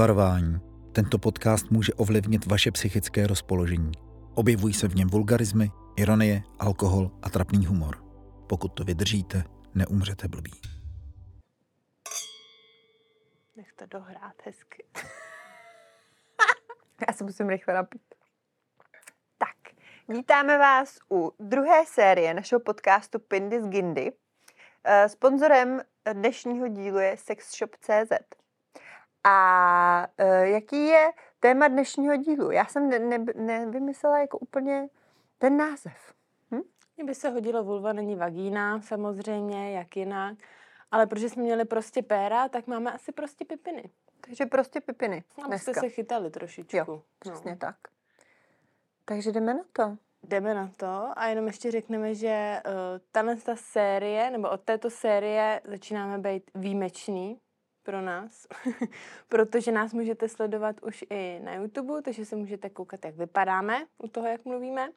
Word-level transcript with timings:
Varování. 0.00 0.60
Tento 0.92 1.18
podcast 1.18 1.70
může 1.70 1.94
ovlivnit 1.94 2.46
vaše 2.46 2.70
psychické 2.70 3.26
rozpoložení. 3.26 3.92
Objevují 4.34 4.74
se 4.74 4.88
v 4.88 4.94
něm 4.94 5.08
vulgarizmy, 5.08 5.70
ironie, 5.96 6.42
alkohol 6.58 7.10
a 7.22 7.30
trapný 7.30 7.66
humor. 7.66 8.04
Pokud 8.48 8.68
to 8.68 8.84
vydržíte, 8.84 9.44
neumřete 9.74 10.28
blbý. 10.28 10.50
Nech 13.56 13.72
to 13.72 13.86
dohrát 13.86 14.34
hezky. 14.44 14.84
Já 17.08 17.14
se 17.14 17.24
musím 17.24 17.48
rychle 17.48 17.74
napít. 17.74 18.02
Tak, 19.38 19.74
vítáme 20.08 20.58
vás 20.58 20.98
u 21.10 21.32
druhé 21.40 21.86
série 21.86 22.34
našeho 22.34 22.60
podcastu 22.60 23.18
Pindy 23.18 23.62
z 23.62 23.68
Gindy. 23.68 24.12
Eh, 24.84 25.08
Sponzorem 25.08 25.80
dnešního 26.12 26.68
dílu 26.68 26.98
je 26.98 27.16
sexshop.cz. 27.16 28.39
A 29.24 30.06
eh, 30.18 30.48
jaký 30.48 30.86
je 30.86 31.10
téma 31.40 31.68
dnešního 31.68 32.16
dílu? 32.16 32.50
Já 32.50 32.64
jsem 32.64 32.88
ne, 32.88 32.98
ne, 32.98 33.18
nevymyslela 33.34 34.18
jako 34.18 34.38
úplně 34.38 34.88
ten 35.38 35.56
název. 35.56 36.14
Hm? 36.50 36.60
Mně 36.96 37.04
by 37.04 37.14
se 37.14 37.30
hodilo 37.30 37.64
vulva, 37.64 37.92
není 37.92 38.16
vagína, 38.16 38.80
samozřejmě, 38.80 39.72
jak 39.72 39.96
jinak. 39.96 40.38
Ale 40.90 41.06
protože 41.06 41.28
jsme 41.28 41.42
měli 41.42 41.64
prostě 41.64 42.02
péra, 42.02 42.48
tak 42.48 42.66
máme 42.66 42.92
asi 42.92 43.12
prostě 43.12 43.44
pipiny. 43.44 43.90
Takže 44.20 44.46
prostě 44.46 44.80
pipiny. 44.80 45.24
Abyste 45.44 45.72
Dneska. 45.72 45.80
se 45.80 45.88
chytali 45.88 46.30
trošičku. 46.30 46.76
Jo, 46.76 47.02
přesně 47.18 47.56
tak. 47.56 47.76
Takže 49.04 49.32
jdeme 49.32 49.54
na 49.54 49.64
to. 49.72 49.96
Jdeme 50.22 50.54
na 50.54 50.70
to 50.76 51.08
a 51.16 51.26
jenom 51.26 51.46
ještě 51.46 51.70
řekneme, 51.70 52.14
že 52.14 52.62
uh, 52.66 52.72
tahle 53.12 53.36
ta 53.36 53.56
série, 53.56 54.30
nebo 54.30 54.50
od 54.50 54.60
této 54.60 54.90
série 54.90 55.60
začínáme 55.64 56.18
být 56.18 56.50
výjimečný 56.54 57.40
pro 57.90 58.00
nás, 58.00 58.46
protože 59.28 59.72
nás 59.72 59.92
můžete 59.92 60.28
sledovat 60.28 60.76
už 60.82 61.04
i 61.10 61.40
na 61.44 61.54
YouTube, 61.54 62.02
takže 62.02 62.24
se 62.24 62.36
můžete 62.36 62.70
koukat, 62.70 63.04
jak 63.04 63.16
vypadáme 63.16 63.86
u 63.98 64.08
toho, 64.08 64.26
jak 64.26 64.44
mluvíme. 64.44 64.88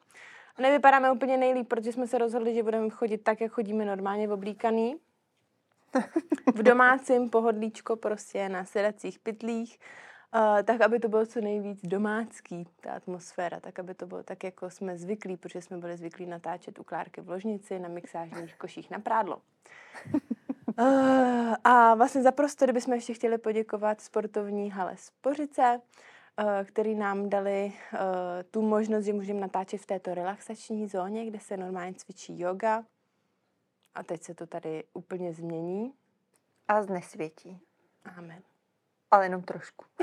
A 0.56 0.62
nevypadáme 0.62 1.12
úplně 1.12 1.36
nejlíp, 1.36 1.68
protože 1.68 1.92
jsme 1.92 2.06
se 2.06 2.18
rozhodli, 2.18 2.54
že 2.54 2.62
budeme 2.62 2.90
chodit 2.90 3.18
tak, 3.18 3.40
jak 3.40 3.52
chodíme 3.52 3.84
normálně 3.84 4.28
v 4.28 4.32
oblíkaný. 4.32 4.96
V 6.54 6.62
domácím 6.62 7.30
pohodlíčko 7.30 7.96
prostě 7.96 8.48
na 8.48 8.64
sedacích 8.64 9.18
pytlích, 9.18 9.78
uh, 10.34 10.62
tak, 10.62 10.80
aby 10.80 11.00
to 11.00 11.08
bylo 11.08 11.26
co 11.26 11.40
nejvíc 11.40 11.80
domácký, 11.82 12.66
ta 12.80 12.92
atmosféra, 12.92 13.60
tak, 13.60 13.78
aby 13.78 13.94
to 13.94 14.06
bylo 14.06 14.22
tak, 14.22 14.44
jako 14.44 14.70
jsme 14.70 14.98
zvyklí, 14.98 15.36
protože 15.36 15.62
jsme 15.62 15.76
byli 15.78 15.96
zvyklí 15.96 16.26
natáčet 16.26 16.78
u 16.78 16.84
Klárky 16.84 17.20
v 17.20 17.28
ložnici, 17.28 17.78
na 17.78 17.88
mixážních 17.88 18.56
koších 18.56 18.90
na 18.90 18.98
prádlo. 18.98 19.40
Uh, 20.78 21.54
a 21.64 21.94
vlastně 21.94 22.22
za 22.22 22.32
prostory 22.32 22.72
bychom 22.72 22.94
ještě 22.94 23.14
chtěli 23.14 23.38
poděkovat 23.38 24.00
sportovní 24.00 24.70
hale 24.70 24.96
Spořice, 24.96 25.80
uh, 26.38 26.64
který 26.64 26.94
nám 26.94 27.30
dali 27.30 27.72
uh, 27.92 27.98
tu 28.50 28.62
možnost, 28.62 29.04
že 29.04 29.12
můžeme 29.12 29.40
natáčet 29.40 29.80
v 29.80 29.86
této 29.86 30.14
relaxační 30.14 30.88
zóně, 30.88 31.26
kde 31.26 31.40
se 31.40 31.56
normálně 31.56 31.94
cvičí 31.94 32.40
yoga. 32.40 32.84
A 33.94 34.02
teď 34.02 34.22
se 34.22 34.34
to 34.34 34.46
tady 34.46 34.84
úplně 34.94 35.32
změní. 35.32 35.92
A 36.68 36.82
znesvětí. 36.82 37.60
Amen. 38.16 38.42
Ale 39.10 39.26
jenom 39.26 39.42
trošku. 39.42 39.84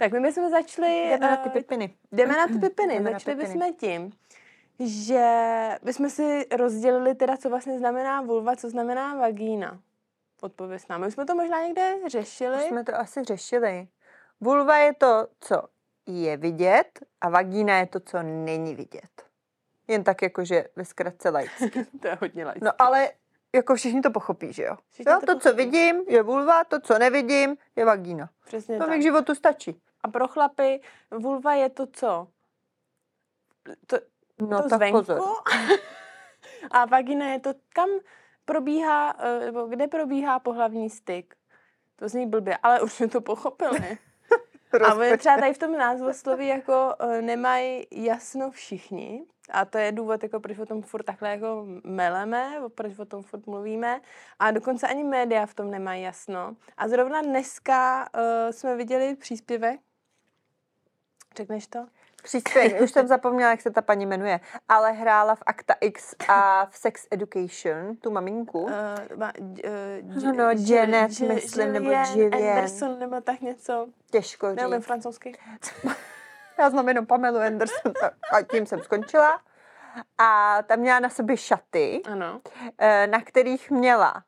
Tak 0.00 0.12
my 0.12 0.20
bychom 0.20 0.50
začali... 0.50 1.08
Jdeme 1.08 1.30
na 1.30 1.36
ty 1.36 1.48
eh, 1.48 1.52
pipiny. 1.52 1.94
Jdeme 2.12 2.36
na 2.36 2.46
ty 2.46 2.58
pipiny. 2.58 2.94
Jdeme 2.94 3.12
Začali 3.12 3.36
bychom 3.36 3.74
tím, 3.74 4.12
že 4.80 5.28
bychom 5.82 6.10
si 6.10 6.46
rozdělili 6.56 7.14
teda, 7.14 7.36
co 7.36 7.50
vlastně 7.50 7.78
znamená 7.78 8.22
vulva, 8.22 8.56
co 8.56 8.70
znamená 8.70 9.14
vagína. 9.14 9.80
Odpověz 10.42 10.88
nám. 10.88 11.00
My 11.00 11.10
jsme 11.10 11.26
to 11.26 11.34
možná 11.34 11.62
někde 11.62 11.94
řešili. 12.08 12.56
Už 12.56 12.62
jsme 12.62 12.84
to 12.84 12.94
asi 12.96 13.24
řešili. 13.24 13.88
Vulva 14.40 14.76
je 14.76 14.94
to, 14.94 15.26
co 15.40 15.62
je 16.06 16.36
vidět 16.36 17.00
a 17.20 17.28
vagína 17.28 17.78
je 17.78 17.86
to, 17.86 18.00
co 18.00 18.22
není 18.22 18.74
vidět. 18.74 19.24
Jen 19.88 20.04
tak 20.04 20.22
jakože 20.22 20.64
ve 20.76 20.84
zkratce 20.84 21.30
laicky. 21.30 21.86
to 22.00 22.08
je 22.08 22.18
hodně 22.20 22.44
laické. 22.44 22.64
No 22.64 22.72
ale 22.78 23.10
jako 23.54 23.74
všichni 23.74 24.00
to 24.00 24.10
pochopí, 24.10 24.52
že 24.52 24.62
jo? 24.62 24.76
Všichni 24.90 25.12
jo 25.12 25.20
to 25.20 25.26
to, 25.26 25.40
co 25.40 25.54
vidím, 25.54 26.04
je 26.08 26.22
vulva, 26.22 26.64
to, 26.64 26.80
co 26.80 26.98
nevidím, 26.98 27.56
je 27.76 27.84
vagína. 27.84 28.30
Přesně 28.44 28.78
To 28.78 28.86
tak. 28.86 28.98
k 28.98 29.02
životu 29.02 29.34
stačí. 29.34 29.80
A 30.02 30.08
pro 30.08 30.28
chlapy 30.28 30.80
vulva 31.10 31.54
je 31.54 31.68
to 31.68 31.86
co? 31.86 32.28
To, 33.86 33.98
No 34.40 34.62
to 34.62 34.68
tak 34.68 34.78
zvenku. 34.78 34.98
pozor. 34.98 35.20
a 36.70 36.84
vagina 36.84 37.26
je 37.26 37.40
to, 37.40 37.54
kam 37.72 37.88
probíhá, 38.44 39.14
eh, 39.18 39.44
nebo 39.44 39.66
kde 39.66 39.86
probíhá 39.86 40.38
pohlavní 40.38 40.90
styk. 40.90 41.34
To 41.96 42.08
zní 42.08 42.26
blbě, 42.26 42.56
ale 42.62 42.80
už 42.80 42.92
jsme 42.92 43.08
to 43.08 43.20
pochopili. 43.20 43.98
A 44.86 44.94
oni 44.94 45.18
třeba 45.18 45.36
tady 45.36 45.54
v 45.54 45.58
tom 45.58 45.78
názvosloví 45.78 46.46
jako 46.46 46.94
uh, 47.02 47.20
nemají 47.20 47.86
jasno 47.90 48.50
všichni. 48.50 49.24
A 49.50 49.64
to 49.64 49.78
je 49.78 49.92
důvod, 49.92 50.22
jako 50.22 50.40
proč 50.40 50.58
o 50.58 50.66
tom 50.66 50.82
furt 50.82 51.02
takhle 51.02 51.30
jako 51.30 51.66
meleme, 51.84 52.56
proč 52.74 52.98
o 52.98 53.04
tom 53.04 53.22
furt 53.22 53.46
mluvíme. 53.46 54.00
A 54.38 54.50
dokonce 54.50 54.88
ani 54.88 55.04
média 55.04 55.46
v 55.46 55.54
tom 55.54 55.70
nemají 55.70 56.02
jasno. 56.02 56.56
A 56.76 56.88
zrovna 56.88 57.22
dneska 57.22 58.08
uh, 58.14 58.50
jsme 58.50 58.76
viděli 58.76 59.16
příspěvek. 59.16 59.80
Řekneš 61.36 61.66
to? 61.66 61.86
Příspěvek, 62.22 62.80
už 62.80 62.90
jsem 62.90 63.06
zapomněla, 63.06 63.50
jak 63.50 63.60
se 63.60 63.70
ta 63.70 63.82
paní 63.82 64.06
jmenuje, 64.06 64.40
ale 64.68 64.92
hrála 64.92 65.34
v 65.34 65.42
Acta 65.46 65.74
X 65.80 66.14
a 66.28 66.66
v 66.70 66.76
Sex 66.76 67.06
Education, 67.10 67.96
tu 67.96 68.10
maminku. 68.10 68.62
Uh, 68.62 68.70
ma, 69.16 69.32
uh, 69.38 70.34
No, 70.36 70.44
Janet, 70.66 71.20
myslím, 71.20 71.72
nebo 71.72 71.90
Gillian. 72.14 72.50
Anderson, 72.56 72.98
nebo 72.98 73.20
tak 73.20 73.40
něco. 73.40 73.86
Těžko 74.10 74.48
Neumím 74.52 74.78
říct. 74.78 74.86
francouzsky. 74.86 75.38
Já 76.58 76.70
znám 76.70 76.88
jenom 76.88 77.06
Pamelu 77.06 77.38
Anderson 77.38 77.92
a 78.32 78.42
tím 78.42 78.66
jsem 78.66 78.80
skončila. 78.82 79.40
A 80.18 80.58
tam 80.62 80.78
měla 80.78 81.00
na 81.00 81.08
sobě 81.08 81.36
šaty, 81.36 82.02
Ano. 82.12 82.40
eh, 82.78 83.06
na 83.06 83.20
kterých 83.20 83.70
měla 83.70 84.22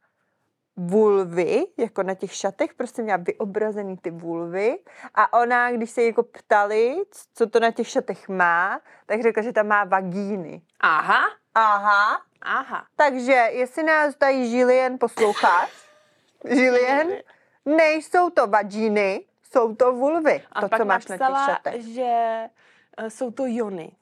vulvy, 0.77 1.66
jako 1.78 2.03
na 2.03 2.15
těch 2.15 2.34
šatech, 2.34 2.75
prostě 2.75 3.03
měla 3.03 3.19
vyobrazený 3.22 3.97
ty 3.97 4.10
vulvy 4.10 4.78
a 5.15 5.33
ona, 5.41 5.71
když 5.72 5.91
se 5.91 6.00
jí 6.03 6.06
jako 6.06 6.22
ptali, 6.22 6.97
co 7.34 7.47
to 7.47 7.60
na 7.60 7.71
těch 7.71 7.88
šatech 7.88 8.28
má, 8.28 8.81
tak 9.06 9.22
řekla, 9.22 9.43
že 9.43 9.53
tam 9.53 9.66
má 9.66 9.84
vagíny. 9.84 10.62
Aha. 10.81 11.21
Aha, 11.55 12.21
Aha. 12.43 12.87
takže 12.97 13.33
jestli 13.33 13.83
nás 13.83 14.15
tady 14.15 14.47
Žilien 14.50 14.99
posloucháš, 14.99 15.71
Žilien, 16.50 17.09
nejsou 17.65 18.31
to 18.31 18.47
vagíny, 18.47 19.25
jsou 19.53 19.75
to 19.75 19.93
vulvy, 19.93 20.43
A 20.53 20.60
to, 20.60 20.69
pak 20.69 20.78
co 20.81 20.84
máš 20.84 21.06
na 21.06 21.16
těch 21.16 21.21
napsala, 21.21 21.47
šatech. 21.47 21.83
že 21.84 22.03
eh, 22.99 23.10
jsou 23.10 23.31
to 23.31 23.43
jony. 23.47 23.93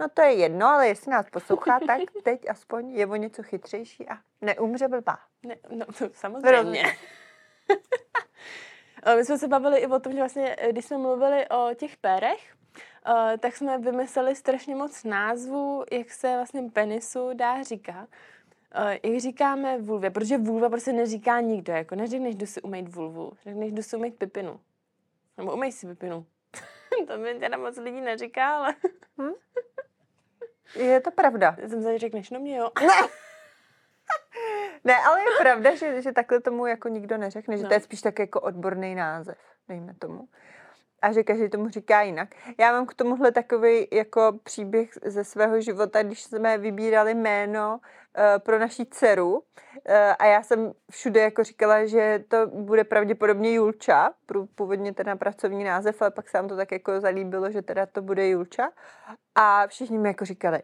No 0.00 0.08
to 0.14 0.22
je 0.22 0.32
jedno, 0.32 0.66
ale 0.66 0.88
jestli 0.88 1.10
nás 1.10 1.30
poslouchá, 1.30 1.80
tak 1.86 2.00
teď 2.22 2.48
aspoň 2.48 2.90
je 2.90 3.06
o 3.06 3.16
něco 3.16 3.42
chytřejší 3.42 4.08
a 4.08 4.18
neumře 4.40 4.88
blbá. 4.88 5.18
Ne, 5.42 5.56
no, 5.70 5.86
to 5.86 6.08
samozřejmě. 6.12 6.82
My 9.16 9.24
jsme 9.24 9.38
se 9.38 9.48
bavili 9.48 9.78
i 9.78 9.86
o 9.86 10.00
tom, 10.00 10.12
že 10.12 10.18
vlastně, 10.18 10.56
eh, 10.58 10.72
když 10.72 10.84
jsme 10.84 10.98
mluvili 10.98 11.48
o 11.48 11.74
těch 11.74 11.96
pérech, 11.96 12.54
eh, 13.06 13.38
tak 13.38 13.56
jsme 13.56 13.78
vymysleli 13.78 14.36
strašně 14.36 14.74
moc 14.74 15.04
názvů, 15.04 15.84
jak 15.92 16.10
se 16.10 16.28
vlastně 16.36 16.62
penisu 16.72 17.30
dá 17.34 17.62
říkat. 17.62 18.08
Eh, 18.74 18.98
Jak 19.08 19.20
říkáme 19.20 19.78
vulvě, 19.78 20.10
protože 20.10 20.38
vulva 20.38 20.68
prostě 20.68 20.92
neříká 20.92 21.40
nikdo, 21.40 21.72
jako 21.72 21.94
neřekneš, 21.94 22.34
jdu 22.34 22.46
si 22.46 22.62
umýt 22.62 22.88
vulvu, 22.88 23.32
řekneš, 23.44 23.72
jdu 23.72 23.82
si 23.82 23.96
umýt 23.96 24.18
pipinu. 24.18 24.60
Nebo 25.36 25.54
umej 25.54 25.72
si 25.72 25.86
pipinu. 25.86 26.26
to 27.06 27.18
mi 27.18 27.34
teda 27.34 27.56
moc 27.56 27.76
lidí 27.76 28.00
neříká, 28.00 28.56
ale 28.56 28.74
Je 30.74 31.00
to 31.00 31.10
pravda. 31.10 31.56
jsem 31.68 31.82
tady 31.82 31.98
řekneš, 31.98 32.30
no 32.30 32.40
mě 32.40 32.56
jo. 32.56 32.70
Ne, 34.84 34.94
ale 35.08 35.20
je 35.20 35.26
pravda, 35.40 35.74
že, 35.74 36.02
že 36.02 36.12
takhle 36.12 36.40
tomu 36.40 36.66
jako 36.66 36.88
nikdo 36.88 37.16
neřekne, 37.18 37.56
že 37.56 37.62
No. 37.62 37.68
to 37.68 37.74
je 37.74 37.80
spíš 37.80 38.02
tak 38.02 38.18
jako 38.18 38.40
odborný 38.40 38.94
název, 38.94 39.38
dejme 39.68 39.94
tomu. 39.94 40.28
A 41.02 41.12
že 41.12 41.22
každý 41.22 41.48
tomu 41.50 41.68
říká 41.68 42.02
jinak. 42.02 42.28
Já 42.58 42.72
mám 42.72 42.86
k 42.86 42.94
tomuhle 42.94 43.32
takový 43.32 43.88
jako 43.92 44.38
příběh 44.42 44.90
ze 45.04 45.24
svého 45.24 45.60
života, 45.60 46.02
když 46.02 46.22
jsme 46.22 46.58
vybírali 46.58 47.14
jméno 47.14 47.80
pro 48.38 48.58
naší 48.58 48.86
dceru 48.86 49.32
uh, 49.32 49.40
a 50.18 50.26
já 50.26 50.42
jsem 50.42 50.72
všude 50.90 51.20
jako 51.20 51.44
říkala, 51.44 51.86
že 51.86 52.24
to 52.28 52.46
bude 52.46 52.84
pravděpodobně 52.84 53.54
Julča, 53.54 54.10
původně 54.54 54.94
teda 54.94 55.16
pracovní 55.16 55.64
název, 55.64 56.02
ale 56.02 56.10
pak 56.10 56.28
se 56.28 56.38
nám 56.38 56.48
to 56.48 56.56
tak 56.56 56.72
jako 56.72 57.00
zalíbilo, 57.00 57.50
že 57.50 57.62
teda 57.62 57.86
to 57.86 58.02
bude 58.02 58.28
Julča. 58.28 58.70
A 59.34 59.66
všichni 59.66 59.98
mi 59.98 60.08
jako 60.08 60.24
říkali, 60.24 60.62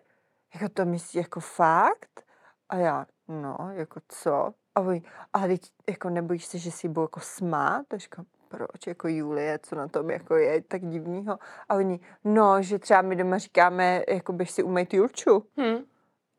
jako 0.55 0.69
to 0.69 0.85
myslíš 0.85 1.15
jako 1.15 1.41
fakt? 1.41 2.25
A 2.69 2.77
já, 2.77 3.07
no, 3.29 3.57
jako 3.73 4.01
co? 4.09 4.55
A 4.75 4.81
oni, 4.81 5.03
ale 5.33 5.49
teď 5.49 5.61
jako 5.89 6.11
nebojíš 6.11 6.45
se, 6.45 6.59
že 6.59 6.71
si 6.71 6.89
budou 6.89 7.05
jako 7.05 7.21
smát? 7.21 7.95
A 7.95 7.97
říkám, 7.97 8.25
proč, 8.49 8.87
jako 8.87 9.09
Julie, 9.09 9.59
co 9.63 9.77
na 9.77 9.89
tom 9.89 10.11
jako 10.11 10.37
je 10.37 10.63
tak 10.63 10.83
divného? 10.83 11.39
A 11.69 11.75
oni, 11.75 12.01
no, 12.25 12.63
že 12.63 12.79
třeba 12.79 13.03
my 13.03 13.17
doma 13.17 13.39
říkáme, 13.39 14.03
jako 14.09 14.33
běž 14.33 14.51
si 14.51 14.63
umýt 14.63 14.95
Julču. 14.95 15.47
Hm. 15.61 15.85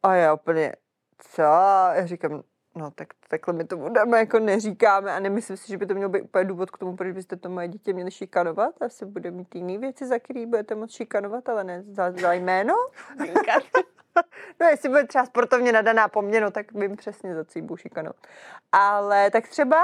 A 0.03 0.15
já 0.15 0.33
úplně, 0.33 0.73
co? 1.23 1.41
Já 1.41 2.05
říkám, 2.05 2.43
No, 2.75 2.91
tak 2.91 3.07
takhle 3.27 3.53
my 3.53 3.63
tomu 3.63 3.89
dáme 3.89 4.19
jako 4.19 4.39
neříkáme 4.39 5.11
a 5.11 5.19
nemyslím 5.19 5.57
si, 5.57 5.67
že 5.67 5.77
by 5.77 5.85
to 5.85 5.93
měl 5.93 6.09
být 6.09 6.21
úplně 6.21 6.45
důvod 6.45 6.71
k 6.71 6.77
tomu, 6.77 6.95
proč 6.95 7.11
byste 7.11 7.35
to 7.35 7.49
moje 7.49 7.67
dítě 7.67 7.93
měli 7.93 8.11
šikanovat. 8.11 8.81
Asi 8.81 9.05
bude 9.05 9.31
mít 9.31 9.55
jiný 9.55 9.77
věci, 9.77 10.07
za 10.07 10.19
který 10.19 10.45
budete 10.45 10.75
moc 10.75 10.91
šikanovat, 10.91 11.49
ale 11.49 11.63
ne 11.63 11.83
za, 11.87 12.11
za 12.11 12.33
jméno. 12.33 12.73
no, 14.59 14.67
jestli 14.67 14.89
bude 14.89 15.03
třeba 15.03 15.25
sportovně 15.25 15.71
nadaná 15.71 16.07
po 16.07 16.21
mně, 16.21 16.41
no, 16.41 16.51
tak 16.51 16.71
vím 16.71 16.95
přesně, 16.95 17.35
za 17.35 17.45
co 17.45 17.59
jí 17.59 17.63
budu 17.63 17.77
šikanovat. 17.77 18.15
Ale 18.71 19.31
tak 19.31 19.47
třeba, 19.47 19.83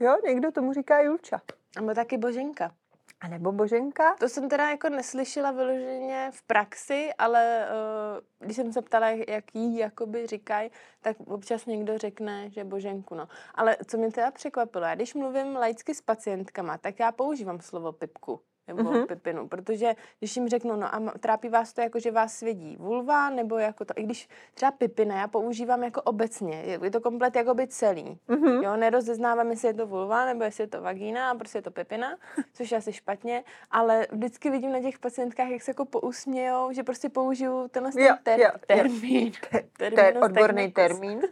jo, 0.00 0.16
někdo 0.24 0.52
tomu 0.52 0.72
říká 0.72 1.00
Julča. 1.00 1.40
A 1.76 1.80
má 1.82 1.94
taky 1.94 2.18
Boženka. 2.18 2.72
A 3.20 3.28
nebo 3.28 3.52
Boženka? 3.52 4.16
To 4.20 4.28
jsem 4.28 4.48
teda 4.48 4.70
jako 4.70 4.88
neslyšela 4.88 5.50
vyloženě 5.50 6.30
v 6.34 6.42
praxi, 6.42 7.10
ale 7.18 7.68
uh, 7.68 8.46
když 8.46 8.56
jsem 8.56 8.72
se 8.72 8.82
ptala, 8.82 9.08
jak 9.08 9.54
jí 9.54 9.76
jakoby 9.76 10.26
říkají, 10.26 10.70
tak 11.00 11.16
občas 11.26 11.66
někdo 11.66 11.98
řekne, 11.98 12.50
že 12.50 12.64
Boženku, 12.64 13.14
no. 13.14 13.28
Ale 13.54 13.76
co 13.86 13.98
mě 13.98 14.12
teda 14.12 14.30
překvapilo, 14.30 14.84
já 14.84 14.94
když 14.94 15.14
mluvím 15.14 15.56
laicky 15.56 15.94
s 15.94 16.00
pacientkama, 16.00 16.78
tak 16.78 17.00
já 17.00 17.12
používám 17.12 17.60
slovo 17.60 17.92
pipku 17.92 18.40
nebo 18.74 18.90
mm-hmm. 18.90 19.06
pipinu, 19.06 19.48
protože 19.48 19.94
když 20.18 20.36
jim 20.36 20.48
řeknu, 20.48 20.76
no 20.76 20.94
a 20.94 21.00
trápí 21.20 21.48
vás 21.48 21.72
to 21.72 21.80
jako, 21.80 21.98
že 22.00 22.10
vás 22.10 22.34
svědí 22.34 22.76
vulva, 22.76 23.30
nebo 23.30 23.58
jako 23.58 23.84
to, 23.84 23.94
i 23.96 24.02
když 24.02 24.28
třeba 24.54 24.72
pipina, 24.72 25.18
já 25.18 25.28
používám 25.28 25.82
jako 25.82 26.02
obecně, 26.02 26.62
je 26.82 26.90
to 26.90 27.00
komplet 27.00 27.36
jako 27.36 27.54
by 27.54 27.66
celý, 27.66 28.18
mm-hmm. 28.28 28.62
jo, 28.62 28.76
nerozeznávám, 28.76 29.50
jestli 29.50 29.68
je 29.68 29.74
to 29.74 29.86
vulva, 29.86 30.24
nebo 30.24 30.44
jestli 30.44 30.64
je 30.64 30.68
to 30.68 30.82
vagína, 30.82 31.30
a 31.30 31.34
prostě 31.34 31.58
je 31.58 31.62
to 31.62 31.70
pipina, 31.70 32.16
což 32.52 32.70
je 32.70 32.78
asi 32.78 32.92
špatně, 32.92 33.44
ale 33.70 34.06
vždycky 34.12 34.50
vidím 34.50 34.72
na 34.72 34.80
těch 34.80 34.98
pacientkách, 34.98 35.48
jak 35.48 35.62
se 35.62 35.70
jako 35.70 35.84
pousmějou, 35.84 36.72
že 36.72 36.82
prostě 36.82 37.08
použiju 37.08 37.68
tenhle 37.68 37.92
jo, 37.96 38.14
ter- 38.22 38.40
jo, 38.40 38.50
termín. 38.66 39.32
termín 39.78 39.98
ter- 39.98 40.24
odborný 40.24 40.72
termín. 40.72 41.22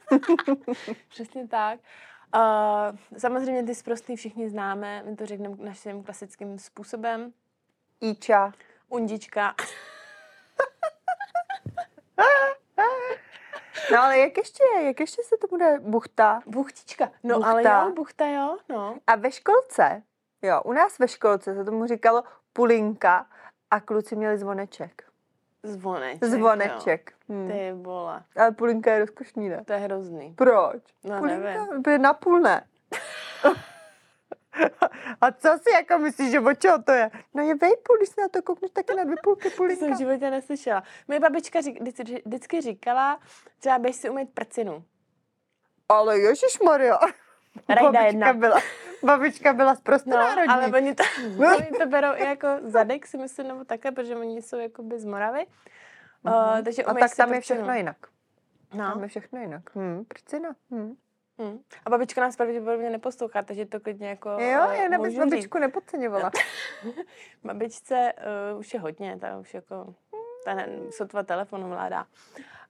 Přesně 1.09 1.49
tak. 1.49 1.81
Uh, 2.35 3.19
samozřejmě 3.19 3.63
ty 3.63 3.75
zprostý 3.75 4.17
všichni 4.17 4.49
známe, 4.49 5.03
my 5.03 5.17
to 5.17 5.27
řekneme 5.27 5.57
naším 5.59 6.05
klasickým 6.05 6.59
způsobem. 6.59 7.33
Iča. 8.01 8.53
Undička. 8.89 9.55
No 13.93 14.03
ale 14.03 14.19
jak 14.19 14.39
ještě, 14.39 14.65
jak 14.85 15.01
ještě 15.01 15.23
se 15.23 15.37
to 15.37 15.47
bude 15.47 15.79
buchta? 15.81 16.41
Buchtička. 16.47 17.11
No 17.23 17.35
buchta. 17.35 17.51
ale 17.51 17.63
jo, 17.63 17.93
buchta 17.95 18.27
jo, 18.27 18.57
no. 18.69 18.99
A 19.07 19.17
ve 19.17 19.33
školce, 19.33 20.03
jo, 20.43 20.63
u 20.65 20.73
nás 20.73 20.99
ve 20.99 21.09
školce 21.09 21.55
se 21.55 21.65
tomu 21.65 21.87
říkalo 21.87 22.25
pulinka 22.53 23.27
a 23.71 23.81
kluci 23.81 24.17
měli 24.17 24.39
zvoneček. 24.39 25.08
Zvoneček. 25.63 26.25
Zvoneček. 26.25 27.13
Hmm. 27.29 27.49
Ty 27.51 27.73
vole. 27.73 28.23
Ale 28.37 28.53
pulinka 28.53 28.93
je 28.93 28.99
rozkošný, 28.99 29.49
ne? 29.49 29.65
To 29.65 29.73
je 29.73 29.79
hrozný. 29.79 30.35
Proč? 30.35 30.83
No 31.05 31.19
pulinka 31.19 31.65
nevím. 31.65 31.83
By 31.83 31.99
na 31.99 32.13
půl 32.13 32.41
ne. 32.41 32.67
A 35.21 35.33
co 35.33 35.49
si 35.63 35.71
jako 35.75 35.99
myslíš, 35.99 36.31
že 36.31 36.41
o 36.41 36.55
čeho 36.55 36.83
to 36.83 36.93
je? 36.93 37.11
No 37.35 37.43
je 37.43 37.55
vejpůl, 37.55 37.97
když 37.97 38.09
se 38.09 38.21
na 38.21 38.29
to 38.29 38.43
koukneš, 38.43 38.71
tak 38.71 38.91
je 38.91 38.97
na 38.97 39.05
dvě 39.05 39.17
půlky 39.23 39.51
pulinka. 39.51 39.81
To 39.81 39.87
jsem 39.87 39.95
v 39.95 39.99
životě 39.99 40.31
neslyšela. 40.31 40.83
Moje 41.09 41.21
babička 41.21 41.61
řík, 41.61 41.81
vždycky, 42.27 42.61
říkala, 42.61 43.21
třeba 43.59 43.79
běž 43.79 43.97
si 43.97 44.11
umýt 44.11 44.31
prcinu. 44.35 44.85
Ale 45.89 46.19
ježišmarja. 46.19 46.99
Rajda 47.69 48.01
jedna. 48.01 48.33
Byla, 48.33 48.61
babička 49.03 49.53
byla 49.53 49.75
zprostá 49.75 50.11
no, 50.11 50.17
národní. 50.17 50.49
ale 50.49 50.67
oni 50.67 50.95
to, 50.95 51.03
oni 51.57 51.79
to 51.79 51.87
berou 51.87 52.15
i 52.17 52.25
jako 52.25 52.49
zadek, 52.63 53.07
si 53.07 53.19
myslím, 53.19 53.49
nebo 53.49 53.65
takhle, 53.65 53.91
protože 53.91 54.17
oni 54.17 54.43
jsou 54.43 54.59
jako 54.59 54.85
z 54.97 55.05
Moravy. 55.05 55.47
Uh-huh. 56.25 56.59
Uh, 56.59 56.65
takže 56.65 56.85
A 56.85 56.95
tak 56.95 57.17
tam 57.17 57.35
je 57.35 57.41
všechno 57.41 57.75
jinak. 57.75 57.97
No. 58.75 58.93
Tam 58.93 59.03
je 59.03 59.09
všechno 59.09 59.41
jinak. 59.41 59.63
Hm, 59.75 60.05
prcina. 60.05 60.55
Hm. 60.71 60.95
Hmm. 61.39 61.59
A 61.85 61.91
babička 61.91 62.21
nás 62.21 62.37
pravděpodobně 62.37 62.91
neposlouchá, 62.91 63.43
takže 63.43 63.67
to 63.67 63.81
klidně 63.81 64.09
jako 64.09 64.31
Jo, 64.31 64.71
já 64.71 64.89
nebys 64.89 65.19
babičku 65.19 65.59
nepodceňovala. 65.59 66.31
Babičce 67.45 68.13
uh, 68.53 68.59
už 68.59 68.75
je 68.75 68.81
hodně, 68.81 69.19
ta 69.21 69.39
už 69.39 69.55
jako, 69.55 69.95
ta 70.45 70.55
ne, 70.55 70.69
sotva 70.91 71.23
telefon 71.23 71.69
vládá. 71.69 72.07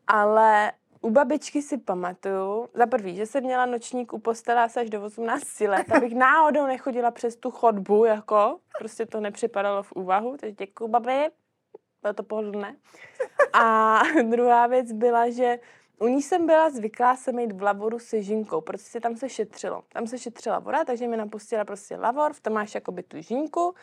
Ale 0.06 0.72
u 1.00 1.10
babičky 1.10 1.62
si 1.62 1.78
pamatuju, 1.78 2.68
za 2.74 2.86
prvý, 2.86 3.16
že 3.16 3.26
jsem 3.26 3.44
měla 3.44 3.66
nočník 3.66 4.12
u 4.12 4.18
postele 4.18 4.62
asi 4.62 4.80
až 4.80 4.90
do 4.90 5.04
18 5.04 5.60
let, 5.60 5.92
abych 5.92 6.14
náhodou 6.14 6.66
nechodila 6.66 7.10
přes 7.10 7.36
tu 7.36 7.50
chodbu, 7.50 8.04
jako, 8.04 8.58
prostě 8.78 9.06
to 9.06 9.20
nepřipadalo 9.20 9.82
v 9.82 9.92
úvahu, 9.92 10.36
takže 10.36 10.56
děkuji, 10.58 10.88
babi, 10.88 11.30
bylo 12.02 12.14
to 12.14 12.22
pohodlné. 12.22 12.76
A 13.52 13.98
druhá 14.30 14.66
věc 14.66 14.92
byla, 14.92 15.30
že 15.30 15.58
u 16.00 16.06
ní 16.06 16.22
jsem 16.22 16.46
byla 16.46 16.70
zvyklá 16.70 17.16
se 17.16 17.32
mít 17.32 17.52
v 17.52 17.62
lavoru 17.62 17.98
se 17.98 18.22
žinkou, 18.22 18.60
protože 18.60 19.00
tam 19.00 19.16
se 19.16 19.28
šetřilo. 19.28 19.82
Tam 19.92 20.06
se 20.06 20.18
šetřila 20.18 20.58
voda, 20.58 20.84
takže 20.84 21.08
mi 21.08 21.16
napustila 21.16 21.64
prostě 21.64 21.96
lavor, 21.96 22.32
v 22.32 22.40
tom 22.40 22.52
máš 22.52 22.74
jakoby 22.74 23.02
tu 23.02 23.20
žinku 23.20 23.74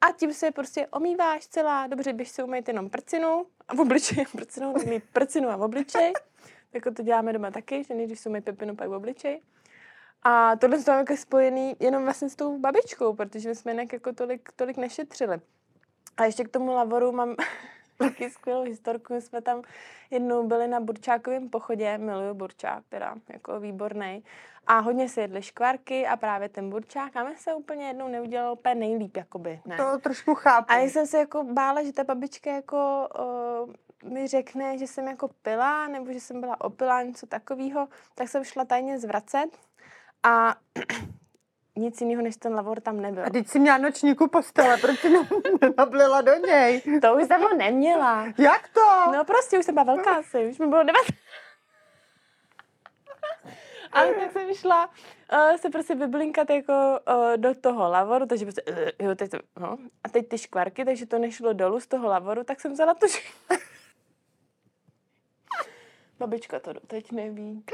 a 0.00 0.12
tím 0.12 0.32
se 0.32 0.50
prostě 0.50 0.86
omýváš 0.86 1.46
celá, 1.46 1.86
dobře, 1.86 2.12
běž 2.12 2.28
si 2.28 2.42
umýt 2.42 2.68
jenom 2.68 2.90
prcinu 2.90 3.46
a 3.68 3.74
v 3.74 3.80
obličeji 3.80 4.26
prcinu, 4.32 4.74
prcinu 5.12 5.48
a 5.48 5.56
v 5.56 5.62
obličej. 5.62 6.12
Jako 6.72 6.90
to 6.90 7.02
děláme 7.02 7.32
doma 7.32 7.50
taky, 7.50 7.84
že 7.84 7.94
nejdřív 7.94 8.18
si 8.18 8.28
umýt 8.28 8.44
pepinu, 8.44 8.76
pak 8.76 8.88
v 8.88 8.92
obličej. 8.92 9.40
A 10.22 10.56
tohle 10.56 10.76
je 10.76 10.92
jako 10.92 11.16
spojený 11.16 11.76
jenom 11.80 12.04
vlastně 12.04 12.28
s 12.28 12.36
tou 12.36 12.58
babičkou, 12.58 13.14
protože 13.14 13.54
jsme 13.54 13.72
jinak 13.72 13.92
jako 13.92 14.12
tolik, 14.12 14.48
tolik 14.56 14.76
nešetřili. 14.76 15.40
A 16.16 16.24
ještě 16.24 16.44
k 16.44 16.48
tomu 16.48 16.72
lavoru 16.72 17.12
mám 17.12 17.36
taky 17.98 18.30
skvělou 18.30 18.62
historku. 18.62 19.14
My 19.14 19.20
jsme 19.20 19.42
tam 19.42 19.62
jednou 20.10 20.46
byli 20.46 20.68
na 20.68 20.80
Burčákovém 20.80 21.48
pochodě, 21.48 21.98
miluju 21.98 22.34
Burčák, 22.34 22.84
teda 22.88 23.14
jako 23.28 23.60
výborný. 23.60 24.24
A 24.66 24.78
hodně 24.78 25.08
se 25.08 25.20
jedli 25.20 25.42
škvarky 25.42 26.06
a 26.06 26.16
právě 26.16 26.48
ten 26.48 26.70
Burčák. 26.70 27.16
A 27.16 27.24
mi 27.24 27.36
se 27.36 27.54
úplně 27.54 27.86
jednou 27.86 28.08
neudělal 28.08 28.52
úplně 28.52 28.74
nejlíp, 28.74 29.16
jakoby. 29.16 29.60
Ne. 29.66 29.76
To 29.76 29.98
trošku 29.98 30.34
chápu. 30.34 30.66
A 30.72 30.76
já 30.76 30.84
jsem 30.84 31.06
se 31.06 31.18
jako 31.18 31.44
bála, 31.44 31.82
že 31.82 31.92
ta 31.92 32.04
babička 32.04 32.50
jako 32.50 33.08
uh, 33.18 33.74
mi 34.02 34.26
řekne, 34.26 34.78
že 34.78 34.86
jsem 34.86 35.08
jako 35.08 35.28
pila, 35.28 35.88
nebo 35.88 36.12
že 36.12 36.20
jsem 36.20 36.40
byla 36.40 36.60
opilá, 36.60 37.02
něco 37.02 37.26
takového, 37.26 37.88
tak 38.14 38.28
jsem 38.28 38.44
šla 38.44 38.64
tajně 38.64 38.98
zvracet. 38.98 39.48
A 40.22 40.54
nic 41.76 42.00
jiného 42.00 42.22
než 42.22 42.36
ten 42.36 42.54
lavor 42.54 42.80
tam 42.80 43.00
nebyl. 43.00 43.26
A 43.26 43.30
teď 43.30 43.48
jsi 43.48 43.58
měla 43.58 43.78
nočníku 43.78 44.28
postele, 44.28 44.76
proč 44.76 45.00
jsi 45.00 45.12
nablila 45.78 46.20
do 46.20 46.34
něj? 46.34 46.82
To 47.02 47.16
už 47.16 47.26
jsem 47.26 47.42
ho 47.42 47.56
neměla. 47.56 48.26
Jak 48.38 48.68
to? 48.68 49.12
No 49.12 49.24
prostě, 49.24 49.58
už 49.58 49.64
jsem 49.64 49.74
byla 49.74 49.84
velká 49.84 50.10
asi, 50.14 50.46
už 50.46 50.58
mi 50.58 50.66
bylo 50.66 50.82
9. 50.82 51.02
Ale 53.92 54.14
tak 54.14 54.32
jsem 54.32 54.54
šla 54.54 54.86
uh, 55.32 55.56
se 55.56 55.70
prostě 55.70 55.94
vyblinkat 55.94 56.50
jako 56.50 56.72
uh, 57.08 57.36
do 57.36 57.54
toho 57.54 57.90
lavoru, 57.90 58.26
takže 58.26 58.44
prostě, 58.44 58.62
uh, 58.62 59.06
jo, 59.06 59.14
teď 59.14 59.30
to, 59.30 59.38
no. 59.60 59.78
A 60.04 60.08
teď 60.08 60.28
ty 60.28 60.38
škvarky, 60.38 60.84
takže 60.84 61.06
to 61.06 61.18
nešlo 61.18 61.52
dolů 61.52 61.80
z 61.80 61.86
toho 61.86 62.08
lavoru, 62.08 62.44
tak 62.44 62.60
jsem 62.60 62.72
vzala 62.72 62.94
to, 62.94 63.06
že... 63.06 63.18
Babička 66.22 66.60
to 66.60 66.72
doteď 66.72 67.12
neví. 67.12 67.64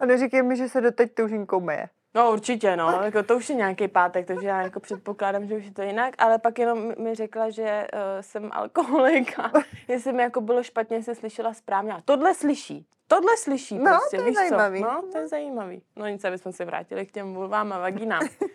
A 0.00 0.06
neříkej 0.06 0.42
mi, 0.42 0.56
že 0.56 0.68
se 0.68 0.80
doteď 0.80 1.14
tou 1.14 1.28
žinkou 1.28 1.60
meje. 1.60 1.88
No 2.14 2.32
určitě, 2.32 2.76
no, 2.76 2.90
jako 3.02 3.22
to 3.22 3.36
už 3.36 3.48
je 3.48 3.54
nějaký 3.54 3.88
pátek, 3.88 4.26
takže 4.26 4.48
já 4.48 4.62
jako 4.62 4.80
předpokládám, 4.80 5.46
že 5.46 5.56
už 5.56 5.64
je 5.64 5.72
to 5.72 5.82
jinak, 5.82 6.14
ale 6.18 6.38
pak 6.38 6.58
jenom 6.58 6.92
mi 6.98 7.14
řekla, 7.14 7.50
že 7.50 7.86
uh, 7.92 7.98
jsem 8.20 8.50
alkoholik 8.52 9.38
a 9.38 9.52
jestli 9.88 10.12
mi 10.12 10.22
jako 10.22 10.40
bylo 10.40 10.62
špatně, 10.62 11.02
se 11.02 11.14
slyšela 11.14 11.54
správně. 11.54 11.92
A 11.92 12.00
tohle 12.04 12.34
slyší, 12.34 12.86
tohle 13.08 13.36
slyší 13.36 13.78
no, 13.78 13.90
prostě, 13.90 14.16
to 14.16 14.22
je 14.22 14.28
víš 14.28 14.36
zajímavý. 14.36 14.80
co? 14.80 14.86
No, 14.86 15.02
to 15.12 15.18
je 15.18 15.28
zajímavý. 15.28 15.82
No 15.96 16.06
nic, 16.06 16.24
aby 16.24 16.38
jsme 16.38 16.52
se 16.52 16.64
vrátili 16.64 17.06
k 17.06 17.12
těm 17.12 17.34
vulvám 17.34 17.72
a 17.72 17.78
vaginám. 17.78 18.22
uh, 18.22 18.48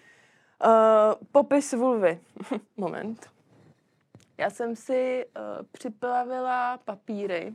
popis 1.32 1.74
vulvy. 1.74 2.20
Moment. 2.78 3.30
Já 4.38 4.50
jsem 4.50 4.76
si 4.76 5.26
uh, 5.26 5.66
připravila 5.72 6.80
papíry. 6.86 7.54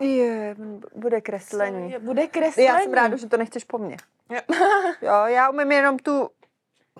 Je, 0.00 0.56
bude 0.94 1.20
kreslení. 1.20 1.90
Je, 1.90 1.98
bude 1.98 2.26
kreslení. 2.26 2.68
Já 2.68 2.80
jsem 2.80 2.92
ráda, 2.92 3.16
že 3.16 3.28
to 3.28 3.36
nechceš 3.36 3.64
po 3.64 3.78
mně. 3.78 3.96
jo, 5.02 5.14
já 5.26 5.50
umím 5.50 5.72
jenom 5.72 5.98
tu, 5.98 6.30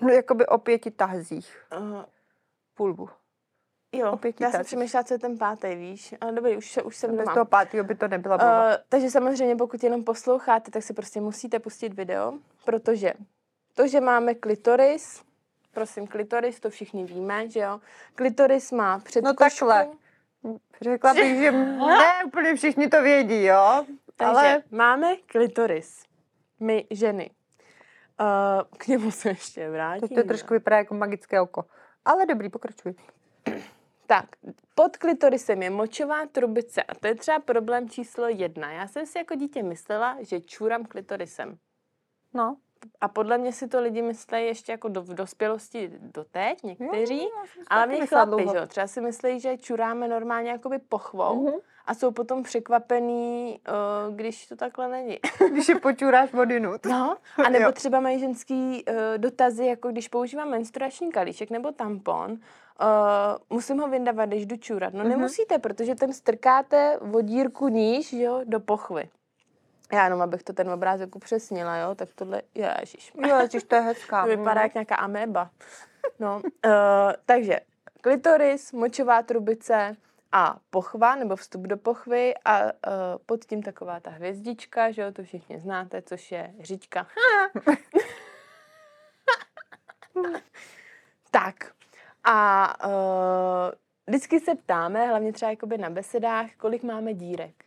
no, 0.01 0.09
jakoby 0.09 0.45
o 0.45 0.57
pěti 0.57 0.91
tahzích. 0.91 1.65
Uh, 1.77 2.03
půlbu. 2.73 3.09
Jo, 3.91 4.11
o 4.11 4.17
pěti 4.17 4.43
já 4.43 4.51
jsem 4.51 4.63
přemýšlela, 4.63 5.03
co 5.03 5.13
je 5.13 5.19
ten 5.19 5.37
pátý, 5.37 5.75
víš. 5.75 6.15
Ale 6.21 6.31
dobrý, 6.31 6.57
už, 6.57 6.79
už 6.83 6.97
jsem 6.97 7.09
Bez 7.09 7.19
doma. 7.19 7.33
toho 7.33 7.45
pátého 7.45 7.83
by 7.83 7.95
to 7.95 8.07
nebyla 8.07 8.35
uh, 8.35 8.75
takže 8.89 9.09
samozřejmě, 9.09 9.55
pokud 9.55 9.83
jenom 9.83 10.03
posloucháte, 10.03 10.71
tak 10.71 10.83
si 10.83 10.93
prostě 10.93 11.21
musíte 11.21 11.59
pustit 11.59 11.93
video, 11.93 12.33
protože 12.65 13.13
to, 13.73 13.87
že 13.87 14.01
máme 14.01 14.35
klitoris, 14.35 15.21
prosím, 15.71 16.07
klitoris, 16.07 16.59
to 16.59 16.69
všichni 16.69 17.05
víme, 17.05 17.49
že 17.49 17.59
jo. 17.59 17.79
Klitoris 18.15 18.71
má 18.71 18.99
předkošku. 18.99 19.27
No 19.27 19.33
takhle. 19.33 19.87
Řekla 20.81 21.13
bych, 21.13 21.37
že 21.37 21.51
ne 21.77 22.23
úplně 22.25 22.55
všichni 22.55 22.87
to 22.89 23.01
vědí, 23.01 23.43
jo. 23.43 23.85
Takže 24.15 24.39
ale... 24.39 24.63
máme 24.71 25.15
klitoris 25.15 26.03
my 26.63 26.87
ženy. 26.89 27.29
Uh, 28.19 28.77
k 28.77 28.87
němu 28.87 29.11
se 29.11 29.29
ještě 29.29 29.69
vrátím. 29.69 30.07
To, 30.07 30.15
to 30.15 30.23
trošku 30.27 30.53
vypadá 30.53 30.77
jako 30.77 30.93
magické 30.93 31.41
oko. 31.41 31.65
Ale 32.05 32.25
dobrý, 32.25 32.49
pokračuj. 32.49 32.93
Tak, 34.07 34.25
pod 34.75 34.97
klitorisem 34.97 35.63
je 35.63 35.69
močová 35.69 36.25
trubice 36.25 36.83
a 36.83 36.95
to 36.95 37.07
je 37.07 37.15
třeba 37.15 37.39
problém 37.39 37.89
číslo 37.89 38.27
jedna. 38.27 38.71
Já 38.71 38.87
jsem 38.87 39.05
si 39.05 39.17
jako 39.17 39.35
dítě 39.35 39.63
myslela, 39.63 40.17
že 40.21 40.41
čůram 40.41 40.85
klitorisem. 40.85 41.57
No. 42.33 42.57
A 43.01 43.07
podle 43.07 43.37
mě 43.37 43.53
si 43.53 43.67
to 43.67 43.81
lidi 43.81 44.01
myslí 44.01 44.45
ještě 44.45 44.71
jako 44.71 44.87
do, 44.87 45.01
v 45.01 45.13
dospělosti 45.13 45.91
doteď, 45.99 46.63
někteří. 46.63 47.23
Jo, 47.23 47.29
jsem 47.53 47.61
si 47.63 47.67
ale 47.69 47.87
mě 47.87 48.05
chlapi, 48.07 48.47
že 48.51 48.57
jo, 48.57 48.67
třeba 48.67 48.87
si 48.87 49.01
myslí, 49.01 49.39
že 49.39 49.57
čuráme 49.57 50.07
normálně 50.07 50.49
jakoby 50.51 50.79
pochvou 50.79 51.43
Mhm. 51.43 51.53
a 51.85 51.93
jsou 51.93 52.11
potom 52.11 52.43
překvapený, 52.43 53.59
uh, 54.09 54.15
když 54.15 54.47
to 54.47 54.55
takhle 54.55 54.87
není. 54.87 55.19
Když 55.51 55.69
je 55.69 55.79
počuráš 55.79 56.33
vodinut. 56.33 56.85
No, 56.85 57.17
a 57.45 57.49
nebo 57.49 57.65
Jo. 57.65 57.71
třeba 57.71 57.99
mají 57.99 58.19
ženský 58.19 58.85
uh, 58.87 58.95
dotazy, 59.17 59.65
jako 59.65 59.89
když 59.91 60.07
používám 60.07 60.49
menstruační 60.49 61.11
kalíček 61.11 61.49
nebo 61.49 61.71
tampon, 61.71 62.31
uh, 62.31 62.37
musím 63.49 63.77
ho 63.79 63.87
vyndavat, 63.87 64.29
když 64.29 64.45
jdu 64.45 64.57
čůrat. 64.57 64.93
No 64.93 64.99
Mhm. 64.99 65.09
nemusíte, 65.09 65.59
protože 65.59 65.95
tam 65.95 66.13
strkáte 66.13 66.97
vodírku 67.01 67.67
níž, 67.67 68.13
jo, 68.13 68.41
do 68.43 68.59
pochvy. 68.59 69.09
Já 69.93 70.03
jenom, 70.03 70.21
abych 70.21 70.43
to 70.43 70.53
ten 70.53 70.69
obrázek 70.69 71.15
upřesnila, 71.15 71.77
jo, 71.77 71.95
tak 71.95 72.09
tohle, 72.15 72.41
ježiš. 72.55 73.13
Ježiš, 73.41 73.63
to 73.63 73.75
je 73.75 73.81
hezká. 73.81 74.21
To 74.23 74.27
vypadá 74.29 74.51
Mhm. 74.53 74.61
jak 74.63 74.73
nějaká 74.73 74.95
améba. 74.95 75.49
No, 76.19 76.41
uh, 76.65 76.71
takže 77.25 77.59
klitoris, 78.01 78.71
močová 78.71 79.21
trubice 79.23 79.95
a 80.31 80.57
pochva, 80.69 81.15
nebo 81.15 81.35
vstup 81.35 81.61
do 81.61 81.77
pochvy 81.77 82.33
a 82.45 82.63
uh, 82.63 82.69
pod 83.25 83.45
tím 83.45 83.63
taková 83.63 83.99
ta 83.99 84.09
hvězdička, 84.09 84.91
že 84.91 85.01
jo, 85.01 85.11
to 85.11 85.23
všichni 85.23 85.59
znáte, 85.59 86.01
což 86.01 86.31
je 86.31 86.53
říčka. 86.59 87.07
tak. 91.31 91.55
A 92.23 92.67
uh, 92.87 92.91
vždycky 94.07 94.39
se 94.39 94.55
ptáme, 94.55 95.07
hlavně 95.07 95.33
třeba 95.33 95.51
jakoby 95.51 95.77
na 95.77 95.89
besedách, 95.89 96.47
kolik 96.57 96.83
máme 96.83 97.13
dírek. 97.13 97.65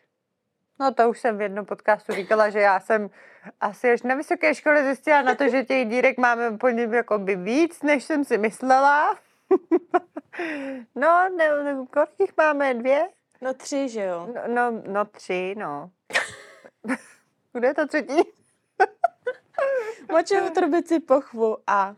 No 0.80 0.95
to 0.95 1.11
už 1.11 1.21
jsem 1.21 1.38
v 1.38 1.40
jednom 1.40 1.66
podcastu 1.66 2.12
říkala, 2.12 2.50
že 2.50 2.61
já 2.61 2.80
jsem 2.80 3.11
asi 3.61 3.90
až 3.90 4.02
na 4.02 4.14
vysoké 4.14 4.54
škole 4.54 4.85
zjistila 4.85 5.23
na 5.23 5.35
to, 5.35 5.49
že 5.49 5.64
těch 5.64 5.88
dírek 5.88 6.18
máme 6.18 6.59
po 6.59 6.68
něm 6.68 6.95
jakoby 6.95 7.37
víc, 7.37 7.83
než 7.83 8.04
jsem 8.04 8.25
si 8.25 8.38
myslela. 8.38 9.18
no, 10.95 11.28
ne, 11.37 11.62
ne, 11.62 11.87
kolik 11.92 12.11
jich 12.21 12.37
máme? 12.37 12.75
Dvě? 12.75 13.09
No 13.40 13.54
tři, 13.54 13.88
že 13.88 14.02
jo? 14.02 14.28
No, 14.35 14.42
no, 14.47 14.83
no 14.87 15.04
tři, 15.04 15.54
no. 15.59 15.90
Kde 17.52 17.68
je 17.68 17.75
to 17.75 17.87
třetí? 17.87 18.23
močovou 20.12 20.50
trubici, 20.50 21.00
pochvu 21.00 21.59
a 21.66 21.95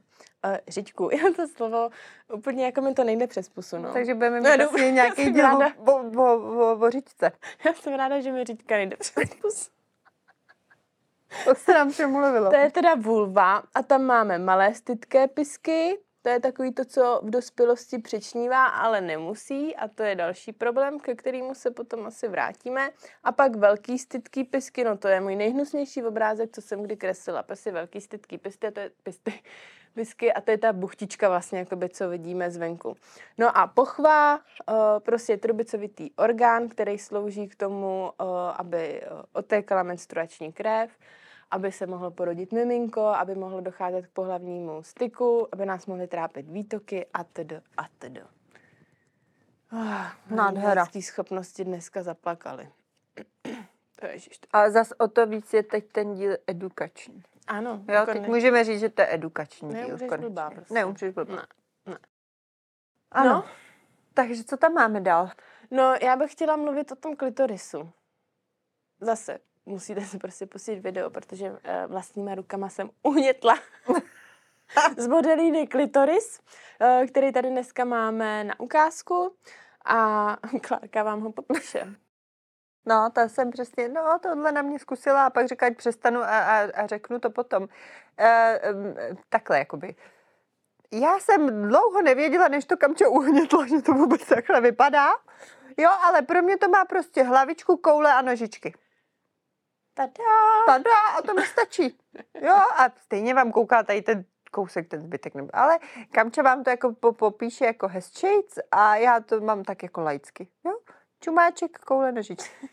uh, 0.47 0.57
říčku. 0.68 1.11
Já 1.12 1.33
to 1.37 1.49
slovo 1.49 1.90
úplně 2.33 2.64
jako 2.64 2.80
mi 2.80 2.95
to 2.95 3.04
nejde 3.04 3.26
přes 3.26 3.49
pusu, 3.49 3.78
no. 3.78 3.92
Takže 3.92 4.14
budeme 4.14 4.40
No, 4.40 4.50
mít 4.50 4.62
asi 4.62 4.92
nějaký 4.92 5.30
díl 5.33 5.45
o, 5.45 5.49
ráda. 5.49 5.73
o, 5.76 5.92
o, 5.92 6.37
o, 6.73 6.78
o 6.87 6.90
říčce. 6.90 7.33
Já 7.64 7.73
jsem 7.75 7.95
ráda, 7.95 8.21
že 8.21 8.33
mi 8.33 8.45
říčka 8.45 8.76
nejde 8.76 8.97
přes 8.97 9.25
pusu. 9.42 9.71
To 11.45 11.54
se 11.54 11.73
nám 11.75 11.90
přemluvilo. 11.90 12.50
To 12.50 12.57
je 12.57 12.71
teda 12.71 12.95
vulva 12.95 13.62
a 13.75 13.83
tam 13.83 14.02
máme 14.02 14.38
malé 14.38 14.75
stytké 14.75 15.28
pisky, 15.28 15.99
to 16.23 16.28
je 16.28 16.40
takový 16.40 16.73
to, 16.75 16.85
co 16.85 17.21
v 17.23 17.30
dospělosti 17.30 17.99
přečnívá, 17.99 18.66
ale 18.66 19.00
nemusí 19.00 19.76
a 19.76 19.88
to 19.88 20.02
je 20.02 20.14
další 20.14 20.52
problém, 20.52 21.00
ke 21.00 21.14
kterému 21.14 21.54
se 21.54 21.71
potom 21.71 22.07
asi 22.07 22.28
vrátíme. 22.28 22.90
A 23.25 23.33
pak 23.33 23.57
velký 23.57 23.99
stytký 23.99 24.45
pisky, 24.45 24.85
no 24.85 24.97
to 24.99 25.09
je 25.09 25.21
můj 25.21 25.37
nejhnusnější 25.37 26.02
obrázek, 26.04 26.50
co 26.54 26.62
jsem 26.62 26.83
kdy 26.83 26.97
kreslila. 26.97 27.42
Prostě 27.42 27.73
velký 27.73 28.00
stytký 28.00 28.38
pisky, 28.38 28.66
a 28.66 28.71
to 28.71 28.80
je 28.80 28.90
pisty, 29.02 29.33
pisky 29.98 30.32
a 30.32 30.40
to 30.40 30.50
je 30.50 30.58
ta 30.58 30.72
buchtička 30.72 31.28
vlastně, 31.28 31.58
jakoby, 31.58 31.88
co 31.88 32.08
vidíme 32.08 32.50
zvenku. 32.50 32.96
No 33.38 33.58
a 33.58 33.66
pochva, 33.66 34.36
uh, 34.36 34.74
prostě 34.98 35.32
je 35.32 35.36
trubicovitý 35.38 36.10
orgán, 36.16 36.68
který 36.68 36.98
slouží 36.98 37.48
k 37.48 37.56
tomu, 37.56 38.12
uh, 38.20 38.26
aby 38.56 39.02
uh, 39.02 39.22
otékala 39.32 39.82
menstruační 39.82 40.52
krev, 40.52 40.90
aby 41.50 41.72
se 41.72 41.86
mohlo 41.86 42.10
porodit 42.10 42.52
miminko, 42.52 43.00
aby 43.00 43.34
mohlo 43.34 43.60
docházet 43.60 44.06
k 44.06 44.10
pohlavnímu 44.10 44.82
styku, 44.82 45.48
aby 45.52 45.66
nás 45.66 45.86
mohly 45.86 46.06
trápit 46.06 46.48
výtoky 46.48 47.06
a 47.14 47.24
td. 47.24 47.52
a 47.76 47.82
td. 47.98 48.18
Oh, 49.72 50.06
Nádhera. 50.30 50.86
schopnosti 51.00 51.64
dneska 51.64 52.02
zaplakaly. 52.02 52.68
Ježiš, 54.12 54.38
to- 54.38 54.48
Ale 54.52 54.70
zas 54.70 54.92
o 54.98 55.08
to 55.08 55.26
víc 55.26 55.52
je 55.52 55.62
teď 55.62 55.84
ten 55.92 56.14
díl 56.14 56.36
edukační. 56.46 57.22
Ano, 57.48 57.84
Jo, 57.88 57.94
jako 57.94 58.12
teď 58.12 58.22
ne- 58.22 58.28
můžeme 58.28 58.64
říct, 58.64 58.80
že 58.80 58.88
to 58.88 59.02
je 59.02 59.14
edukační. 59.14 59.74
Neumřeš 59.74 60.10
blbá 60.10 60.50
prostě. 60.50 60.74
Neumřeš 60.74 61.14
blbá. 61.14 61.34
Ne, 61.36 61.46
ne. 61.86 61.98
Ano. 63.12 63.30
No. 63.30 63.44
Takže 64.14 64.44
co 64.44 64.56
tam 64.56 64.72
máme 64.72 65.00
dál? 65.00 65.30
No, 65.70 65.94
já 66.02 66.16
bych 66.16 66.32
chtěla 66.32 66.56
mluvit 66.56 66.92
o 66.92 66.96
tom 66.96 67.16
klitorisu. 67.16 67.90
Zase, 69.00 69.38
musíte 69.66 70.00
si 70.00 70.18
prostě 70.18 70.46
pustit 70.46 70.80
video, 70.80 71.10
protože 71.10 71.50
uh, 71.50 71.58
vlastníma 71.86 72.34
rukama 72.34 72.68
jsem 72.68 72.90
uhnětla 73.02 73.54
z 74.96 75.06
modelíny 75.06 75.66
klitoris, 75.66 76.40
uh, 76.80 77.06
který 77.06 77.32
tady 77.32 77.50
dneska 77.50 77.84
máme 77.84 78.44
na 78.44 78.60
ukázku 78.60 79.36
a 79.84 80.36
Klárka 80.62 81.02
vám 81.02 81.20
ho 81.20 81.32
popíše. 81.32 81.94
No, 82.87 83.11
to 83.11 83.20
jsem 83.20 83.50
přesně, 83.50 83.88
no, 83.88 84.18
tohle 84.23 84.52
na 84.52 84.62
mě 84.62 84.78
zkusila 84.78 85.26
a 85.26 85.30
pak 85.30 85.62
ať 85.62 85.76
přestanu 85.76 86.20
a, 86.20 86.38
a, 86.38 86.82
a 86.82 86.87
řeknu 86.87 87.18
to 87.18 87.30
potom. 87.30 87.68
E, 88.18 88.61
takhle, 89.28 89.58
jakoby. 89.58 89.94
Já 90.92 91.18
jsem 91.18 91.68
dlouho 91.68 92.02
nevěděla, 92.02 92.49
než 92.49 92.64
to 92.64 92.76
kamče 92.76 93.06
uhnětlo, 93.06 93.66
že 93.66 93.82
to 93.82 93.92
vůbec 93.92 94.26
takhle 94.26 94.61
vypadá. 94.61 95.08
Jo, 95.76 95.90
ale 96.02 96.23
pro 96.23 96.42
mě 96.42 96.56
to 96.56 96.68
má 96.68 96.85
prostě 96.85 97.23
hlavičku, 97.23 97.76
koule 97.76 98.12
a 98.12 98.23
nožičky. 98.23 98.75
Tada! 99.94 100.25
Tada, 100.66 100.97
a 101.18 101.23
to 101.23 101.35
mi 101.35 101.42
stačí. 101.42 101.99
Jo, 102.40 102.54
a 102.54 102.90
stejně 102.97 103.35
vám 103.35 103.52
kouká 103.52 103.82
tady 103.82 104.02
ten 104.02 104.25
kousek, 104.50 104.88
ten 104.88 105.00
zbytek. 105.00 105.35
Nebo, 105.35 105.49
ale 105.52 105.78
Kamča 106.12 106.42
vám 106.42 106.64
to 106.64 106.70
jako 106.70 106.92
po, 106.92 107.12
popíše 107.12 107.64
jako 107.64 107.88
hezčejc 107.88 108.58
a 108.70 108.97
já 108.97 109.20
to 109.20 109.40
mám 109.40 109.64
tak 109.64 109.82
jako 109.82 110.00
laicky. 110.00 110.49
Jo? 110.64 110.78
Čumáček, 111.20 111.78
koule, 111.78 112.12
nožičky. 112.12 112.68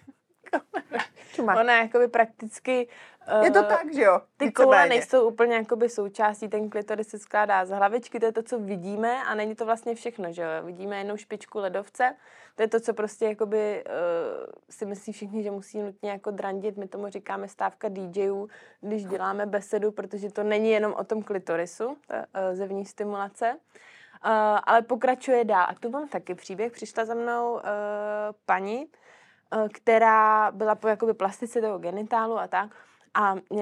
Čumák. 1.34 1.58
Ona 1.58 1.78
jakoby 1.78 2.08
prakticky... 2.08 2.88
Je 3.44 3.52
to 3.52 3.60
eh, 3.60 3.64
tak, 3.64 3.94
že 3.94 4.02
jo? 4.02 4.22
Ty 4.38 4.52
koule 4.52 4.90
nejsou 4.90 5.30
úplně 5.30 5.56
jakoby 5.56 5.90
součástí, 5.90 6.48
ten 6.48 6.70
klitoris 6.70 7.08
se 7.08 7.20
skládá 7.20 7.66
z 7.66 7.70
hlavičky, 7.70 8.20
to 8.20 8.25
je 8.25 8.32
to, 8.32 8.44
co 8.44 8.60
vidíme 8.60 9.24
a 9.24 9.36
není 9.36 9.56
to 9.56 9.66
vlastně 9.66 9.96
všechno, 9.96 10.34
že 10.34 10.42
jo? 10.42 10.50
Vidíme 10.66 10.98
jenom 10.98 11.18
špičku 11.18 11.60
ledovce, 11.60 12.16
to 12.56 12.62
je 12.62 12.68
to, 12.68 12.80
co 12.80 12.94
prostě 12.94 13.25
jakoby 13.25 13.84
uh, 13.86 13.92
si 14.70 14.86
myslí 14.86 15.14
všichni, 15.14 15.44
že 15.44 15.52
musí 15.52 15.82
nutně 15.82 16.12
jako 16.12 16.32
drandit, 16.32 16.78
my 16.78 16.88
tomu 16.88 17.10
říkáme 17.10 17.48
stávka 17.48 17.90
DJů, 17.90 18.50
když 18.82 19.06
děláme 19.06 19.46
besedu, 19.46 19.92
protože 19.92 20.32
to 20.32 20.44
není 20.44 20.72
jenom 20.72 20.94
o 20.94 21.04
tom 21.04 21.24
klitorisu, 21.24 21.98
ta 22.08 22.18
uh, 22.18 22.56
zevní 22.56 22.86
stimulace, 22.86 23.58
uh, 24.25 24.32
ale 24.63 24.82
pokračuje 24.82 25.46
dál. 25.46 25.65
A 25.70 25.74
tu 25.79 25.89
mám 25.89 26.08
taky 26.08 26.36
příběh, 26.36 26.72
přišla 26.72 27.05
za 27.05 27.13
mnou 27.13 27.53
uh, 27.53 27.62
paní, 28.46 28.86
uh, 28.86 29.67
která 29.74 30.51
byla 30.51 30.75
po 30.75 30.88
jakoby 30.88 31.13
plastice 31.13 31.62
toho 31.62 31.79
genitálu 31.79 32.39
a 32.39 32.48
tak, 32.48 32.70
a 33.13 33.34
uh, 33.34 33.60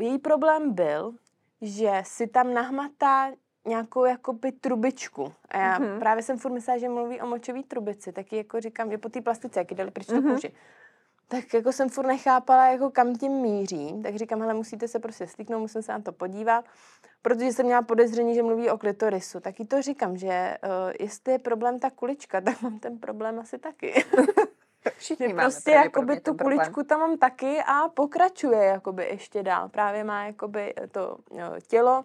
její 0.00 0.18
problém 0.18 0.72
byl, 0.74 1.14
že 1.62 2.02
si 2.04 2.26
tam 2.26 2.54
nahmatá 2.54 3.30
nějakou 3.66 4.04
jakoby 4.04 4.52
trubičku. 4.52 5.32
A 5.48 5.58
já 5.58 5.78
Mhm. 5.78 5.88
mm-hmm. 5.88 5.98
právě 5.98 6.22
jsem 6.22 6.38
furt 6.38 6.52
myslela, 6.52 6.78
že 6.78 6.88
mluví 6.88 7.20
o 7.20 7.26
močový 7.26 7.62
trubici, 7.64 8.12
tak 8.12 8.32
jako 8.32 8.60
říkám, 8.60 8.90
že 8.90 8.98
po 8.98 9.08
té 9.08 9.20
plastice, 9.20 9.60
jak 9.60 9.74
dali 9.74 9.90
pryč 9.90 10.08
mm-hmm. 10.08 10.22
Mhm. 10.22 10.34
kůži. 10.34 10.52
Tak 11.28 11.54
jako 11.54 11.72
jsem 11.72 11.88
furt 11.88 12.06
nechápala, 12.06 12.66
jako 12.68 12.90
kam 12.90 13.14
tím 13.16 13.32
míří. 13.32 14.02
Tak 14.02 14.16
říkám, 14.16 14.40
hele, 14.40 14.54
musíte 14.54 14.88
se 14.88 14.98
prostě 14.98 15.26
styknout, 15.26 15.60
musím 15.60 15.82
se 15.82 15.92
na 15.92 16.00
to 16.00 16.12
podívat. 16.12 16.64
Protože 17.26 17.52
jsem 17.52 17.66
měla 17.66 17.82
podezření, 17.82 18.34
že 18.34 18.42
mluví 18.42 18.70
o 18.70 18.78
klitorisu. 18.78 19.40
Tak 19.40 19.60
jí 19.60 19.66
to 19.66 19.82
říkám, 19.82 20.16
že 20.16 20.56
uh, 20.64 20.92
jestli 21.00 21.32
je 21.32 21.38
problém 21.38 21.78
ta 21.78 21.90
kulička, 21.90 22.40
tak 22.44 22.62
mám 22.62 22.78
ten 22.78 22.98
problém 22.98 23.38
asi 23.38 23.58
taky. 23.58 24.04
Všichni 24.98 25.28
máme 25.28 25.42
prostě 25.42 25.70
jakoby 25.70 26.20
tu 26.20 26.34
kuličku 26.34 26.82
tam 26.82 27.00
mám 27.00 27.18
taky 27.18 27.58
a 27.66 27.88
pokračuje 27.88 28.64
jakoby 28.64 29.04
ještě 29.04 29.42
dál. 29.42 29.68
Právě 29.68 30.04
má 30.04 30.24
jakoby 30.24 30.74
to 30.92 31.18
jo, 31.30 31.46
tělo 31.68 32.04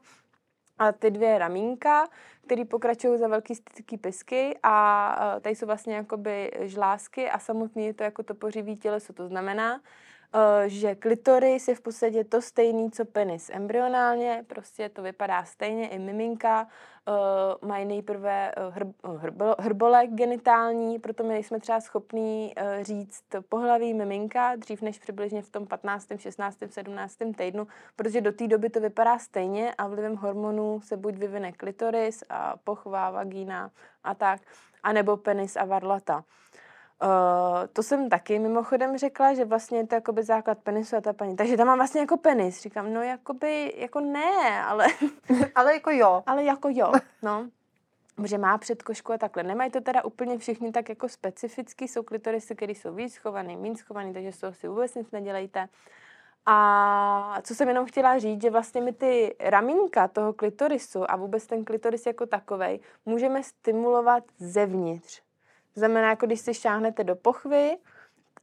a 0.79 0.91
ty 0.91 1.11
dvě 1.11 1.37
ramínka, 1.37 2.07
které 2.45 2.65
pokračují 2.65 3.19
za 3.19 3.27
velký 3.27 3.55
stycký 3.55 3.97
pisky 3.97 4.59
a 4.63 5.15
eh, 5.37 5.39
tady 5.39 5.55
jsou 5.55 5.65
vlastně 5.65 5.95
jakoby 5.95 6.51
žlázky 6.59 7.29
a 7.29 7.39
samotný 7.39 7.85
je 7.85 7.93
to 7.93 8.03
jako 8.03 8.23
to 8.23 8.33
pořivý 8.33 8.77
těleso. 8.77 9.13
To 9.13 9.27
znamená, 9.27 9.81
že 10.67 10.95
klitoris 10.95 11.67
je 11.67 11.75
v 11.75 11.81
podstatě 11.81 12.23
to 12.23 12.41
stejný, 12.41 12.91
co 12.91 13.05
penis 13.05 13.49
embryonálně, 13.53 14.45
prostě 14.47 14.89
to 14.89 15.01
vypadá 15.01 15.43
stejně, 15.45 15.89
i 15.89 15.99
miminka 15.99 16.67
uh, 17.07 17.69
mají 17.69 17.85
nejprve 17.85 18.51
hrb, 18.69 18.91
hrbo, 19.17 19.55
hrbolek 19.59 20.09
genitální, 20.09 20.99
proto 20.99 21.23
my 21.23 21.29
nejsme 21.29 21.59
třeba 21.59 21.81
schopní 21.81 22.53
uh, 22.57 22.83
říct 22.83 23.23
pohlaví 23.49 23.93
miminka 23.93 24.55
dřív 24.55 24.81
než 24.81 24.99
přibližně 24.99 25.41
v 25.41 25.49
tom 25.49 25.67
15., 25.67 26.07
16., 26.17 26.57
17. 26.69 27.17
týdnu, 27.35 27.67
protože 27.95 28.21
do 28.21 28.31
té 28.31 28.47
doby 28.47 28.69
to 28.69 28.79
vypadá 28.79 29.19
stejně 29.19 29.73
a 29.77 29.87
vlivem 29.87 30.15
hormonů 30.15 30.81
se 30.81 30.97
buď 30.97 31.15
vyvine 31.15 31.51
klitoris 31.51 32.23
a 32.29 32.57
pochva, 32.63 33.11
vagína 33.11 33.71
a 34.03 34.15
tak, 34.15 34.41
anebo 34.83 35.17
penis 35.17 35.55
a 35.55 35.65
varlata. 35.65 36.23
Uh, 37.03 37.67
to 37.73 37.83
jsem 37.83 38.09
taky 38.09 38.39
mimochodem 38.39 38.97
řekla, 38.97 39.33
že 39.33 39.45
vlastně 39.45 39.77
je 39.77 39.87
to 39.87 39.95
jakoby 39.95 40.23
základ 40.23 40.57
penisu 40.57 40.95
a 40.95 41.01
ta 41.01 41.13
paní. 41.13 41.35
Takže 41.35 41.57
tam 41.57 41.67
mám 41.67 41.77
vlastně 41.77 42.01
jako 42.01 42.17
penis. 42.17 42.61
Říkám, 42.61 42.93
no 42.93 43.01
jakoby, 43.01 43.73
jako 43.77 43.99
ne, 43.99 44.63
ale... 44.63 44.87
ale 45.55 45.73
jako 45.73 45.91
jo. 45.91 46.23
Ale 46.31 46.43
jako 46.43 46.69
jo, 46.71 46.91
no. 47.21 47.49
Že 48.23 48.37
má 48.37 48.57
předkošku 48.57 49.13
a 49.13 49.17
takhle. 49.17 49.43
Nemají 49.43 49.71
to 49.71 49.81
teda 49.81 50.03
úplně 50.03 50.37
všichni 50.37 50.71
tak 50.71 50.89
jako 50.89 51.09
specificky. 51.09 51.87
Jsou 51.87 52.03
klitorisy, 52.03 52.55
které 52.55 52.71
jsou 52.71 52.93
víc 52.93 53.13
schovaný, 53.13 53.57
méně 53.57 53.77
schovaný, 53.77 54.13
takže 54.13 54.31
z 54.31 54.37
toho 54.37 54.53
si 54.53 54.67
vůbec 54.67 54.95
nic 54.95 55.11
nedělejte. 55.11 55.67
A 56.45 57.37
co 57.43 57.55
jsem 57.55 57.67
jenom 57.67 57.85
chtěla 57.85 58.19
říct, 58.19 58.41
že 58.41 58.49
vlastně 58.49 58.81
my 58.81 58.93
ty 58.93 59.35
ramínka 59.39 60.07
toho 60.07 60.33
klitorisu 60.33 61.11
a 61.11 61.15
vůbec 61.15 61.47
ten 61.47 61.65
klitoris 61.65 62.05
jako 62.05 62.25
takovej 62.25 62.79
můžeme 63.05 63.43
stimulovat 63.43 64.23
zevnitř. 64.37 65.21
To 65.73 65.79
znamená, 65.79 66.09
jako 66.09 66.25
když 66.25 66.39
si 66.39 66.53
šáhnete 66.53 67.03
do 67.03 67.15
pochvy 67.15 67.77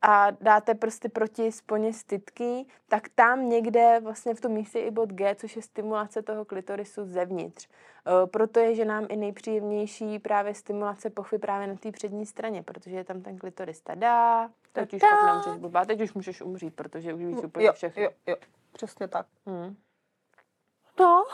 a 0.03 0.31
dáte 0.31 0.75
prsty 0.75 1.09
proti 1.09 1.53
sponě 1.53 1.93
stytky, 1.93 2.67
tak 2.89 3.09
tam 3.09 3.49
někde 3.49 4.01
vlastně 4.03 4.35
v 4.35 4.41
tom 4.41 4.53
místě 4.53 4.81
i 4.81 4.91
bod 4.91 5.09
G, 5.09 5.35
což 5.35 5.57
je 5.57 5.63
stimulace 5.63 6.23
toho 6.23 6.45
klitorisu 6.45 7.05
zevnitř. 7.05 7.69
E, 7.69 8.27
proto 8.27 8.61
je, 8.61 8.75
že 8.75 8.85
nám 8.85 9.07
i 9.09 9.17
nejpříjemnější 9.17 10.19
právě 10.19 10.55
stimulace 10.55 11.11
pochvy 11.11 11.39
právě 11.39 11.67
na 11.67 11.75
té 11.75 11.93
přední 11.93 12.27
straně, 12.27 12.63
protože 12.63 12.97
je 12.97 13.05
tam 13.05 13.23
ten 13.23 13.39
klitoris 13.39 13.81
tada, 13.81 14.51
teď 14.73 14.95
už 14.95 15.01
pak 15.01 15.27
nemůžeš 15.27 15.61
blbá, 15.61 15.85
teď 15.85 16.01
už 16.01 16.13
můžeš 16.15 16.41
umřít, 16.43 16.75
protože 16.75 17.15
už 17.15 17.25
víš 17.25 17.39
úplně 17.39 17.67
jo, 17.67 17.73
všechno. 17.73 18.03
Jo, 18.03 18.11
jo, 18.27 18.37
přesně 18.73 19.09
tak. 19.09 19.27
Hmm. 19.47 19.77
No, 21.01 21.25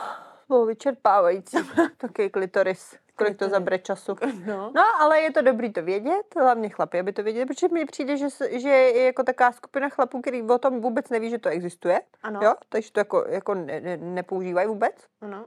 bylo 0.48 0.66
vyčerpávající. 0.66 1.56
Taky 1.96 2.30
klitoris. 2.30 2.96
Kolik 3.16 3.38
to 3.38 3.48
zabere 3.48 3.78
času. 3.78 4.16
No. 4.46 4.72
no, 4.74 4.82
ale 5.00 5.20
je 5.20 5.32
to 5.32 5.42
dobrý 5.42 5.72
to 5.72 5.82
vědět, 5.82 6.34
hlavně 6.36 6.68
chlapi, 6.68 6.98
aby 7.00 7.12
to 7.12 7.22
věděli, 7.22 7.46
protože 7.46 7.68
mi 7.68 7.84
přijde, 7.84 8.16
že, 8.16 8.26
že 8.50 8.68
je 8.68 9.04
jako 9.04 9.22
taková 9.22 9.52
skupina 9.52 9.88
chlapů, 9.88 10.20
který 10.20 10.42
o 10.42 10.58
tom 10.58 10.80
vůbec 10.80 11.10
neví, 11.10 11.30
že 11.30 11.38
to 11.38 11.48
existuje. 11.48 12.00
Ano. 12.22 12.40
Jo? 12.42 12.54
Takže 12.68 12.92
to 12.92 13.00
jako, 13.00 13.24
jako 13.28 13.54
ne, 13.54 13.80
ne, 13.80 13.96
nepoužívají 13.96 14.68
vůbec. 14.68 14.94
Ano. 15.20 15.46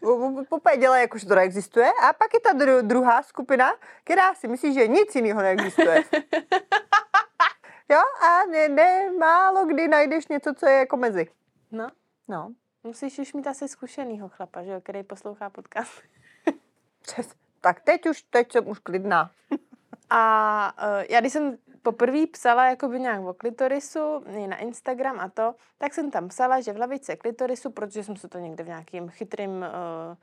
Úplně 0.50 0.76
dělají, 0.76 1.02
jako, 1.02 1.18
že 1.18 1.26
to 1.26 1.34
neexistuje. 1.34 1.86
A 2.02 2.12
pak 2.12 2.34
je 2.34 2.40
ta 2.40 2.52
dru, 2.52 2.82
druhá 2.82 3.22
skupina, 3.22 3.72
která 4.04 4.34
si 4.34 4.48
myslí, 4.48 4.74
že 4.74 4.88
nic 4.88 5.14
jiného 5.14 5.42
neexistuje. 5.42 6.04
jo? 7.90 8.00
A 8.22 8.46
ne, 8.50 8.68
ne, 8.68 9.10
málo 9.18 9.64
kdy 9.64 9.88
najdeš 9.88 10.28
něco, 10.28 10.54
co 10.54 10.68
je 10.68 10.76
jako 10.76 10.96
mezi. 10.96 11.26
No. 11.72 11.88
No. 12.28 12.52
Musíš 12.84 13.18
už 13.18 13.32
mít 13.32 13.46
asi 13.46 13.68
zkušenýho 13.68 14.28
chlapa, 14.28 14.62
že 14.62 14.70
jo, 14.70 14.80
který 14.80 15.02
poslouchá 15.02 15.50
podcast. 15.50 16.02
Přes. 17.02 17.34
Tak 17.60 17.80
teď 17.80 18.06
už, 18.06 18.22
teď 18.22 18.52
jsem 18.52 18.68
už 18.68 18.78
klidná. 18.78 19.30
A 20.10 20.72
uh, 20.78 21.04
já 21.10 21.20
když 21.20 21.32
jsem 21.32 21.58
poprvé 21.82 22.26
psala 22.26 22.68
jakoby 22.68 23.00
nějak 23.00 23.20
o 23.20 23.34
klitorisu 23.34 24.24
na 24.46 24.56
Instagram 24.56 25.20
a 25.20 25.28
to, 25.28 25.54
tak 25.78 25.94
jsem 25.94 26.10
tam 26.10 26.28
psala, 26.28 26.60
že 26.60 26.72
v 26.72 26.78
lavice 26.78 27.16
klitorisu, 27.16 27.70
protože 27.70 28.04
jsem 28.04 28.16
se 28.16 28.28
to 28.28 28.38
někde 28.38 28.64
v 28.64 28.68
nějakým 28.68 29.08
chytrým 29.08 29.50
uh, 29.50 30.16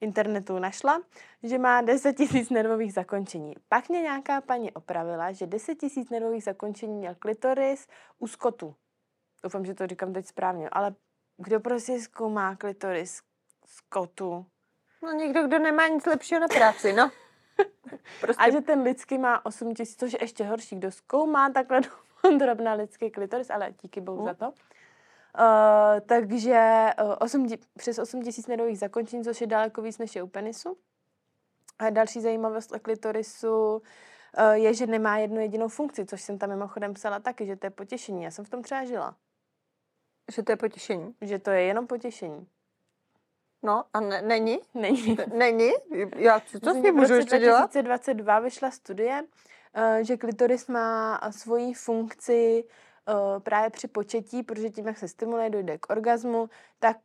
internetu 0.00 0.58
našla, 0.58 1.02
že 1.42 1.58
má 1.58 1.80
10 1.80 2.12
tisíc 2.12 2.50
nervových 2.50 2.92
zakončení. 2.92 3.54
Pak 3.68 3.88
mě 3.88 4.00
nějaká 4.00 4.40
paní 4.40 4.72
opravila, 4.72 5.32
že 5.32 5.46
10 5.46 5.74
tisíc 5.74 6.10
nervových 6.10 6.44
zakončení 6.44 6.96
měl 6.96 7.14
klitoris 7.18 7.86
u 8.18 8.26
skotu. 8.26 8.74
Doufám, 9.42 9.64
že 9.64 9.74
to 9.74 9.86
říkám 9.86 10.12
teď 10.12 10.26
správně, 10.26 10.68
ale 10.68 10.94
kdo 11.36 11.60
prostě 11.60 12.00
zkoumá 12.00 12.56
klitoris 12.56 13.22
skotu? 13.66 14.46
No 15.02 15.12
někdo, 15.12 15.46
kdo 15.46 15.58
nemá 15.58 15.88
nic 15.88 16.06
lepšího 16.06 16.40
na 16.40 16.48
práci, 16.48 16.92
no. 16.92 17.10
Prostě... 18.20 18.42
A 18.42 18.50
že 18.50 18.60
ten 18.60 18.82
lidský 18.82 19.18
má 19.18 19.46
8 19.46 19.74
tisíc, 19.74 19.98
což 19.98 20.12
je 20.12 20.22
ještě 20.22 20.44
horší. 20.44 20.76
Kdo 20.76 20.92
zkoumá 20.92 21.50
takhle 21.50 21.80
drobná 22.38 22.72
lidský 22.72 23.10
klitoris, 23.10 23.50
ale 23.50 23.74
díky 23.82 24.00
bohu 24.00 24.20
mm. 24.20 24.26
za 24.26 24.34
to. 24.34 24.46
Uh, 24.48 26.00
takže 26.06 26.86
uh, 27.02 27.14
8, 27.18 27.48
přes 27.78 27.98
8 27.98 28.22
tisíc 28.22 28.46
nedových 28.46 28.78
zakončení, 28.78 29.24
což 29.24 29.40
je 29.40 29.46
daleko 29.46 29.82
víc 29.82 29.98
než 29.98 30.16
je 30.16 30.22
u 30.22 30.26
penisu. 30.26 30.76
A 31.78 31.90
další 31.90 32.20
zajímavost 32.20 32.72
o 32.72 32.78
klitorisu 32.78 33.76
uh, 33.76 33.82
je, 34.52 34.74
že 34.74 34.86
nemá 34.86 35.18
jednu 35.18 35.40
jedinou 35.40 35.68
funkci, 35.68 36.06
což 36.06 36.22
jsem 36.22 36.38
tam 36.38 36.50
mimochodem 36.50 36.94
psala 36.94 37.20
taky, 37.20 37.46
že 37.46 37.56
to 37.56 37.66
je 37.66 37.70
potěšení. 37.70 38.22
Já 38.22 38.30
jsem 38.30 38.44
v 38.44 38.50
tom 38.50 38.62
třeba 38.62 38.84
žila. 38.84 39.16
Že 40.34 40.42
to 40.42 40.52
je 40.52 40.56
potěšení? 40.56 41.14
Že 41.20 41.38
to 41.38 41.50
je 41.50 41.62
jenom 41.62 41.86
potěšení. 41.86 42.46
No 43.62 43.84
a 43.92 44.00
ne, 44.00 44.22
není? 44.22 44.58
Není. 44.74 45.16
Není? 45.34 45.70
Já 46.16 46.40
co, 46.40 46.60
co 46.60 46.72
s 46.72 46.76
můžu 46.76 47.14
ještě 47.14 47.38
dělat? 47.38 47.70
V 47.70 47.82
2022 47.82 48.38
vyšla 48.38 48.70
studie, 48.70 49.22
uh, 49.22 50.04
že 50.04 50.16
klitoris 50.16 50.66
má 50.66 51.20
svoji 51.30 51.74
funkci 51.74 52.64
uh, 52.64 53.42
právě 53.42 53.70
při 53.70 53.88
početí, 53.88 54.42
protože 54.42 54.70
tím, 54.70 54.86
jak 54.86 54.98
se 54.98 55.08
stimuluje, 55.08 55.50
dojde 55.50 55.78
k 55.78 55.90
orgazmu, 55.90 56.50
tak 56.78 56.96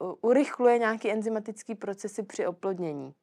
uh, 0.00 0.14
urychluje 0.20 0.78
nějaké 0.78 1.12
enzymatické 1.12 1.74
procesy 1.74 2.22
při 2.22 2.46
oplodnění. 2.46 3.14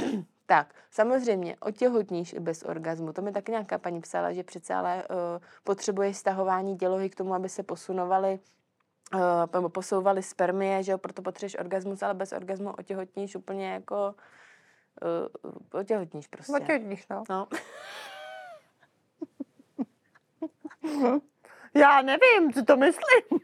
tak, 0.46 0.74
samozřejmě, 0.90 1.56
otěhotníš 1.60 2.32
i 2.32 2.40
bez 2.40 2.62
orgazmu. 2.62 3.12
To 3.12 3.22
mi 3.22 3.32
taky 3.32 3.52
nějaká 3.52 3.78
paní 3.78 4.00
psala, 4.00 4.32
že 4.32 4.42
přece 4.42 4.74
ale 4.74 5.04
uh, 5.10 5.16
potřebuje 5.64 6.14
stahování 6.14 6.76
dělohy 6.76 7.10
k 7.10 7.14
tomu, 7.14 7.34
aby 7.34 7.48
se 7.48 7.62
posunovaly 7.62 8.38
uh, 9.14 9.68
posouvali 9.68 10.22
spermie, 10.22 10.82
že 10.82 10.92
jo, 10.92 10.98
proto 10.98 11.22
potřebuješ 11.22 11.58
orgasmus, 11.58 12.02
ale 12.02 12.14
bez 12.14 12.32
orgasmu 12.32 12.74
otěhotníš 12.78 13.36
úplně 13.36 13.72
jako 13.72 14.14
uh, 15.02 15.80
otěhotníš 15.80 16.26
prostě. 16.26 16.52
Otěhotníš, 16.52 17.08
no. 17.08 17.24
no. 17.30 17.48
Já 21.74 22.02
nevím, 22.02 22.52
co 22.52 22.64
to 22.64 22.76
myslím. 22.76 23.40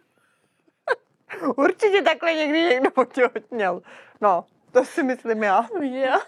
Určitě 1.57 2.03
takhle 2.03 2.35
někdy 2.35 2.61
někdo 2.61 2.91
otěhotněl. 2.95 3.83
No, 4.21 4.45
to 4.73 4.85
si 4.85 5.03
myslím 5.03 5.43
já. 5.43 5.69
Jo. 5.81 6.21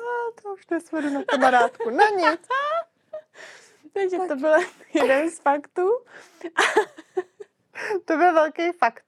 No, 0.00 0.32
to 0.42 0.54
už 0.54 0.66
nesvedu 0.66 1.10
na 1.10 1.24
kamarádku. 1.24 1.90
Na 1.90 2.08
nic. 2.08 2.48
Takže 3.94 4.18
to 4.28 4.36
byl 4.36 4.54
jeden 4.94 5.30
z 5.30 5.40
faktů. 5.40 5.88
to 8.04 8.16
byl 8.16 8.34
velký 8.34 8.72
fakt. 8.72 9.04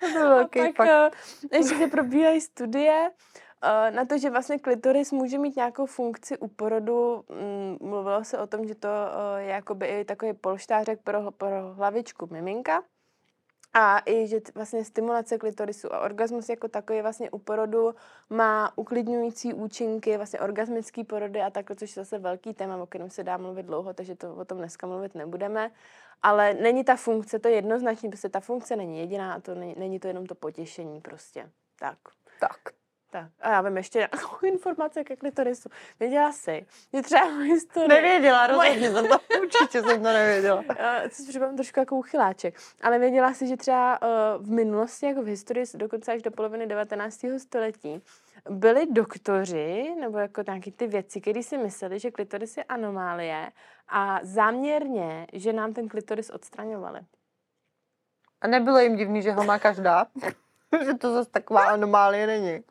To 0.00 0.06
byl 0.06 0.28
velký 0.28 0.60
a 0.60 0.64
pak, 0.64 0.76
fakt. 0.76 1.14
Uh, 1.44 1.58
ještě 1.58 1.86
probíhají 1.86 2.40
studie 2.40 3.10
uh, 3.10 3.96
na 3.96 4.04
to, 4.04 4.18
že 4.18 4.30
vlastně 4.30 4.58
klitoris 4.58 5.12
může 5.12 5.38
mít 5.38 5.56
nějakou 5.56 5.86
funkci 5.86 6.38
u 6.38 6.48
porodu. 6.48 7.24
Mm, 7.28 7.88
mluvilo 7.88 8.24
se 8.24 8.38
o 8.38 8.46
tom, 8.46 8.66
že 8.66 8.74
to 8.74 8.88
uh, 8.88 9.38
je 9.38 9.46
jakoby 9.46 9.86
i 9.86 10.04
takový 10.04 10.32
polštářek 10.32 11.02
pro, 11.02 11.30
pro 11.30 11.72
hlavičku 11.72 12.28
miminka. 12.30 12.82
A 13.74 14.02
i, 14.06 14.26
že 14.26 14.40
vlastně 14.54 14.84
stimulace 14.84 15.38
klitorisu 15.38 15.94
a 15.94 16.00
orgasmus 16.00 16.48
jako 16.48 16.68
takový 16.68 17.02
vlastně 17.02 17.30
u 17.30 17.38
porodu 17.38 17.94
má 18.30 18.78
uklidňující 18.78 19.54
účinky, 19.54 20.16
vlastně 20.16 20.40
orgasmický 20.40 21.04
porody 21.04 21.40
a 21.40 21.50
takhle, 21.50 21.76
což 21.76 21.96
je 21.96 22.04
zase 22.04 22.18
velký 22.18 22.54
téma, 22.54 22.76
o 22.76 22.86
kterém 22.86 23.10
se 23.10 23.24
dá 23.24 23.36
mluvit 23.36 23.66
dlouho, 23.66 23.94
takže 23.94 24.16
to 24.16 24.34
o 24.34 24.44
tom 24.44 24.58
dneska 24.58 24.86
mluvit 24.86 25.14
nebudeme. 25.14 25.70
Ale 26.22 26.54
není 26.54 26.84
ta 26.84 26.96
funkce, 26.96 27.38
to 27.38 27.48
je 27.48 27.54
jednoznačně, 27.54 28.10
protože 28.10 28.28
ta 28.28 28.40
funkce 28.40 28.76
není 28.76 28.98
jediná 28.98 29.34
a 29.34 29.40
to 29.40 29.54
není, 29.54 29.74
není 29.78 30.00
to 30.00 30.08
jenom 30.08 30.26
to 30.26 30.34
potěšení 30.34 31.00
prostě. 31.00 31.50
Tak. 31.78 31.98
Tak. 32.40 32.79
Tak 33.10 33.30
a 33.40 33.50
já 33.50 33.60
vím 33.60 33.76
ještě 33.76 33.98
nějakou 33.98 34.36
informaci 34.46 35.04
ke 35.04 35.16
klitorisu. 35.16 35.68
Věděla 36.00 36.32
jsi, 36.32 36.66
že 36.94 37.02
třeba 37.02 37.26
historii... 37.26 37.88
Nevěděla, 37.88 38.46
rozhodně 38.46 38.90
jsem 38.90 39.08
to, 39.08 39.18
určitě 39.42 39.82
jsem 39.82 40.02
to 40.02 40.12
nevěděla. 40.12 40.64
Což 41.10 41.28
připadám 41.28 41.56
trošku 41.56 41.80
jako 41.80 41.96
uchyláček. 41.96 42.54
Ale 42.82 42.98
věděla 42.98 43.34
jsi, 43.34 43.46
že 43.46 43.56
třeba 43.56 44.02
uh, 44.02 44.46
v 44.46 44.50
minulosti, 44.50 45.06
jako 45.06 45.22
v 45.22 45.26
historii, 45.26 45.66
dokonce 45.74 46.12
až 46.12 46.22
do 46.22 46.30
poloviny 46.30 46.66
19. 46.66 47.24
století, 47.38 48.02
byli 48.50 48.86
doktoři, 48.90 49.94
nebo 50.00 50.18
jako 50.18 50.42
nějaký 50.46 50.72
ty 50.72 50.86
věci, 50.86 51.20
kteří 51.20 51.42
si 51.42 51.58
mysleli, 51.58 51.98
že 51.98 52.10
klitoris 52.10 52.56
je 52.56 52.64
anomálie 52.64 53.50
a 53.88 54.20
záměrně, 54.22 55.26
že 55.32 55.52
nám 55.52 55.72
ten 55.72 55.88
klitoris 55.88 56.30
odstraňovali. 56.30 57.00
A 58.40 58.46
nebylo 58.46 58.78
jim 58.78 58.96
divný, 58.96 59.22
že 59.22 59.32
ho 59.32 59.44
má 59.44 59.58
každá? 59.58 60.06
že 60.84 60.94
to 60.94 61.12
zase 61.12 61.30
taková 61.30 61.64
anomálie 61.64 62.26
není. 62.26 62.64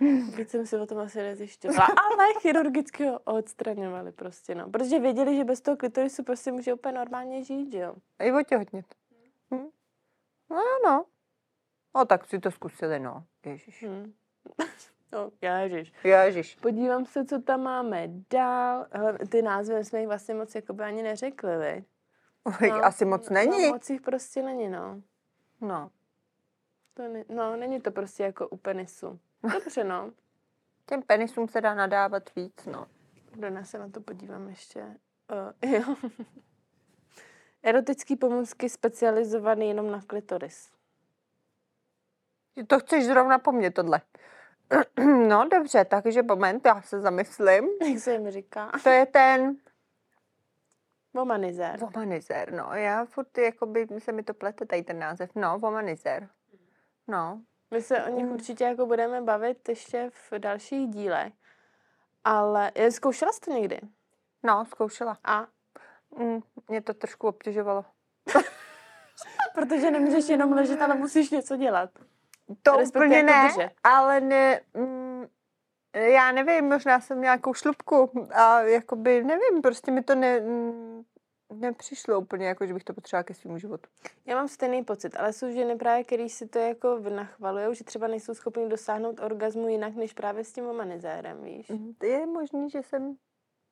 Víc 0.36 0.50
jsem 0.50 0.66
si 0.66 0.76
o 0.76 0.86
tom 0.86 0.98
asi 0.98 1.18
nezjišťovala, 1.18 1.86
ale 1.86 2.34
chirurgicky 2.40 3.06
ho 3.06 3.18
odstraňovali 3.18 4.12
prostě, 4.12 4.54
no. 4.54 4.70
Protože 4.70 4.98
věděli, 4.98 5.36
že 5.36 5.44
bez 5.44 5.60
toho 5.60 5.76
klitorisu 5.76 6.22
prostě 6.22 6.52
může 6.52 6.74
úplně 6.74 6.94
normálně 6.94 7.44
žít, 7.44 7.72
že 7.72 7.78
jo. 7.78 7.94
I 8.18 8.32
otěhotnět. 8.32 8.86
Hm? 9.54 9.68
No, 10.50 10.62
no. 10.84 11.04
No, 11.96 12.04
tak 12.04 12.26
si 12.26 12.38
to 12.38 12.50
zkusili, 12.50 13.00
no. 13.00 13.24
Ježiš. 13.46 13.84
Hm. 13.88 14.12
No, 15.12 15.30
ježiš. 15.42 15.92
Ježiš. 16.04 16.56
Podívám 16.56 17.06
se, 17.06 17.24
co 17.24 17.42
tam 17.42 17.62
máme 17.62 18.08
dál. 18.30 18.86
Hele, 18.90 19.18
ty 19.28 19.42
názvy 19.42 19.84
jsme 19.84 19.98
jich 19.98 20.08
vlastně 20.08 20.34
moc 20.34 20.54
jakoby 20.54 20.84
ani 20.84 21.02
neřekli? 21.02 21.84
No, 22.68 22.84
Asi 22.84 23.04
moc 23.04 23.30
není. 23.30 23.66
No, 23.66 23.72
moc 23.72 23.90
jich 23.90 24.00
prostě 24.00 24.42
není, 24.42 24.68
no. 24.68 25.02
No. 25.60 25.90
To 26.98 27.08
ne, 27.08 27.24
no, 27.28 27.56
není 27.56 27.80
to 27.80 27.90
prostě 27.90 28.22
jako 28.22 28.48
u 28.48 28.56
penisu. 28.56 29.20
Dobře, 29.54 29.84
no. 29.84 30.12
Těm 30.86 31.02
penisům 31.02 31.48
se 31.48 31.60
dá 31.60 31.74
nadávat 31.74 32.34
víc, 32.36 32.66
no. 32.66 32.86
Dnes 33.32 33.70
se 33.70 33.78
na 33.78 33.88
to 33.88 34.00
podívám 34.00 34.48
ještě. 34.48 34.96
Uh, 35.62 35.70
jo. 35.72 35.96
Erotický 37.62 38.16
pomůcky 38.16 38.68
specializovaný 38.68 39.68
jenom 39.68 39.90
na 39.90 40.02
klitoris. 40.06 40.70
To 42.66 42.80
chceš 42.80 43.06
zrovna 43.06 43.38
po 43.38 43.52
mně, 43.52 43.70
tohle. 43.70 44.00
No, 45.28 45.48
dobře, 45.48 45.84
takže 45.84 46.22
moment, 46.22 46.66
já 46.66 46.82
se 46.82 47.00
zamyslím. 47.00 47.68
Jak 47.88 47.98
se 47.98 48.12
jim 48.12 48.30
říká? 48.30 48.72
To 48.82 48.88
je 48.88 49.06
ten 49.06 49.56
Womanizer. 51.14 51.80
Womanizer, 51.80 52.52
no. 52.52 52.70
Já 52.72 53.04
furt, 53.04 53.38
jakoby, 53.38 53.86
se 53.98 54.12
mi 54.12 54.22
to 54.22 54.34
plete 54.34 54.66
tady 54.66 54.82
ten 54.82 54.98
název. 54.98 55.30
No, 55.34 55.58
Womanizer. 55.58 56.28
No. 57.08 57.40
My 57.70 57.82
se 57.82 58.04
o 58.04 58.08
nich 58.08 58.24
Mm. 58.26 58.32
určitě 58.32 58.64
jako 58.64 58.86
budeme 58.86 59.20
bavit 59.22 59.68
ještě 59.68 60.10
v 60.30 60.38
dalších 60.38 60.88
dílech. 60.88 61.32
Ale 62.24 62.72
zkoušela 62.90 63.32
jsi 63.32 63.40
to 63.40 63.50
někdy? 63.52 63.80
No, 64.42 64.64
zkoušela. 64.64 65.18
A? 65.24 65.46
Mm, 66.18 66.40
mě 66.68 66.80
to 66.82 66.94
trošku 66.94 67.28
obtěžovalo. 67.28 67.84
Protože 69.54 69.90
nemůžeš 69.90 70.28
jenom 70.28 70.52
ležet, 70.52 70.82
ale 70.82 70.94
musíš 70.94 71.30
něco 71.30 71.56
dělat. 71.56 71.90
To 72.62 72.76
Respektive 72.76 73.06
úplně 73.06 73.16
jako 73.16 73.26
ne, 73.32 73.48
držet. 73.48 73.70
ale 73.84 74.20
ne, 74.20 74.60
mm, 74.74 75.26
já 75.94 76.32
nevím, 76.32 76.64
možná 76.68 77.00
jsem 77.00 77.18
měla 77.18 77.34
nějakou 77.34 77.54
šlubku 77.54 78.10
a 78.34 78.60
jakoby, 78.60 79.24
nevím, 79.24 79.62
prostě 79.62 79.90
mi 79.90 80.02
to 80.02 80.14
ne, 80.14 80.40
mm, 80.40 81.02
nepřišlo 81.54 82.20
úplně, 82.20 82.46
jako 82.46 82.66
že 82.66 82.74
bych 82.74 82.84
to 82.84 82.94
potřebovala 82.94 83.22
ke 83.24 83.34
svým 83.34 83.58
životu. 83.58 83.90
Já 84.26 84.34
mám 84.36 84.48
stejný 84.48 84.84
pocit, 84.84 85.16
ale 85.16 85.32
jsou 85.32 85.50
ženy 85.50 85.76
právě, 85.76 86.04
který 86.04 86.28
si 86.28 86.46
to 86.46 86.58
jako 86.58 86.98
vynachvalujou, 86.98 87.74
že 87.74 87.84
třeba 87.84 88.06
nejsou 88.06 88.34
schopni 88.34 88.68
dosáhnout 88.68 89.20
orgazmu 89.20 89.68
jinak, 89.68 89.94
než 89.94 90.12
právě 90.12 90.44
s 90.44 90.52
tím 90.52 90.64
womanizérem, 90.64 91.42
víš? 91.42 91.68
Mm, 91.68 91.92
Je 92.02 92.26
možný, 92.26 92.70
že 92.70 92.82
jsem, 92.82 93.16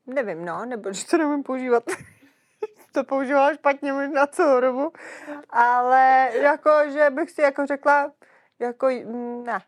nevím, 0.06 0.44
no, 0.44 0.64
nebo 0.64 0.92
že 0.92 1.06
to 1.06 1.18
nevím 1.18 1.42
používat. 1.42 1.84
to 2.92 3.04
používala 3.04 3.54
špatně 3.54 3.92
možná 3.92 4.26
celou 4.26 4.60
dobu, 4.60 4.92
ale 5.50 6.30
jako, 6.34 6.70
že 6.92 7.10
bych 7.10 7.30
si 7.30 7.40
jako 7.42 7.66
řekla, 7.66 8.12
jako, 8.58 8.86
mm, 8.86 9.44
ne. 9.44 9.60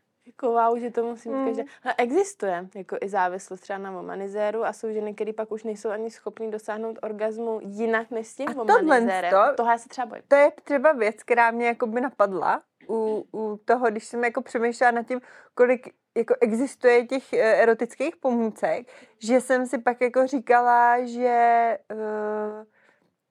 Jako 0.42 0.53
wow, 0.53 0.79
že 0.79 0.90
to 0.90 1.03
musím 1.05 1.33
Mm. 1.33 1.38
mm. 1.38 1.46
každá... 1.46 1.62
Ale 1.85 1.94
existuje 1.98 2.68
jako 2.74 2.96
i 3.01 3.09
závislost 3.09 3.61
třeba 3.61 3.79
na 3.79 3.90
womanizéru 3.90 4.64
a 4.64 4.72
jsou 4.72 4.92
ženy, 4.92 5.14
které 5.14 5.33
pak 5.33 5.53
už 5.53 5.64
nejsou 5.64 5.90
ani 5.90 6.11
schopní 6.11 6.51
dosáhnout 6.51 6.98
orgazmu 7.03 7.61
jinak 7.62 8.11
než 8.11 8.29
s 8.29 8.35
tím 8.35 8.48
A 8.48 8.53
womanizérem. 8.53 9.31
to- 9.31 9.55
Tohle 9.57 9.79
se 9.79 9.88
třeba 9.88 10.07
bojím. 10.07 10.22
To 10.29 10.35
je 10.37 10.53
třeba 10.64 10.92
věc, 10.92 11.22
která 11.22 11.51
mě 11.51 11.66
jako 11.66 11.87
by 11.87 12.01
napadla 12.01 12.62
u, 12.88 13.24
u 13.33 13.61
toho, 13.64 13.90
když 13.90 14.05
jsem 14.07 14.24
jako 14.24 14.42
přemýšlela 14.42 14.90
nad 14.90 15.07
tím, 15.07 15.20
kolik 15.55 15.88
jako 16.16 16.35
existuje 16.40 17.07
těch 17.07 17.33
eh, 17.33 17.62
erotických 17.62 18.16
pomůcek, 18.16 18.87
že 19.18 19.40
jsem 19.40 19.66
si 19.66 19.79
pak 19.79 20.01
jako 20.01 20.27
říkala, 20.27 21.05
že 21.05 21.79
uh, 21.92 21.98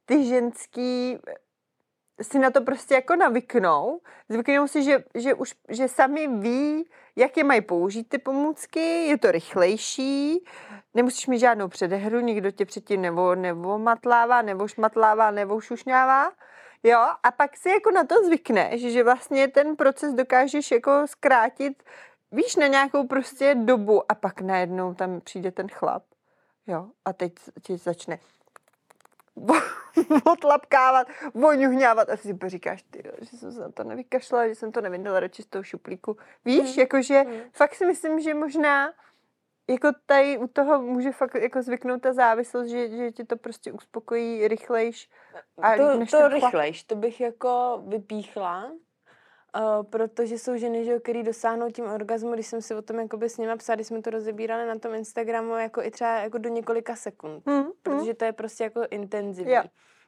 ty 0.06 0.26
ženský 0.26 1.20
si 2.22 2.40
na 2.40 2.52
to 2.52 2.62
prostě 2.62 2.94
jako 2.94 3.16
navyknou. 3.16 4.02
Zvyknou 4.30 4.68
si, 4.68 4.84
že, 4.84 5.04
že 5.16 5.34
už 5.34 5.56
že 5.70 5.88
sami 5.88 6.28
ví, 6.28 6.90
jak 7.16 7.38
je 7.38 7.44
mají 7.44 7.62
použít 7.62 8.10
ty 8.10 8.18
pomůcky, 8.18 8.80
je 9.06 9.18
to 9.18 9.32
rychlejší, 9.32 10.46
nemusíš 10.94 11.28
mít 11.28 11.40
žádnou 11.40 11.68
předehru, 11.68 12.20
nikdo 12.20 12.52
tě 12.52 12.66
předtím 12.66 13.02
nebo, 13.02 13.36
nebo 13.36 13.80
matlává, 13.80 14.42
nebo 14.42 14.68
šmatlává, 14.68 15.32
nebo 15.32 15.62
šušňává. 15.62 16.32
Jo, 16.84 17.00
a 17.24 17.32
pak 17.32 17.58
si 17.58 17.70
jako 17.70 17.92
na 17.92 18.04
to 18.04 18.16
zvykneš, 18.26 18.82
že 18.82 19.04
vlastně 19.04 19.48
ten 19.48 19.76
proces 19.76 20.14
dokážeš 20.14 20.72
jako 20.72 20.92
zkrátit, 21.06 21.84
víš, 22.32 22.56
na 22.56 22.68
nějakou 22.68 23.08
prostě 23.08 23.56
dobu 23.56 24.12
a 24.12 24.16
pak 24.16 24.42
najednou 24.42 24.94
tam 24.94 25.22
přijde 25.22 25.52
ten 25.52 25.68
chlap. 25.68 26.04
Jo, 26.68 26.88
a 27.06 27.14
teď 27.14 27.34
ti 27.62 27.78
začne 27.78 28.20
otlapkávat, 30.32 31.08
voňuhňávat 31.34 32.10
a 32.10 32.18
si 32.18 32.38
říkáš, 32.48 32.84
ty, 32.84 33.04
že 33.20 33.38
jsem 33.38 33.52
se 33.52 33.60
na 33.60 33.72
to 33.72 33.84
nevykašla, 33.84 34.48
že 34.48 34.56
jsem 34.56 34.72
to 34.72 34.82
nevydala 34.82 35.20
do 35.20 35.28
čistého 35.28 35.64
šuplíku. 35.64 36.18
Víš, 36.46 36.70
Hmm. 36.70 36.80
jakože 36.80 37.20
Hmm. 37.22 37.42
fakt 37.54 37.76
si 37.76 37.86
myslím, 37.86 38.20
že 38.20 38.34
možná 38.34 38.94
jako 39.70 39.90
tady 40.06 40.38
u 40.38 40.48
toho 40.48 40.82
může 40.82 41.12
fakt 41.12 41.36
jako 41.36 41.62
zvyknout 41.62 42.02
ta 42.02 42.14
závislost, 42.14 42.68
že, 42.68 42.90
že 42.90 43.12
ti 43.12 43.24
to 43.24 43.38
prostě 43.38 43.72
uspokojí 43.72 44.48
rychlejš. 44.48 45.10
A 45.62 45.78
to, 45.78 45.98
než 45.98 46.12
to 46.12 46.28
rychlejš, 46.28 46.84
to 46.84 46.96
bych 46.96 47.22
jako 47.22 47.84
vypíchla, 47.88 48.72
uh, 49.56 49.84
protože 49.84 50.38
jsou 50.38 50.58
ženy, 50.58 50.86
že, 50.86 51.00
který 51.00 51.24
dosáhnou 51.24 51.72
tím 51.72 51.86
orgazmu, 51.86 52.34
když 52.34 52.48
jsem 52.48 52.62
si 52.62 52.76
o 52.76 52.82
tom 52.82 53.00
jakoby 53.00 53.30
s 53.30 53.38
nima 53.38 53.56
psala, 53.56 53.76
když 53.76 53.88
jsme 53.88 54.02
to 54.02 54.10
rozebírali 54.10 54.68
na 54.68 54.80
tom 54.80 54.94
Instagramu, 54.94 55.56
jako 55.56 55.82
i 55.82 55.92
třeba 55.92 56.20
jako 56.20 56.38
do 56.38 56.50
několika 56.50 56.96
sekund, 56.96 57.44
Hmm, 57.48 57.58
hmm. 57.64 57.72
protože 57.84 58.14
to 58.14 58.26
je 58.26 58.34
prostě 58.34 58.64
jako 58.64 58.82
intenzivní. 58.90 59.54
Jo. 59.54 59.64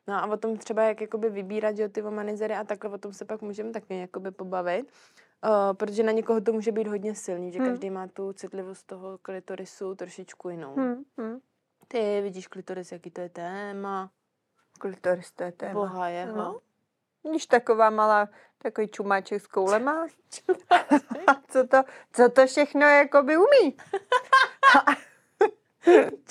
No 0.08 0.16
a 0.16 0.28
o 0.28 0.38
tom 0.38 0.58
třeba, 0.58 0.84
jak 0.84 1.02
jakoby 1.02 1.30
vybírat, 1.30 1.78
že 1.78 1.90
ty 1.90 2.02
womanizery 2.02 2.54
a 2.56 2.64
takhle, 2.64 2.90
o 2.90 2.98
tom 2.98 3.14
se 3.14 3.26
pak 3.26 3.42
můžeme 3.42 3.72
taky 3.72 4.00
jakoby 4.00 4.32
pobavit. 4.32 4.92
Uh, 5.46 5.74
protože 5.74 6.04
na 6.04 6.12
někoho 6.12 6.42
to 6.42 6.54
může 6.54 6.72
být 6.72 6.88
hodně 6.88 7.16
silný, 7.16 7.52
že 7.52 7.60
Hmm. 7.60 7.68
každý 7.70 7.90
má 7.90 8.08
tu 8.08 8.34
citlivost 8.34 8.88
toho 8.88 9.18
klitorisu 9.18 9.96
trošičku 9.96 10.50
jinou. 10.50 10.76
Hmm, 10.76 11.04
hmm. 11.18 11.40
Ty 11.88 12.22
vidíš 12.24 12.48
klitoris, 12.48 12.92
jaký 12.92 13.12
to 13.12 13.22
je 13.22 13.30
téma, 13.30 14.12
Klitoris, 14.80 15.32
to 15.32 15.44
je 15.44 15.52
téma. 15.52 15.74
boha 15.74 16.10
jeho. 16.10 16.36
No. 16.38 16.60
Když 17.24 17.46
taková 17.46 17.90
malá, 17.90 18.30
takový 18.58 18.88
čumáček 18.88 19.42
s 19.42 19.48
koulema. 19.48 20.08
A 21.28 21.36
co 21.48 21.68
to, 21.68 21.84
co 22.14 22.30
to 22.30 22.48
všechno 22.48 22.82
jakoby 22.82 23.38
umí? 23.38 23.78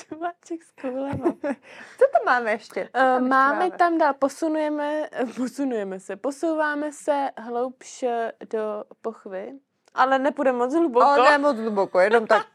Čumáček 0.08 0.62
s 0.62 0.72
koulema. 0.80 1.24
Co 1.98 2.04
to 2.04 2.24
máme 2.26 2.52
ještě? 2.52 2.88
Co 2.96 3.00
Uh, 3.00 3.04
tam 3.04 3.22
ještě 3.22 3.28
máme 3.28 3.70
tam 3.70 3.98
dál, 3.98 4.14
posunujeme, 4.14 5.08
eh, 5.12 5.26
posunujeme 5.26 6.00
se, 6.00 6.16
posouváme 6.16 6.92
se 6.92 7.30
hloubš 7.38 8.04
do 8.50 8.84
pochvy, 9.02 9.58
ale 9.94 10.18
nepůjdeme 10.18 10.58
moc 10.58 10.74
hluboko, 10.74 11.06
Ale 11.06 11.30
ne 11.30 11.38
moc 11.38 11.56
hluboko, 11.56 12.00
jenom 12.00 12.26
tak 12.26 12.46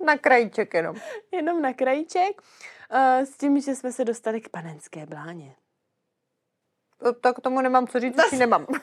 na 0.00 0.16
krajíček 0.18 0.74
jenom. 0.74 0.96
jenom 1.32 1.62
na 1.62 1.72
krajíček, 1.72 2.42
s 3.24 3.36
tím, 3.36 3.60
že 3.60 3.74
jsme 3.74 3.92
se 3.92 4.04
dostali 4.04 4.40
k 4.40 4.48
panenské 4.48 5.06
bláně. 5.06 5.54
To, 7.02 7.12
to 7.12 7.34
k 7.34 7.40
tomu 7.40 7.60
nemám 7.60 7.86
co 7.86 8.00
říct, 8.00 8.32
ji 8.32 8.38
nemám. 8.38 8.66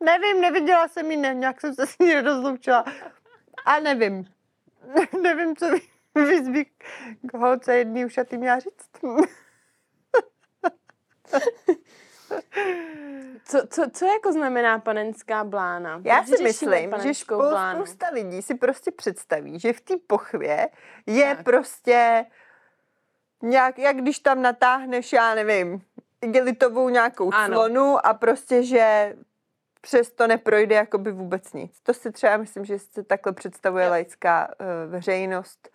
nevím, 0.00 0.40
neviděla 0.40 0.88
jsem 0.88 1.10
ji, 1.10 1.16
ne, 1.16 1.34
nějak 1.34 1.60
jsem 1.60 1.74
se 1.74 1.86
s 1.86 1.98
ní 1.98 2.06
nerozloučila. 2.06 2.84
A 3.64 3.80
nevím. 3.80 4.24
nevím, 5.22 5.56
co 5.56 5.66
víc 6.14 6.48
bych 6.48 6.68
k 7.26 7.38
holce 7.38 7.76
jedný 7.76 8.04
ušatý 8.04 8.38
měla 8.38 8.58
říct. 8.58 8.90
Co, 13.44 13.66
co, 13.70 13.90
co 13.90 14.06
jako 14.06 14.32
znamená 14.32 14.78
panenská 14.78 15.44
blána? 15.44 16.00
Já 16.04 16.24
si 16.24 16.42
myslím, 16.42 16.94
že 17.02 17.14
spousta 17.14 18.08
lidí 18.12 18.42
si 18.42 18.54
prostě 18.54 18.90
představí, 18.90 19.60
že 19.60 19.72
v 19.72 19.80
té 19.80 19.94
pochvě 20.06 20.68
je 21.06 21.34
Tak. 21.34 21.44
prostě 21.44 22.26
nějak, 23.44 23.78
jak 23.78 23.96
když 23.96 24.18
tam 24.18 24.42
natáhneš, 24.42 25.12
já 25.12 25.34
nevím, 25.34 25.82
igelitovou 26.22 26.88
nějakou 26.88 27.34
Ano. 27.34 27.54
clonu 27.54 28.06
a 28.06 28.14
prostě, 28.14 28.62
že 28.62 29.14
přes 29.80 30.10
to 30.10 30.26
neprojde 30.26 30.74
jakoby 30.74 31.12
vůbec 31.12 31.52
nic. 31.52 31.80
To 31.80 31.94
si 31.94 32.12
třeba 32.12 32.36
myslím, 32.36 32.64
že 32.64 32.78
se 32.78 33.02
takhle 33.02 33.32
představuje 33.32 33.88
laická 33.88 34.48
uh, 34.48 34.92
veřejnost, 34.92 35.68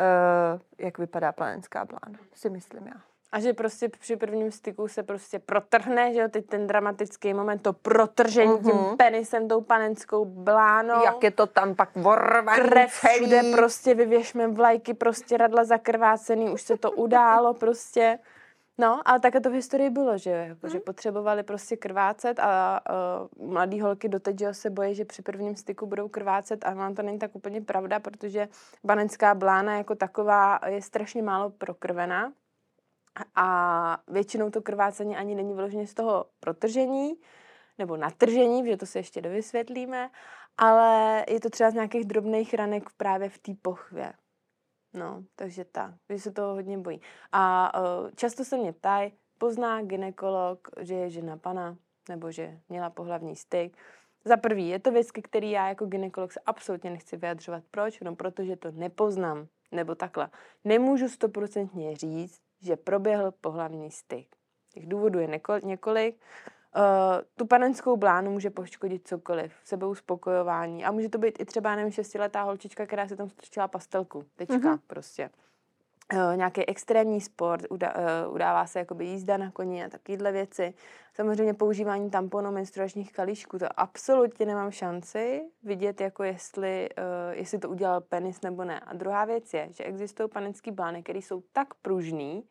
uh, 0.00 0.60
jak 0.78 0.98
vypadá 0.98 1.32
planetská 1.32 1.84
blána, 1.84 2.18
si 2.34 2.50
myslím 2.50 2.86
já. 2.86 3.11
A 3.32 3.40
že 3.40 3.52
prostě 3.52 3.88
při 3.88 4.16
prvním 4.16 4.50
styku 4.50 4.88
se 4.88 5.02
prostě 5.02 5.38
protrhne, 5.38 6.14
že 6.14 6.20
jo, 6.20 6.28
teď 6.28 6.46
ten 6.46 6.66
dramatický 6.66 7.34
moment, 7.34 7.58
to 7.58 7.72
protržení 7.72 8.52
Mhm. 8.52 8.62
tím 8.64 8.96
penisem, 8.96 9.48
tou 9.48 9.60
panenskou 9.60 10.24
blánou. 10.24 11.04
Jak 11.04 11.22
je 11.24 11.30
to 11.30 11.46
tam 11.46 11.74
pak 11.74 11.96
vorvaný 11.96 12.62
krev 12.62 13.00
celý. 13.00 13.14
všude, 13.14 13.42
prostě 13.56 13.94
vyvěšme 13.94 14.48
vlajky, 14.48 14.94
prostě 14.94 15.36
radla 15.36 15.64
zakrvácený, 15.64 16.50
už 16.50 16.62
se 16.62 16.76
to 16.78 16.90
událo 16.90 17.54
prostě. 17.54 18.18
No, 18.78 19.00
ale 19.04 19.20
také 19.20 19.40
to 19.40 19.50
v 19.50 19.52
historii 19.52 19.90
bylo, 19.90 20.18
že, 20.18 20.30
jako, 20.30 20.58
Hmm. 20.62 20.70
že 20.70 20.80
potřebovali 20.80 21.42
prostě 21.42 21.76
krvácet 21.76 22.40
a 22.40 22.80
uh, 23.40 23.48
mladý 23.50 23.80
holky 23.80 24.08
doteď 24.08 24.38
že 24.38 24.54
se 24.54 24.70
bojí, 24.70 24.94
že 24.94 25.04
při 25.04 25.22
prvním 25.22 25.56
styku 25.56 25.86
budou 25.86 26.08
krvácet 26.08 26.64
a 26.64 26.74
vám 26.74 26.94
to 26.94 27.02
není 27.02 27.18
tak 27.18 27.30
úplně 27.34 27.60
pravda, 27.60 28.00
protože 28.00 28.48
banenská 28.84 29.34
blána 29.34 29.76
jako 29.76 29.94
taková 29.94 30.58
je 30.66 30.82
strašně 30.82 31.22
málo 31.22 31.50
prokrvená 31.50 32.32
a 33.34 33.98
většinou 34.08 34.50
to 34.50 34.62
krvácení 34.62 35.16
ani 35.16 35.34
není 35.34 35.54
vyloženě 35.54 35.86
z 35.86 35.94
toho 35.94 36.26
protržení 36.40 37.14
nebo 37.78 37.96
natržení, 37.96 38.62
protože 38.62 38.76
to 38.76 38.86
se 38.86 38.98
ještě 38.98 39.20
dovysvětlíme, 39.20 40.10
ale 40.58 41.24
je 41.28 41.40
to 41.40 41.50
třeba 41.50 41.70
z 41.70 41.74
nějakých 41.74 42.04
drobných 42.04 42.54
ranek 42.54 42.90
právě 42.96 43.28
v 43.28 43.38
té 43.38 43.52
pochvě. 43.62 44.12
No, 44.94 45.24
takže 45.36 45.64
tak, 45.64 45.94
že 46.10 46.18
se 46.18 46.32
toho 46.32 46.54
hodně 46.54 46.78
bojí. 46.78 47.00
A 47.32 47.72
uh, 47.80 48.10
často 48.16 48.44
se 48.44 48.56
mě 48.56 48.72
ptají, 48.72 49.12
pozná 49.38 49.82
ginekolog, 49.82 50.68
že 50.80 50.94
je 50.94 51.10
žena 51.10 51.36
pana, 51.36 51.76
nebo 52.08 52.30
že 52.30 52.60
měla 52.68 52.90
pohlavní 52.90 53.36
styk. 53.36 53.76
Za 54.24 54.36
prvý, 54.36 54.68
je 54.68 54.78
to 54.78 54.90
věc, 54.90 55.10
který 55.22 55.50
já 55.50 55.68
jako 55.68 55.86
ginekolog 55.86 56.32
se 56.32 56.40
absolutně 56.46 56.90
nechci 56.90 57.16
vyjadřovat. 57.16 57.64
Proč? 57.70 58.00
No, 58.00 58.16
protože 58.16 58.56
to 58.56 58.70
nepoznám. 58.70 59.46
Nebo 59.72 59.94
takhle. 59.94 60.28
Nemůžu 60.64 61.08
stoprocentně 61.08 61.96
říct, 61.96 62.40
že 62.62 62.76
proběhl 62.76 63.32
pohlavní 63.40 63.90
styk. 63.90 64.36
Těch 64.72 64.86
důvodů 64.86 65.18
je 65.18 65.28
neko- 65.28 65.64
několik. 65.66 66.20
Uh, 66.76 66.82
tu 67.36 67.46
panenskou 67.46 67.96
blánu 67.96 68.30
může 68.30 68.50
poškodit 68.50 69.08
cokoliv, 69.08 69.52
sebeuspokojování 69.64 70.84
a 70.84 70.90
může 70.92 71.08
to 71.08 71.18
být 71.18 71.40
i 71.40 71.44
třeba, 71.44 71.76
nevím, 71.76 71.92
šestiletá 71.92 72.42
holčička, 72.42 72.86
která 72.86 73.08
si 73.08 73.16
tam 73.16 73.28
strčila 73.28 73.68
pastelku, 73.68 74.24
tečka, 74.36 74.54
Mhm. 74.56 74.66
mm-hmm. 74.74 74.80
prostě. 74.86 75.30
Uh, 76.12 76.36
nějaký 76.36 76.68
extrémní 76.68 77.20
sport, 77.20 77.64
uda, 77.70 77.94
uh, 78.26 78.34
udává 78.34 78.66
se 78.66 78.78
jakoby 78.78 79.04
jízda 79.06 79.36
na 79.36 79.50
koni 79.50 79.84
a 79.84 79.88
takovéhle 79.88 80.32
věci. 80.32 80.74
Samozřejmě 81.14 81.54
používání 81.54 82.10
tamponů, 82.10 82.52
menstruačních 82.52 83.12
kalíšků, 83.12 83.58
to 83.58 83.66
absolutně 83.76 84.46
nemám 84.46 84.70
šanci 84.70 85.42
vidět, 85.62 86.00
jako 86.00 86.22
jestli, 86.22 86.88
uh, 86.98 87.38
jestli 87.38 87.58
to 87.58 87.68
udělal 87.68 88.00
penis 88.00 88.40
nebo 88.40 88.64
ne. 88.64 88.80
A 88.80 88.94
druhá 88.94 89.24
věc 89.24 89.54
je, 89.54 89.68
že 89.70 89.84
existují 89.84 90.28
panenské 90.28 90.72
blány, 90.72 91.02
které 91.02 91.18
jsou 91.18 91.42
tak 91.52 91.74
pružný, 91.74 92.44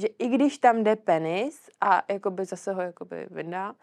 že 0.00 0.06
i 0.06 0.28
když 0.28 0.58
tam 0.58 0.82
jde 0.84 0.96
penis 0.96 1.70
a 1.80 2.02
jakoby 2.12 2.44
zase 2.44 2.72
ho 2.72 2.82
jakoby 2.82 3.26
vyndá, 3.30 3.74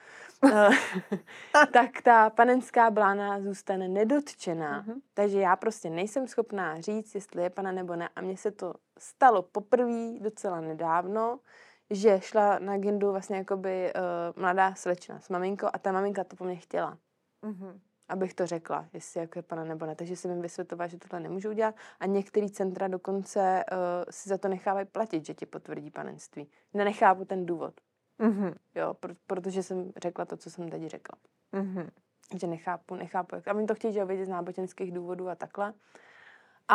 eh, 0.53 0.69
tak 1.73 2.01
ta 2.01 2.29
panenská 2.29 2.91
blána 2.91 3.41
zůstane 3.41 3.87
nedotčená. 3.87 4.81
Mhm. 4.81 5.01
Takže 5.13 5.39
já 5.39 5.55
prostě 5.55 5.89
nejsem 5.89 6.27
schopná 6.27 6.81
říct, 6.81 7.15
jestli 7.15 7.43
je 7.43 7.49
pana 7.49 7.71
nebo 7.71 7.95
ne. 7.95 8.09
A 8.15 8.21
mně 8.21 8.37
se 8.37 8.51
to 8.51 8.73
stalo 8.99 9.41
poprvé 9.41 10.19
docela 10.19 10.61
nedávno, 10.61 11.39
že 11.89 12.19
šla 12.21 12.59
na 12.59 12.77
gindu 12.77 13.11
vlastně 13.11 13.37
jakoby 13.37 13.93
uh, 13.93 14.41
mladá 14.41 14.75
slečna 14.75 15.19
s 15.19 15.29
maminkou 15.29 15.67
a 15.73 15.79
ta 15.79 15.91
maminka 15.91 16.23
to 16.23 16.35
po 16.35 16.43
mně 16.43 16.55
chtěla 16.55 16.97
Mhm. 17.41 17.79
Abych 18.09 18.33
to 18.33 18.45
řekla, 18.45 18.85
jestli 18.93 19.19
jako 19.19 19.39
je 19.39 19.43
pana 19.43 19.63
nebo 19.63 19.85
ne. 19.85 19.95
Takže 19.95 20.15
jsem 20.15 20.31
jim 20.31 20.41
vysvětlovala, 20.41 20.87
že 20.87 20.97
tohle 20.97 21.19
nemůžu 21.19 21.49
udělat 21.49 21.75
a 21.99 22.05
některý 22.05 22.49
centra 22.51 22.87
dokonce 22.87 23.63
uh, 23.71 23.77
si 24.09 24.29
za 24.29 24.37
to 24.37 24.47
nechávají 24.47 24.85
platit, 24.85 25.25
že 25.25 25.33
ti 25.33 25.45
potvrdí 25.45 25.91
panenství. 25.91 26.49
Nenechápu 26.73 27.25
ten 27.25 27.45
důvod, 27.45 27.73
Mhm. 28.19 28.53
jo, 28.75 28.93
pr- 29.01 29.15
protože 29.27 29.63
jsem 29.63 29.91
řekla 29.97 30.25
to, 30.25 30.37
co 30.37 30.49
jsem 30.51 30.69
teď 30.69 30.85
řekla. 30.85 31.17
Mhm. 31.51 31.89
Že 32.39 32.47
nechápu, 32.47 32.95
nechápu. 32.95 33.35
Jak... 33.35 33.47
A 33.47 33.53
oni 33.53 33.67
to 33.67 33.75
chtějí 33.75 33.93
že 33.93 34.05
vědět 34.05 34.25
z 34.25 34.29
náboženských 34.29 34.91
důvodů 34.91 35.29
a 35.29 35.35
takhle. 35.35 35.73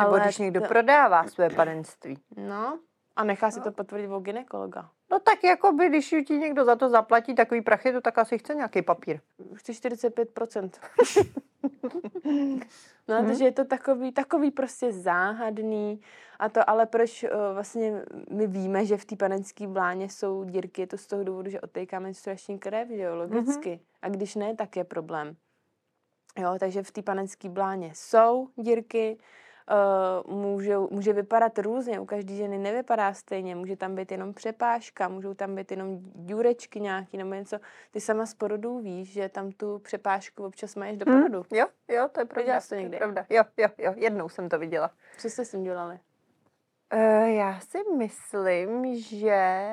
Nebo 0.01 0.19
když 0.19 0.39
někdo 0.39 0.61
to... 0.61 0.67
prodává 0.69 1.29
své 1.29 1.51
panenství. 1.51 2.19
No, 2.37 2.79
a 3.17 3.25
nechá 3.25 3.51
si 3.51 3.59
No. 3.59 3.65
to 3.65 3.73
potvrdit 3.73 4.09
od 4.09 4.21
ginekologa. 4.21 4.91
No 5.13 5.21
tak 5.21 5.45
jako 5.45 5.73
by, 5.73 5.89
když 5.89 6.15
ti 6.27 6.39
někdo 6.39 6.65
za 6.65 6.77
to 6.77 6.89
zaplatí 6.89 7.35
takový 7.35 7.61
prachy, 7.61 7.93
to 7.93 8.01
tak 8.01 8.19
asi 8.19 8.39
chce 8.39 8.55
nějaký 8.55 8.83
papír. 8.83 9.21
Chci 9.55 9.73
45%. 9.73 10.71
No, 13.09 13.19
Mhm. 13.19 13.27
takže 13.27 13.45
je 13.45 13.53
to 13.53 13.65
takový, 13.65 14.13
takový 14.13 14.51
prostě 14.51 14.93
záhadný. 14.93 16.01
A 16.39 16.49
to 16.49 16.71
ale 16.71 16.87
proč 16.87 17.23
uh, 17.25 17.31
vlastně 17.55 18.03
my 18.31 18.47
víme, 18.47 18.87
že 18.87 18.97
v 18.97 19.05
té 19.05 19.17
panenské 19.17 19.67
bláně 19.67 20.09
jsou 20.09 20.45
dírky, 20.45 20.83
je 20.83 20.87
to 20.87 20.99
z 20.99 21.07
toho 21.07 21.25
důvodu, 21.25 21.51
že 21.51 21.61
odtejká 21.61 21.99
menstruační 22.01 22.59
krev, 22.59 22.89
že 22.89 23.03
jo, 23.03 23.17
logicky. 23.17 23.81
A 24.03 24.09
když 24.09 24.35
ne, 24.35 24.55
tak 24.57 24.77
je 24.77 24.85
problém. 24.85 25.37
Jo, 26.39 26.57
takže 26.61 26.83
v 26.83 26.91
té 26.91 27.03
panenské 27.03 27.49
bláně 27.49 27.93
jsou 27.95 28.49
dírky, 28.57 29.19
uh, 29.73 30.35
můžou, 30.35 30.89
může 30.91 31.13
vypadat 31.13 31.59
různě, 31.59 32.01
u 32.01 32.05
každé 32.07 32.35
ženy 32.35 32.59
nevypadá 32.59 33.15
stejně, 33.15 33.55
může 33.55 33.77
tam 33.77 33.95
být 33.95 34.13
jenom 34.13 34.35
přepážka, 34.35 35.09
můžou 35.09 35.35
tam 35.35 35.55
být 35.55 35.71
jenom 35.71 35.99
důrečky 36.15 36.81
nějaký 36.81 37.17
nebo 37.17 37.35
něco. 37.35 37.59
Ty 37.91 38.01
sama 38.01 38.27
z 38.27 38.35
porodů 38.35 38.79
víš, 38.79 39.13
že 39.13 39.29
tam 39.29 39.53
tu 39.53 39.79
přepážku 39.79 40.45
občas 40.45 40.77
máš 40.77 40.97
do 40.97 41.05
Hm? 41.09 41.13
porodu. 41.13 41.43
Jo, 41.53 41.67
jo, 41.89 42.09
to 42.13 42.21
je 42.21 42.25
pravda. 42.27 42.43
Viděla 42.43 42.61
jsi 42.61 42.69
to 42.69 42.75
je 42.75 42.83
někdy? 42.83 42.97
pravda. 42.97 43.27
Jo, 43.31 43.43
jo, 43.57 43.69
jo, 43.79 43.95
jednou 43.97 44.29
jsem 44.29 44.49
to 44.49 44.59
viděla. 44.59 44.91
Co 45.19 45.31
jste 45.31 45.45
s 45.45 45.51
tím 45.51 45.63
dělali? 45.65 45.99
Uh, 46.95 47.29
já 47.29 47.61
si 47.61 47.79
myslím, 47.97 48.95
že... 48.95 49.69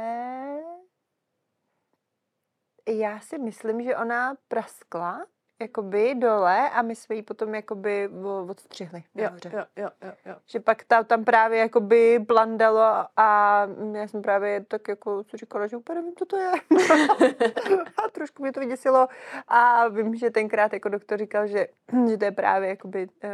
Já 2.88 3.20
si 3.20 3.38
myslím, 3.38 3.82
že 3.84 3.98
ona 3.98 4.36
praskla 4.48 5.26
jakoby 5.60 6.16
dole 6.16 6.70
a 6.70 6.82
my 6.82 6.96
jsme 6.96 7.16
ji 7.16 7.22
potom 7.22 7.56
jakoby 7.56 8.10
odstřihli 8.48 9.04
Jo, 9.16 9.24
nahoře. 9.24 9.52
jo, 9.54 9.66
jo, 9.76 9.90
jo, 10.04 10.12
jo. 10.26 10.36
Že 10.48 10.60
pak 10.60 10.84
ta, 10.84 11.04
tam 11.04 11.24
právě 11.26 11.60
jakoby 11.60 12.20
blandalo 12.20 12.82
a 13.18 13.68
já 13.94 14.08
jsem 14.08 14.22
právě 14.22 14.66
tak 14.66 14.88
jako 14.88 15.24
si 15.24 15.38
říkala, 15.38 15.68
že 15.68 15.78
úplně 15.78 15.96
nevím, 16.00 16.16
co 16.16 16.26
to 16.26 16.38
je. 16.38 16.52
a 18.06 18.10
trošku 18.12 18.44
mě 18.44 18.52
to 18.52 18.60
vyděsilo 18.60 19.08
a 19.48 19.88
vím, 19.88 20.16
že 20.16 20.30
tenkrát 20.32 20.74
jako 20.74 20.90
doktor 20.90 21.20
říkal, 21.20 21.48
že, 21.48 21.68
že 22.10 22.18
to 22.18 22.26
je 22.26 22.32
právě 22.32 22.70
jakoby 22.70 23.08
uh, 23.24 23.30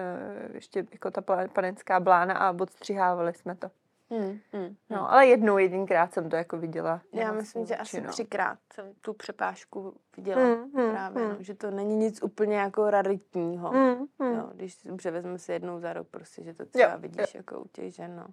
ještě 0.55 0.85
jako 0.91 1.11
ta 1.11 1.21
panenská 1.53 1.99
blána 1.99 2.33
a 2.33 2.55
odstřihávali 2.61 3.33
jsme 3.33 3.55
to. 3.55 3.67
Hmm, 4.09 4.39
hmm, 4.51 4.75
No, 4.89 5.11
ale 5.11 5.27
jednou, 5.27 5.57
jedinkrát 5.57 6.13
jsem 6.13 6.29
to 6.29 6.35
jako 6.35 6.57
viděla. 6.57 7.01
Já 7.13 7.31
myslím, 7.31 7.65
že 7.65 7.77
asi 7.77 8.01
no. 8.01 8.11
třikrát 8.11 8.59
jsem 8.73 8.93
tu 9.01 9.13
přepážku 9.13 9.97
viděla. 10.17 10.41
Hmm, 10.41 10.71
hmm, 10.75 10.91
Právě, 10.91 11.23
hmm. 11.23 11.33
no, 11.33 11.43
že 11.43 11.55
to 11.55 11.71
není 11.71 11.95
nic 11.95 12.23
úplně 12.23 12.57
jako 12.57 12.89
raritního. 12.89 13.69
Hmm, 13.69 14.05
hmm. 14.19 14.35
Jo, 14.35 14.49
když 14.53 14.83
dobře 14.83 15.11
vezme 15.11 15.39
si 15.39 15.51
jednou 15.51 15.79
za 15.79 15.93
rok, 15.93 16.07
prostě, 16.07 16.43
že 16.43 16.53
to 16.53 16.65
třeba 16.65 16.91
Jo, 16.91 16.99
vidíš 16.99 17.35
jako 17.35 17.59
u 17.59 17.67
těch 17.67 17.95
žen, 17.95 18.15
no. 18.15 18.27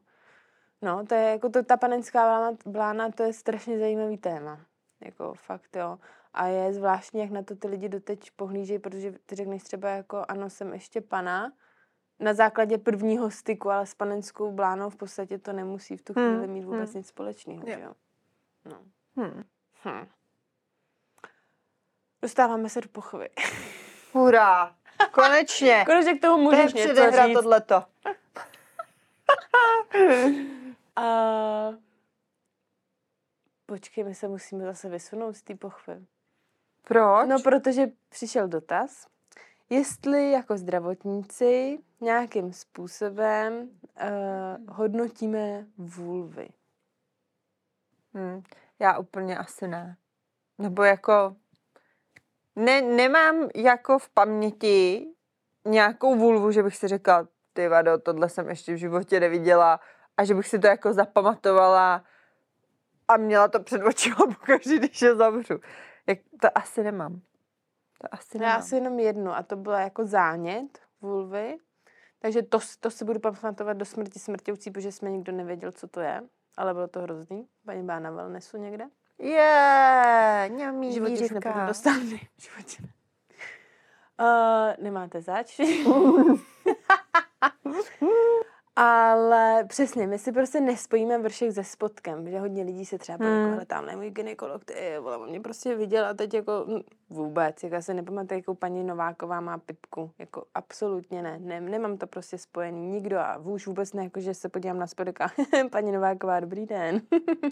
No, 0.83 1.07
to 1.07 1.15
je 1.15 1.31
jako 1.31 1.49
to, 1.49 1.63
ta 1.63 1.77
panenská 1.77 2.25
blána, 2.25 2.57
blána, 2.67 3.11
to 3.11 3.23
je 3.23 3.33
strašně 3.33 3.79
zajímavý 3.79 4.19
téma. 4.19 4.61
Jako 5.05 5.35
fakt, 5.35 5.77
jo. 5.77 5.99
A 6.35 6.47
je 6.47 6.73
zvláštní, 6.73 7.21
jak 7.21 7.31
na 7.31 7.43
to 7.43 7.57
ty 7.57 7.69
lidi 7.69 7.89
doteď 7.89 8.31
pohlížejí, 8.37 8.79
protože 8.79 9.15
ty 9.27 9.35
řekneš 9.35 9.63
třeba 9.63 9.89
jako, 9.89 10.25
ano, 10.29 10.51
jsem 10.51 10.73
ještě 10.73 11.01
pana, 11.01 11.53
na 12.23 12.35
základě 12.35 12.79
prvního 12.79 13.31
styku, 13.31 13.71
ale 13.71 13.87
s 13.87 13.95
panenskou 13.95 14.53
blánou 14.53 14.91
v 14.91 14.97
podstatě 14.97 15.39
to 15.39 15.53
nemusí 15.53 15.97
v 15.97 16.03
tu 16.03 16.13
Hmm, 16.17 16.29
chvíli 16.31 16.47
mít 16.49 16.65
vůbec 16.65 16.91
hmm. 16.91 16.99
nic 16.99 17.07
společného, 17.09 17.63
Jo. 17.67 17.79
jo. 17.83 17.93
No. 18.65 18.79
Hmm. 19.17 19.45
Hm. 19.85 20.07
Dostáváme 22.23 22.69
se 22.69 22.81
do 22.81 22.89
pochvy. 22.89 23.29
Hurá, 24.13 24.77
konečně. 25.13 25.83
Konečně 25.87 26.15
k 26.15 26.21
tomu 26.21 26.51
To 26.51 26.57
je 26.57 26.63
můžeš 26.63 26.75
něco 26.75 26.89
předehra 26.93 27.27
říct. 27.27 27.35
tohleto. 27.37 27.85
A... 30.97 31.69
Počkej, 33.67 34.05
my 34.05 34.15
se 34.15 34.29
musíme 34.29 34.65
zase 34.65 34.89
vysunout 34.89 35.37
z 35.37 35.43
té 35.43 35.55
pochvy. 35.55 36.07
Proč? 36.83 37.29
No, 37.29 37.41
protože 37.43 37.87
přišel 38.09 38.49
dotaz, 38.49 39.07
jestli 39.73 40.31
jako 40.31 40.57
zdravotníci 40.57 41.79
nějakým 42.01 42.53
způsobem 42.53 43.53
uh, 43.59 44.75
hodnotíme 44.75 45.67
vulvy. 45.79 46.49
Hmm, 48.15 48.43
já 48.79 48.99
úplně 48.99 49.39
asi 49.39 49.69
ne. 49.69 49.97
Nebo 50.59 50.83
jako... 50.83 51.37
Ne, 52.57 52.83
nemám 52.83 53.49
jako 53.55 53.99
v 53.99 54.09
paměti 54.09 55.07
nějakou 55.65 56.19
vulvu, 56.19 56.51
že 56.51 56.63
bych 56.63 56.77
si 56.77 56.89
řekla, 56.89 57.29
ty 57.53 57.69
vado, 57.69 57.99
tohle 57.99 58.29
jsem 58.29 58.49
ještě 58.49 58.75
v 58.75 58.79
životě 58.79 59.21
neviděla 59.21 59.81
a 60.17 60.25
že 60.25 60.35
bych 60.35 60.49
si 60.49 60.59
to 60.59 60.67
jako 60.67 60.93
zapamatovala 60.93 62.05
a 63.09 63.17
měla 63.17 63.49
to 63.49 63.61
před 63.61 63.83
očima 63.83 64.17
pokaždé, 64.41 64.79
když 64.79 65.03
je 65.03 65.15
zavřu. 65.15 65.61
Jak, 66.07 66.19
to 66.41 66.59
asi 66.59 66.83
nemám. 66.83 67.21
To 68.03 68.09
asi 68.15 68.43
Já 68.43 68.55
asi 68.55 68.75
jenom 68.75 68.99
jednu 68.99 69.33
a 69.33 69.43
to 69.43 69.57
byla 69.57 69.81
jako 69.81 70.07
zánět 70.07 70.79
vulvy. 71.01 71.59
Takže 72.19 72.43
to, 72.43 72.59
to 72.81 72.91
si 72.91 73.05
budu 73.05 73.21
pamatovat 73.21 73.77
do 73.77 73.85
smrti 73.85 74.19
smrtěucí, 74.19 74.71
protože 74.71 74.93
jsme 74.93 75.11
nikdo 75.11 75.33
nevěděl, 75.33 75.73
co 75.73 75.89
to 75.89 76.01
je. 76.01 76.23
Ale 76.57 76.75
bylo 76.75 76.89
to 76.89 77.01
hrozný. 77.01 77.47
Paní 77.67 77.83
byla 77.83 77.99
na 77.99 78.11
wellnessu 78.11 78.57
někde. 78.57 78.85
Je, 79.19 80.47
V 80.49 80.53
ňamí 80.53 80.93
životě 80.93 81.17
se 81.17 81.23
dívka. 81.23 81.35
nepůjdu 81.35 81.67
do 81.67 81.75
stávny. 81.75 82.29
V 82.39 82.43
životě 82.43 82.83
ne. 82.83 82.89
Uh, 84.21 84.85
nemáte 84.85 85.21
zač. 85.21 85.59
Ale 88.77 89.65
přesně, 89.65 90.07
my 90.07 90.19
si 90.19 90.33
prostě 90.33 90.61
nespojíme 90.61 91.19
vršek 91.19 91.53
se 91.53 91.65
spodkem, 91.65 92.31
že 92.31 92.39
hodně 92.39 92.63
lidí 92.65 92.87
se 92.87 92.99
třeba 92.99 93.27
hmm. 93.27 93.53
jako, 93.53 93.65
tamhle 93.65 93.97
můj 93.97 94.11
gynekolog, 94.11 94.65
ty 94.65 94.75
vole, 95.01 95.27
mě 95.27 95.41
prostě 95.41 95.75
viděl 95.77 96.07
a 96.07 96.15
teď 96.15 96.35
jako 96.35 96.65
hm, 96.69 96.81
vůbec, 97.11 97.63
jako 97.63 97.75
já 97.75 97.83
se 97.83 97.95
nepamatuju, 97.95 98.39
jako 98.39 98.55
paní 98.55 98.85
Nováková 98.85 99.41
má 99.41 99.59
pipku, 99.59 100.11
jako 100.19 100.45
absolutně 100.55 101.23
ne, 101.23 101.39
ne, 101.39 101.61
nemám 101.61 101.99
to 101.99 102.07
prostě 102.07 102.39
spojený, 102.39 102.87
nikdo 102.87 103.19
a 103.19 103.39
už 103.39 103.67
vůbec 103.67 103.93
ne, 103.93 104.05
jako 104.05 104.21
že 104.21 104.35
se 104.35 104.49
podívám 104.49 104.79
na 104.79 104.87
spodek 104.87 105.21
a 105.21 105.31
paní 105.71 105.93
Nováková, 105.93 106.41
dobrý 106.41 106.67
den. 106.67 107.01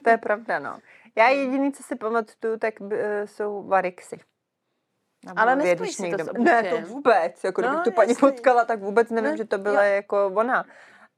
to 0.05 0.11
je 0.11 0.19
pravda, 0.19 0.59
no. 0.59 0.79
Já 1.17 1.29
jediný, 1.29 1.73
co 1.73 1.83
si 1.83 1.97
pamatuju, 1.97 2.59
tak 2.59 2.81
uh, 2.81 2.91
jsou 3.25 3.63
varixy. 3.63 4.21
Ale 5.37 5.57
nespojí 5.57 5.93
si 5.93 6.11
to 6.11 6.25
s 6.25 6.33
Ne, 6.39 6.63
to 6.63 6.81
vůbec. 6.81 7.45
Jako, 7.45 7.63
no, 7.63 7.69
kdybych 7.69 7.85
tu 7.85 7.93
paní 7.93 8.15
potkala, 8.15 8.65
tak 8.65 8.81
vůbec 8.81 9.11
nevím, 9.11 9.31
ne, 9.31 9.37
že 9.37 9.45
to 9.45 9.59
byla 9.59 9.85
jo. 9.85 9.95
jako 9.95 10.27
ona 10.35 10.65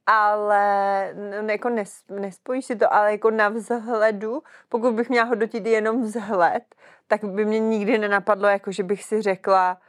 ale 0.07 1.15
no, 1.15 1.53
jako 1.53 1.69
nes, 1.69 2.05
nespojíš 2.09 2.67
si 2.67 2.77
to, 2.77 2.95
ale 2.95 3.12
jako 3.12 3.31
na 3.31 3.49
vzhledu, 3.49 4.43
pokud 4.69 4.95
bych 4.95 5.09
měla 5.09 5.27
hodnotit 5.27 5.67
jenom 5.67 6.03
vzhled, 6.03 6.75
tak 7.07 7.25
by 7.25 7.45
mě 7.45 7.59
nikdy 7.59 7.99
nenapadlo, 7.99 8.49
jako 8.49 8.73
že 8.73 8.83
bych 8.83 9.05
si 9.05 9.23
řekla, 9.23 9.81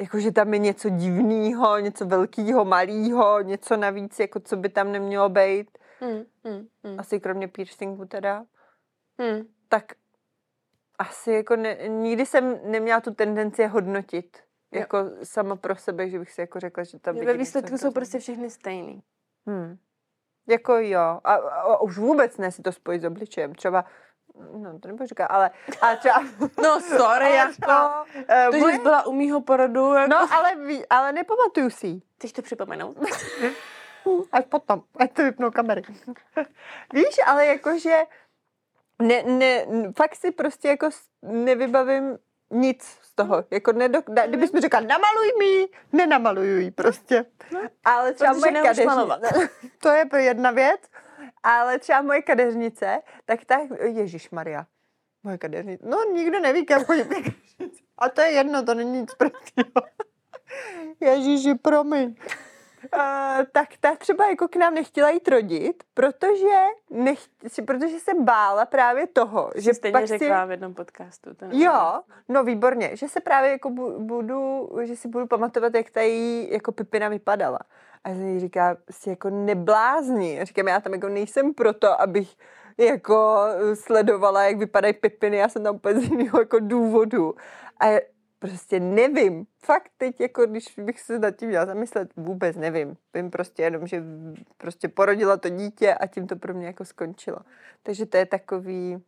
jako 0.00 0.20
že 0.20 0.32
tam 0.32 0.54
je 0.54 0.58
něco 0.58 0.88
divného, 0.88 1.78
něco 1.78 2.06
velkého, 2.06 2.64
malého, 2.64 3.40
něco 3.42 3.76
navíc, 3.76 4.18
jako 4.18 4.40
co 4.40 4.56
by 4.56 4.68
tam 4.68 4.92
nemělo 4.92 5.28
být. 5.28 5.78
Hmm, 6.00 6.24
hmm, 6.44 6.68
hmm. 6.84 7.00
Asi 7.00 7.20
kromě 7.20 7.48
piercingu 7.48 8.04
teda. 8.04 8.44
Hmm. 9.18 9.46
Tak 9.68 9.84
asi 10.98 11.32
jako 11.32 11.56
ne, 11.56 11.88
nikdy 11.88 12.26
jsem 12.26 12.60
neměla 12.64 13.00
tu 13.00 13.14
tendenci 13.14 13.66
hodnotit. 13.66 14.38
Jo. 14.72 14.80
Jako 14.80 14.98
sama 15.22 15.56
pro 15.56 15.76
sebe, 15.76 16.10
že 16.10 16.18
bych 16.18 16.30
si 16.30 16.40
jako 16.40 16.60
řekla, 16.60 16.84
že 16.84 16.98
tam 16.98 17.16
Ve 17.16 17.36
výsledku 17.36 17.78
jsou 17.78 17.90
prostě 17.90 18.18
všechny 18.18 18.50
stejný. 18.50 19.02
Hmm. 19.46 19.76
Jako 20.48 20.78
jo. 20.78 21.00
A, 21.00 21.34
a, 21.34 21.34
a 21.34 21.80
už 21.80 21.98
vůbec 21.98 22.36
ne 22.38 22.52
si 22.52 22.62
to 22.62 22.72
spojit 22.72 23.02
s 23.02 23.04
obličejem. 23.04 23.54
Třeba 23.54 23.84
No, 24.52 24.78
to 24.78 24.88
nebudu 24.88 25.06
říkat, 25.06 25.26
ale, 25.26 25.50
ale 25.80 25.96
třeba... 25.96 26.24
No, 26.62 26.80
sorry, 26.80 27.34
jako... 27.34 27.54
To, 28.52 28.58
moje... 28.58 28.74
jsi 28.74 28.78
byla 28.78 29.06
u 29.06 29.12
mýho 29.12 29.40
porodu, 29.40 29.92
jako... 29.94 30.10
No, 30.10 30.32
ale, 30.32 30.52
ale 30.90 31.12
nepamatuju 31.12 31.70
si 31.70 32.02
Chceš 32.16 32.32
to 32.32 32.42
připomenout? 32.42 32.96
Až 34.32 34.44
potom, 34.48 34.82
ať 34.96 35.12
to 35.12 35.22
vypnou 35.22 35.50
kamery. 35.50 35.82
Víš, 36.92 37.16
ale 37.26 37.46
jakože... 37.46 38.02
Ne, 39.02 39.22
ne, 39.22 39.66
fakt 39.96 40.16
si 40.16 40.30
prostě 40.30 40.68
jako 40.68 40.88
nevybavím 41.22 42.18
nic 42.50 42.98
z 43.02 43.14
toho. 43.14 43.44
Jako 43.50 43.72
nedok, 43.72 44.10
da, 44.10 44.26
kdybys 44.26 44.52
mi 44.52 44.60
řekla, 44.60 44.80
namaluj 44.80 45.32
mi, 45.38 45.68
nenamaluju 45.92 46.58
jí 46.58 46.70
prostě. 46.70 47.24
No. 47.52 47.60
Ale 47.84 48.12
třeba 48.12 48.32
moje 48.32 48.52
kadeřnice, 48.52 49.48
to 49.78 49.88
je 49.88 50.06
jedna 50.24 50.50
věc, 50.50 50.80
ale 51.42 51.78
třeba 51.78 52.02
moje 52.02 52.22
kadeřnice, 52.22 52.98
tak 53.24 53.44
ta, 53.44 53.58
Ježíš 53.84 54.30
Maria, 54.30 54.66
moje 55.22 55.38
kadeřnice, 55.38 55.84
no 55.88 56.04
nikdo 56.12 56.40
neví, 56.40 56.66
kam 56.66 56.84
chodí 56.84 57.02
A 57.98 58.08
to 58.08 58.20
je 58.20 58.30
jedno, 58.30 58.62
to 58.62 58.74
není 58.74 59.00
nic 59.00 59.14
prostého. 59.14 59.86
Ježíši, 61.00 61.54
promiň. 61.54 62.14
Uh, 62.96 63.00
tak 63.52 63.68
ta 63.80 63.94
třeba 63.96 64.26
jako 64.26 64.48
k 64.48 64.56
nám 64.56 64.74
nechtěla 64.74 65.10
jít 65.10 65.28
rodit, 65.28 65.82
protože, 65.94 66.64
nech, 66.90 67.18
protože 67.66 67.98
se 67.98 68.14
bála 68.14 68.66
právě 68.66 69.06
toho, 69.06 69.50
že 69.54 69.74
Stejně 69.74 69.92
pak 69.92 70.06
řekla 70.06 70.42
si... 70.42 70.48
v 70.48 70.50
jednom 70.50 70.74
podcastu. 70.74 71.34
To 71.34 71.46
jo, 71.50 72.00
no 72.28 72.44
výborně, 72.44 72.96
že 72.96 73.08
se 73.08 73.20
právě 73.20 73.50
jako 73.50 73.70
budu, 73.98 74.70
že 74.82 74.96
si 74.96 75.08
budu 75.08 75.26
pamatovat, 75.26 75.74
jak 75.74 75.90
ta 75.90 76.00
její 76.00 76.52
jako 76.52 76.72
Pipina 76.72 77.08
vypadala. 77.08 77.58
A 78.04 78.08
já 78.08 78.14
jí 78.14 78.40
říká, 78.40 78.76
si 78.90 79.10
jako 79.10 79.30
neblázni. 79.30 80.40
A 80.40 80.44
říkám, 80.44 80.68
já 80.68 80.80
tam 80.80 80.92
jako 80.92 81.08
nejsem 81.08 81.54
proto, 81.54 82.00
abych 82.00 82.36
jako 82.78 83.38
sledovala, 83.74 84.44
jak 84.44 84.58
vypadají 84.58 84.94
Pipiny, 84.94 85.36
já 85.36 85.48
jsem 85.48 85.62
tam 85.62 85.76
úplně 85.76 86.00
z 86.00 86.10
jiného 86.10 86.38
jako 86.38 86.58
důvodu. 86.60 87.34
A 87.80 87.86
prostě 88.40 88.80
nevím. 88.80 89.46
Fakt 89.64 89.90
teď, 89.98 90.20
jako 90.20 90.46
když 90.46 90.74
bych 90.78 91.00
se 91.00 91.18
nad 91.18 91.30
tím 91.30 91.48
měla 91.48 91.66
zamyslet, 91.66 92.10
vůbec 92.16 92.56
nevím. 92.56 92.96
Vím 93.14 93.30
prostě 93.30 93.62
jenom, 93.62 93.86
že 93.86 94.02
prostě 94.56 94.88
porodila 94.88 95.36
to 95.36 95.48
dítě 95.48 95.94
a 95.94 96.06
tím 96.06 96.26
to 96.26 96.36
pro 96.36 96.54
mě 96.54 96.66
jako 96.66 96.84
skončilo. 96.84 97.38
Takže 97.82 98.06
to 98.06 98.16
je 98.16 98.26
takový, 98.26 98.94
uh, 98.96 99.00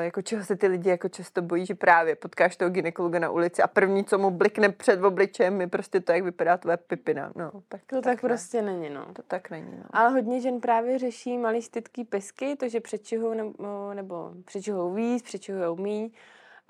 jako 0.00 0.22
čeho 0.22 0.44
se 0.44 0.56
ty 0.56 0.66
lidi 0.66 0.90
jako 0.90 1.08
často 1.08 1.42
bojí, 1.42 1.66
že 1.66 1.74
právě 1.74 2.16
potkáš 2.16 2.56
toho 2.56 2.70
ginekologa 2.70 3.18
na 3.18 3.30
ulici 3.30 3.62
a 3.62 3.66
první, 3.66 4.04
co 4.04 4.18
mu 4.18 4.30
blikne 4.30 4.68
před 4.68 5.04
obličem, 5.04 5.60
je 5.60 5.66
prostě 5.66 6.00
to, 6.00 6.12
jak 6.12 6.24
vypadá 6.24 6.56
tvoje 6.56 6.76
pipina. 6.76 7.32
No, 7.36 7.50
tak, 7.68 7.80
to 7.86 7.96
tak, 7.96 8.04
tak 8.04 8.22
ne. 8.22 8.28
prostě 8.28 8.62
není, 8.62 8.90
no. 8.90 9.06
To 9.12 9.22
tak 9.22 9.50
není, 9.50 9.76
no. 9.76 9.84
Ale 9.90 10.10
hodně 10.10 10.40
žen 10.40 10.60
právě 10.60 10.98
řeší 10.98 11.38
malý 11.38 11.62
stytký 11.62 12.04
pesky, 12.04 12.56
to, 12.56 12.68
že 12.68 12.80
přečihují 12.80 13.36
nebo, 13.36 13.94
nebo 13.94 14.32
přečihují 14.44 14.94
víc, 14.96 15.22
přečihují 15.22 15.82
míň 15.82 16.10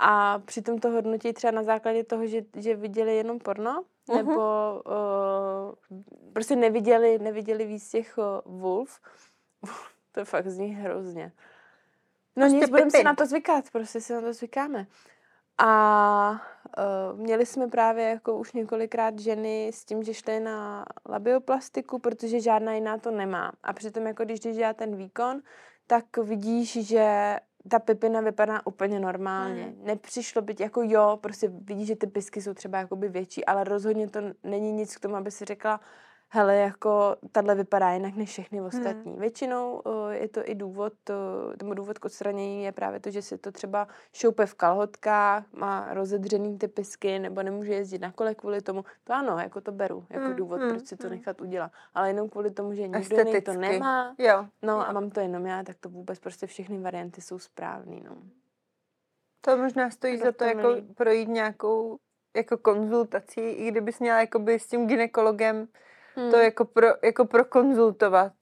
a 0.05 0.39
přitom 0.39 0.79
to 0.79 0.91
hodnotí 0.91 1.33
třeba 1.33 1.51
na 1.51 1.63
základě 1.63 2.05
toho, 2.05 2.27
že, 2.27 2.43
že 2.57 2.77
viděli 2.77 3.17
jenom 3.17 3.39
porno, 3.39 3.83
uh-huh. 4.09 4.17
nebo 4.17 4.41
uh, 4.87 5.99
prostě 6.33 6.57
neviděli, 6.57 7.19
neviděli 7.19 7.67
víc 7.67 7.91
těch 7.91 8.19
uh, 8.19 8.61
wolf. 8.61 9.01
to 10.13 10.25
fakt 10.25 10.47
zní 10.47 10.75
hrozně. 10.75 11.33
No 12.37 12.43
prostě 12.43 12.57
nic, 12.57 12.71
budeme 12.71 12.91
si 12.91 13.03
na 13.03 13.15
to 13.15 13.27
zvykat, 13.27 13.65
prostě 13.73 14.01
si 14.01 14.13
na 14.13 14.21
to 14.21 14.33
zvykáme. 14.33 14.87
A 15.59 16.31
uh, 17.13 17.19
měli 17.19 17.47
jsme 17.47 17.67
právě 17.67 18.05
jako 18.05 18.39
už 18.39 18.53
několikrát 18.53 19.19
ženy 19.19 19.69
s 19.69 19.85
tím, 19.85 20.03
že 20.03 20.15
šly 20.15 20.41
na 20.41 20.85
labioplastiku, 21.09 21.99
protože 21.99 22.41
žádná 22.41 22.73
jiná 22.73 22.99
to 22.99 23.11
nemá. 23.11 23.53
A 23.63 23.73
přitom 23.73 24.07
jako 24.07 24.25
když 24.25 24.41
jdeš 24.41 24.57
dělat 24.57 24.77
ten 24.77 24.97
výkon, 24.97 25.43
tak 25.87 26.17
vidíš, 26.17 26.87
že 26.87 27.37
ta 27.69 27.79
pipina 27.79 28.21
vypadá 28.21 28.61
úplně 28.67 29.01
normálně. 29.01 29.63
Hmm. 29.63 29.85
Nepřišlo 29.85 30.43
být 30.43 30.61
jako 30.61 30.83
jo, 30.83 31.19
prostě 31.21 31.49
vidíš, 31.49 31.89
že 31.89 31.97
ty 31.97 32.07
pisky 32.07 32.43
jsou 32.43 32.55
třeba 32.55 32.79
jakoby 32.79 33.09
větší, 33.09 33.45
ale 33.45 33.65
rozhodně 33.65 34.09
to 34.09 34.21
není 34.45 34.73
nic 34.73 34.97
k 34.97 35.01
tomu, 35.01 35.17
aby 35.17 35.31
si 35.31 35.45
řekla, 35.45 35.81
hele, 36.35 36.57
jako 36.57 37.17
tahle 37.33 37.55
vypadá 37.55 37.93
jinak 37.93 38.15
než 38.15 38.31
všechny 38.31 38.59
hmm. 38.59 38.67
ostatní. 38.67 39.11
Hmm. 39.13 39.21
Většinou 39.21 39.81
uh, 39.85 40.11
je 40.11 40.29
to 40.29 40.41
i 40.45 40.55
důvod, 40.55 40.93
uh, 41.11 41.57
tomu 41.57 41.75
důvod 41.75 41.99
k 41.99 42.05
odstranění 42.05 42.65
je 42.65 42.73
právě 42.73 43.01
to, 43.01 43.11
že 43.11 43.23
si 43.23 43.39
to 43.39 43.53
třeba 43.53 43.89
šoupe 44.13 44.47
v 44.47 44.55
kalhotkách, 44.55 45.53
má 45.53 45.95
rozedřený 45.95 46.59
ty 46.59 46.69
pisky, 46.69 47.19
nebo 47.19 47.43
nemůže 47.43 47.75
jezdit 47.75 47.99
na 47.99 48.13
kole 48.13 48.35
kvůli 48.35 48.63
tomu. 48.63 48.85
To 49.05 49.13
ano, 49.13 49.39
jako 49.39 49.61
to 49.61 49.73
beru, 49.73 50.05
jako 50.11 50.25
hmm. 50.25 50.37
důvod, 50.37 50.61
hmm. 50.61 50.71
proč 50.71 50.87
si 50.87 50.97
to 50.97 51.07
hmm. 51.07 51.17
nechat 51.17 51.41
udělat. 51.41 51.73
Ale 51.95 52.11
jenom 52.11 52.29
kvůli 52.29 52.51
tomu, 52.51 52.75
že 52.75 52.89
nikdo 52.89 53.19
jiný 53.19 53.41
to 53.41 53.53
nemá, 53.53 54.15
jo. 54.19 54.47
no 54.63 54.73
jo. 54.73 54.85
a 54.87 54.93
mám 54.93 55.11
to 55.11 55.21
jenom 55.21 55.47
já, 55.47 55.63
tak 55.63 55.77
to 55.81 55.89
vůbec 55.89 56.19
prostě 56.19 56.47
všechny 56.47 56.79
varianty 56.79 57.21
jsou 57.21 57.39
správný, 57.39 58.03
no. 58.09 58.17
To 59.41 59.57
možná 59.57 59.91
stojí 59.91 60.19
to 60.19 60.25
za 60.25 60.33
to, 60.33 60.45
jako 60.45 60.77
projít 60.95 61.29
nějakou 61.29 61.99
jako 62.37 62.57
konzultací, 62.57 63.41
i 63.41 63.71
kdybys 63.71 64.01
měla 64.01 64.21
jakoby 64.21 64.59
s 64.59 64.67
tím 64.67 64.87
ginekologem 64.87 65.69
hmm. 66.15 66.31
to 66.31 66.37
jako, 66.37 66.65
pro, 66.65 66.87
jako 67.05 67.25
prokonzultovat, 67.25 68.33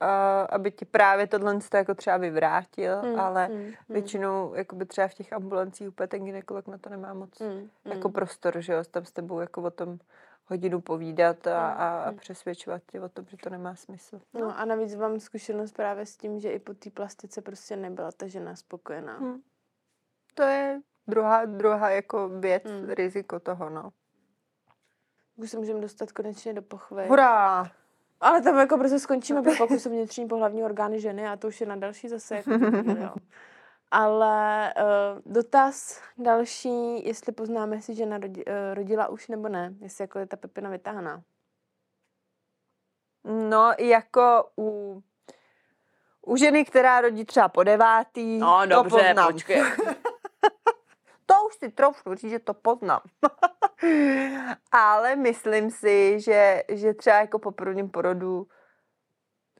a, 0.00 0.40
aby 0.42 0.70
ti 0.72 0.84
právě 0.84 1.26
tohle 1.26 1.58
jako 1.74 1.94
třeba 1.94 2.16
vyvrátil, 2.16 2.96
hmm. 3.00 3.20
ale 3.20 3.46
hmm. 3.46 3.62
hmm. 3.62 3.74
většinou 3.88 4.54
by 4.72 4.86
třeba 4.86 5.08
v 5.08 5.14
těch 5.14 5.32
ambulancích 5.32 5.88
úplně 5.88 6.06
ten 6.06 6.24
ginekolog 6.24 6.66
na 6.66 6.78
to 6.78 6.90
nemá 6.90 7.14
moc 7.14 7.40
hmm. 7.40 7.70
jako 7.84 8.08
hmm. 8.08 8.12
prostor, 8.12 8.60
že 8.60 8.72
jo, 8.72 8.84
tam 8.90 9.04
s 9.04 9.12
tebou 9.12 9.40
jako 9.40 9.62
o 9.62 9.70
tom 9.70 9.98
hodinu 10.48 10.80
povídat 10.80 11.46
a, 11.46 11.68
hmm, 11.68 11.80
a, 11.80 12.02
a 12.02 12.12
přesvědčovat 12.12 12.82
tě 12.92 13.00
o 13.00 13.08
tom, 13.08 13.24
že 13.28 13.36
to 13.36 13.50
nemá 13.50 13.74
smysl. 13.74 14.20
No. 14.34 14.40
no 14.40 14.58
a 14.58 14.64
navíc 14.64 14.94
mám 14.94 15.20
zkušenost 15.20 15.72
právě 15.72 16.06
s 16.06 16.16
tím, 16.16 16.40
že 16.40 16.50
i 16.50 16.58
po 16.58 16.74
té 16.74 16.90
plastice 16.90 17.42
prostě 17.42 17.76
nebyla 17.76 18.12
ta 18.12 18.26
žena 18.26 18.56
spokojená. 18.56 19.18
Hmm. 19.18 19.40
To 20.34 20.42
je 20.42 20.80
druhá, 21.06 21.44
druhá 21.44 21.90
jako 21.90 22.28
věc, 22.28 22.64
hmm. 22.64 22.90
riziko 22.90 23.40
toho, 23.40 23.70
no. 23.70 23.90
Už 25.38 25.50
se 25.50 25.58
můžeme 25.58 25.80
dostat 25.80 26.12
konečně 26.12 26.52
do 26.52 26.62
pochvy. 26.62 27.06
Hurá! 27.08 27.70
Ale 28.20 28.42
tam 28.42 28.58
jako 28.58 28.78
prostě 28.78 28.98
skončíme, 28.98 29.42
protože 29.42 29.56
pokud 29.58 29.78
jsou 29.78 29.90
vnitřní 29.90 30.28
pohlavní 30.28 30.64
orgány 30.64 31.00
ženy 31.00 31.28
a 31.28 31.36
to 31.36 31.48
už 31.48 31.60
je 31.60 31.66
na 31.66 31.76
další 31.76 32.08
zase. 32.08 32.36
Jako, 32.36 32.50
jo. 33.00 33.14
Ale 33.90 34.74
uh, 34.76 35.32
dotaz 35.32 36.00
další, 36.18 37.06
jestli 37.06 37.32
poznáme, 37.32 37.76
jestli 37.76 37.94
žena 37.94 38.18
rodi, 38.18 38.44
uh, 38.44 38.52
rodila 38.74 39.08
už 39.08 39.28
nebo 39.28 39.48
ne, 39.48 39.74
jestli 39.80 40.02
jako 40.02 40.18
je 40.18 40.26
ta 40.26 40.36
pepina 40.36 40.70
vytáhaná. 40.70 41.22
No, 43.24 43.72
jako 43.78 44.50
u, 44.58 45.02
u 46.26 46.36
ženy, 46.36 46.64
která 46.64 47.00
rodí 47.00 47.24
třeba 47.24 47.48
po 47.48 47.62
devátý, 47.62 48.38
no, 48.38 48.66
dobře, 48.66 48.98
to 48.98 49.06
poznám. 49.06 49.32
počkej. 49.32 49.62
to 51.28 51.34
už 51.46 51.54
si 51.54 51.68
trošku 51.68 52.14
říct, 52.14 52.30
že 52.30 52.38
to 52.38 52.54
poznám. 52.54 53.00
Ale 54.72 55.16
myslím 55.16 55.70
si, 55.70 56.20
že, 56.20 56.62
že 56.68 56.94
třeba 56.94 57.16
jako 57.16 57.38
po 57.38 57.50
prvním 57.52 57.90
porodu, 57.90 58.46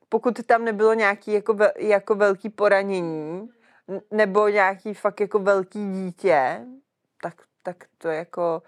pokud 0.09 0.47
tam 0.47 0.65
nebylo 0.65 0.95
nějaký 0.95 1.33
jako, 1.33 1.55
ve, 1.55 1.73
jako 1.79 2.15
velký 2.15 2.51
poranění, 2.51 3.49
nebo 4.11 4.49
nějaký 4.49 4.95
fakt 4.95 5.21
jako 5.21 5.39
velký 5.39 5.93
dítě, 5.93 6.67
tak, 7.23 7.35
tak 7.63 7.77
to 7.99 8.09
jako 8.09 8.63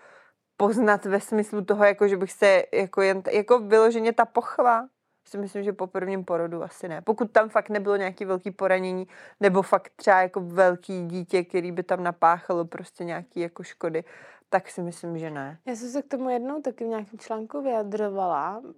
poznat 0.56 1.04
ve 1.04 1.20
smyslu 1.20 1.64
toho, 1.64 1.84
jako 1.84 2.08
že 2.08 2.16
bych 2.16 2.32
se 2.32 2.62
jako 2.72 3.02
jen, 3.02 3.22
jako 3.30 3.58
vyloženě 3.58 4.12
ta 4.12 4.24
pochva, 4.24 4.88
Si 5.24 5.38
myslím, 5.38 5.62
že 5.62 5.72
po 5.72 5.86
prvním 5.86 6.24
porodu 6.24 6.62
asi 6.62 6.88
ne. 6.88 7.02
Pokud 7.02 7.30
tam 7.30 7.48
fakt 7.48 7.68
nebylo 7.68 7.96
nějaký 7.96 8.24
velký 8.24 8.50
poranění, 8.50 9.08
nebo 9.40 9.62
fakt 9.62 9.92
třeba 9.96 10.22
jako 10.22 10.40
velký 10.40 11.06
dítě, 11.06 11.44
který 11.44 11.72
by 11.72 11.82
tam 11.82 12.02
napáchalo 12.02 12.64
prostě 12.64 13.04
nějaký 13.04 13.40
jako 13.40 13.62
škody, 13.62 14.04
tak 14.50 14.70
si 14.70 14.82
myslím, 14.82 15.18
že 15.18 15.30
ne. 15.30 15.58
Já 15.66 15.76
jsem 15.76 15.88
se 15.88 16.02
k 16.02 16.08
tomu 16.08 16.30
jednou 16.30 16.62
taky 16.62 16.84
v 16.84 16.88
nějakém 16.88 17.18
článku 17.18 17.62
vyjadřovala, 17.62 18.58
uh, 18.58 18.68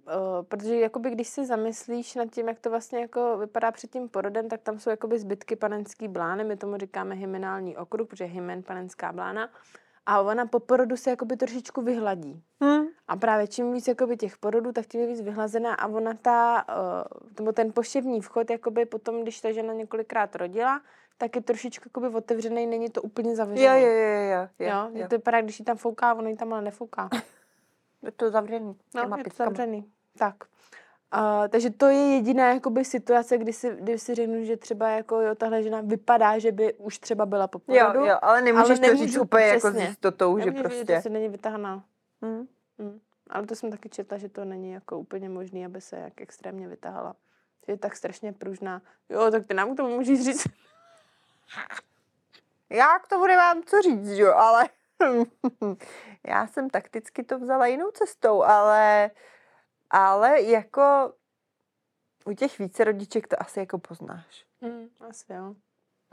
protože 0.47 0.79
jakoby 0.79 1.09
když 1.09 1.27
si 1.27 1.45
zamyslíš 1.45 2.15
nad 2.15 2.31
tím, 2.31 2.47
jak 2.47 2.59
to 2.59 2.69
vlastně 2.69 2.99
jako 2.99 3.37
vypadá 3.37 3.71
před 3.71 3.91
tím 3.91 4.09
porodem, 4.09 4.49
tak 4.49 4.61
tam 4.61 4.79
jsou 4.79 4.89
jakoby 4.89 5.19
zbytky 5.19 5.55
panenský 5.55 6.07
blány, 6.07 6.43
my 6.43 6.57
tomu 6.57 6.77
říkáme 6.77 7.15
hymenální 7.15 7.77
okruh, 7.77 8.07
protože 8.07 8.25
hymen 8.25 8.63
panenská 8.63 9.11
blána. 9.11 9.49
A 10.05 10.21
ona 10.21 10.45
po 10.45 10.59
porodu 10.59 10.97
se 10.97 11.09
jakoby 11.09 11.37
trošičku 11.37 11.81
vyhladí. 11.81 12.43
Hmm. 12.61 12.85
A 13.07 13.15
právě 13.15 13.47
čím 13.47 13.73
víc 13.73 13.87
jakoby 13.87 14.17
těch 14.17 14.37
porodů, 14.37 14.71
tak 14.71 14.85
tím 14.85 15.01
je 15.01 15.07
víc 15.07 15.21
vyhlazená 15.21 15.73
a 15.73 15.87
ona 15.87 16.13
ta, 16.21 16.65
uh, 16.69 17.29
nebo 17.39 17.51
ten 17.51 17.73
poševní 17.73 18.21
vchod, 18.21 18.49
jakoby 18.49 18.85
potom, 18.85 19.21
když 19.21 19.41
ta 19.41 19.51
žena 19.51 19.73
několikrát 19.73 20.35
rodila, 20.35 20.81
tak 21.17 21.35
je 21.35 21.41
trošičku 21.41 21.83
jakoby 21.89 22.07
otevřený, 22.07 22.65
není 22.67 22.89
to 22.89 23.01
úplně 23.01 23.35
zavřený. 23.35 23.61
Jo, 23.65 23.73
jo, 23.73 23.87
jo, 23.87 24.03
jo. 24.31 24.47
jo, 24.59 24.67
jo, 24.67 24.89
jo. 24.93 25.07
to 25.07 25.15
vypadá, 25.15 25.41
když 25.41 25.59
jí 25.59 25.65
tam 25.65 25.77
fouká, 25.77 26.13
ono 26.13 26.29
jí 26.29 26.37
tam 26.37 26.53
ale 26.53 26.61
nefouká. 26.61 27.09
Je 28.03 28.11
to 28.11 28.31
zavřený. 28.31 28.75
No, 28.95 29.17
je 29.17 29.23
to 29.23 29.29
zavřený. 29.37 29.85
Tak. 30.17 30.35
Uh, 31.17 31.47
takže 31.49 31.69
to 31.69 31.85
je 31.85 32.13
jediná 32.15 32.53
jakoby, 32.53 32.85
situace, 32.85 33.37
kdy 33.37 33.53
si, 33.53 33.75
kdy 33.79 33.99
si 33.99 34.15
řeknu, 34.15 34.43
že 34.45 34.57
třeba 34.57 34.89
jako, 34.89 35.21
jo, 35.21 35.35
tahle 35.35 35.63
žena 35.63 35.81
vypadá, 35.81 36.39
že 36.39 36.51
by 36.51 36.73
už 36.73 36.99
třeba 36.99 37.25
byla 37.25 37.47
po 37.47 37.61
Jo, 37.67 37.85
porodu. 37.87 38.05
jo, 38.05 38.15
ale 38.21 38.41
nemůžeš 38.41 38.79
ale 38.79 38.89
to 38.89 38.95
říct 38.97 38.99
nemůžu- 39.01 39.21
úplně 39.21 39.45
jako 39.45 39.67
s 39.67 39.71
přesně. 39.71 39.87
jistotou, 39.87 40.39
že 40.39 40.45
Nemůžu 40.45 40.63
říct, 40.63 40.67
prostě... 40.77 40.93
že 40.93 40.95
to 40.95 41.01
si 41.01 41.09
není 41.09 41.29
vytahaná. 41.29 41.83
Hm. 42.25 42.45
Mm. 42.77 42.99
Ale 43.29 43.45
to 43.45 43.55
jsem 43.55 43.71
taky 43.71 43.89
četla, 43.89 44.17
že 44.17 44.29
to 44.29 44.45
není 44.45 44.71
jako 44.71 44.99
úplně 44.99 45.29
možné, 45.29 45.65
aby 45.65 45.81
se 45.81 45.95
jak 45.97 46.21
extrémně 46.21 46.67
vytahala. 46.67 47.15
Že 47.65 47.73
je 47.73 47.77
tak 47.77 47.95
strašně 47.95 48.33
pružná. 48.33 48.81
Jo, 49.09 49.31
tak 49.31 49.47
ty 49.47 49.53
nám 49.53 49.73
k 49.73 49.77
tomu 49.77 49.95
můžeš 49.95 50.21
říct. 50.21 50.47
Já 52.69 52.99
k 52.99 53.07
tomu 53.07 53.27
nemám 53.27 53.63
co 53.63 53.81
říct, 53.81 54.09
jo, 54.09 54.33
ale 54.33 54.69
já 56.27 56.47
jsem 56.47 56.69
takticky 56.69 57.23
to 57.23 57.39
vzala 57.39 57.67
jinou 57.67 57.91
cestou, 57.91 58.43
ale, 58.43 59.11
ale 59.89 60.41
jako 60.41 61.13
u 62.25 62.33
těch 62.33 62.59
více 62.59 62.83
rodiček 62.83 63.27
to 63.27 63.41
asi 63.41 63.59
jako 63.59 63.77
poznáš. 63.77 64.45
Mm, 64.61 64.89
asi 65.09 65.33
jo. 65.33 65.55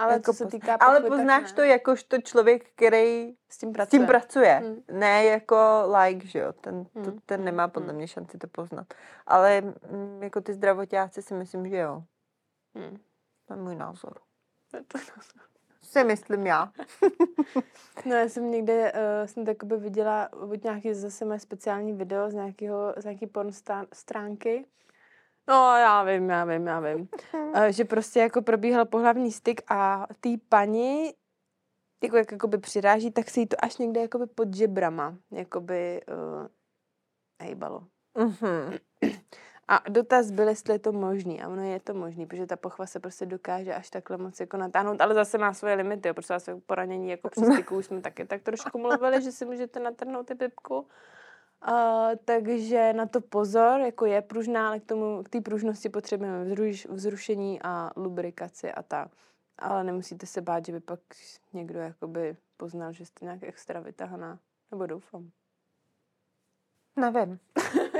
Ale 0.01 0.12
jako 0.12 0.32
co 0.32 0.32
se 0.32 0.46
týká 0.46 0.74
ale 0.80 1.01
pochvy, 1.01 1.09
tak 1.11 1.18
poznáš 1.18 1.42
ne. 1.51 1.57
to 1.57 1.62
jakožto 1.62 2.20
člověk, 2.20 2.70
který 2.74 3.34
S 3.48 3.59
tím 3.59 3.70
s 3.70 3.72
pracuje. 3.72 3.98
tím 4.01 4.07
pracuje. 4.07 4.62
Hmm. 4.64 4.98
Ne 5.01 5.24
jako 5.24 5.57
like, 6.01 6.26
že 6.26 6.38
jo, 6.38 6.53
ten, 6.53 6.84
to, 6.84 7.01
Hmm, 7.01 7.18
ten 7.26 7.36
hmm, 7.36 7.44
nemá 7.44 7.68
podle 7.68 7.88
hmm. 7.88 7.96
mě 7.96 8.09
šanci 8.09 8.38
to 8.38 8.46
poznat. 8.46 8.86
Ale 9.26 9.61
mm, 9.61 10.22
jako 10.22 10.40
ty 10.40 10.53
zdravotáci 10.55 11.22
si 11.22 11.34
myslím, 11.34 11.68
že 11.68 11.76
jo. 11.76 12.03
Mm. 12.74 12.98
To 13.46 13.55
je 13.55 13.61
můj 13.61 13.76
názor. 13.76 14.14
To- 14.88 14.98
Si 15.82 16.05
myslím 16.05 16.46
já. 16.46 16.72
No 18.07 18.14
já 18.16 18.28
jsem 18.28 18.51
někde, 18.51 18.92
uh, 18.92 19.26
jsem 19.26 19.44
to 19.44 19.51
jakoby 19.51 19.76
viděla 19.76 20.32
od 20.32 20.64
nějaký 20.64 20.94
zase 20.94 21.24
moje 21.24 21.38
speciální 21.38 21.92
video 21.92 22.30
z, 22.30 22.34
nějakého, 22.34 22.94
z 22.96 23.05
nějaký 23.05 23.26
porn 23.26 23.51
stránky. 23.92 24.64
No 25.51 25.76
já 25.76 26.05
vím, 26.05 26.30
já 26.30 26.44
vím, 26.44 26.66
já 26.66 26.80
vím. 26.80 27.09
Uh, 27.34 27.64
že 27.68 27.84
prostě 27.84 28.20
jako 28.20 28.42
probíhal 28.42 28.86
pohlavní 28.86 29.32
styk 29.32 29.62
a 29.68 30.07
tý 30.20 30.38
paní 30.38 31.12
jako 32.03 32.16
jak 32.16 32.32
jakoby 32.32 32.59
přiráží, 32.59 33.11
tak 33.11 33.30
se 33.30 33.40
jí 33.40 33.46
to 33.46 33.57
až 33.64 33.76
někde 33.76 34.01
jakoby 34.01 34.26
pod 34.26 34.55
žebrama 34.55 35.16
jakoby 35.30 36.01
uh, 36.09 36.46
hejbalo. 37.42 37.86
Mhm. 38.18 38.78
A 39.68 39.82
dotaz 39.88 40.30
byl, 40.30 40.48
jestli 40.48 40.74
je 40.74 40.78
to 40.78 40.92
možný. 40.92 41.42
A 41.42 41.48
ono 41.48 41.62
je 41.62 41.80
to 41.80 41.94
možný, 41.94 42.26
protože 42.26 42.46
ta 42.46 42.57
pochva 42.57 42.86
se 42.86 43.01
prostě 43.01 43.26
dokáže 43.26 43.74
až 43.74 43.90
takhle 43.90 44.16
moc 44.16 44.40
jako 44.40 44.57
natáhnout, 44.57 45.01
ale 45.01 45.14
zase 45.14 45.38
má 45.38 45.55
svoje 45.55 45.74
limity, 45.74 46.09
jo, 46.09 46.14
protože 46.14 46.26
zase 46.26 46.61
poranění 46.66 47.11
jako 47.11 47.28
při 47.28 47.44
styku 47.44 47.76
už 47.76 47.86
jsme 47.86 48.01
taky 48.01 48.24
tak 48.24 48.42
trošku 48.42 48.78
mluvili, 48.78 49.22
že 49.22 49.32
si 49.32 49.44
můžete 49.44 49.80
natrhnout 49.80 50.30
i 50.30 50.34
pipku. 50.34 50.86
Uh, 51.68 52.16
takže 52.24 52.92
na 52.92 53.06
to 53.06 53.20
pozor, 53.20 53.80
jako 53.80 54.06
je 54.06 54.22
pružná, 54.22 54.68
ale 54.68 54.80
k 54.80 54.84
tomu, 54.84 55.22
k 55.22 55.28
té 55.28 55.40
pružnosti 55.40 55.88
potřebujeme 55.88 56.44
vzruš, 56.44 56.86
vzrušení 56.86 57.62
a 57.62 57.90
lubrikaci 57.96 58.72
a 58.72 58.82
tak. 58.82 59.08
Ale 59.58 59.84
nemusíte 59.84 60.26
se 60.26 60.40
bát, 60.40 60.66
že 60.66 60.72
by 60.72 60.80
pak 60.80 61.00
někdo 61.52 61.78
jakoby 61.78 62.36
poznal, 62.56 62.92
že 62.92 63.06
jste 63.06 63.24
nějak 63.24 63.42
extra 63.42 63.80
vytahaná. 63.80 64.38
Nebo 64.70 64.86
doufám. 64.86 65.30
Nevím. 66.96 67.38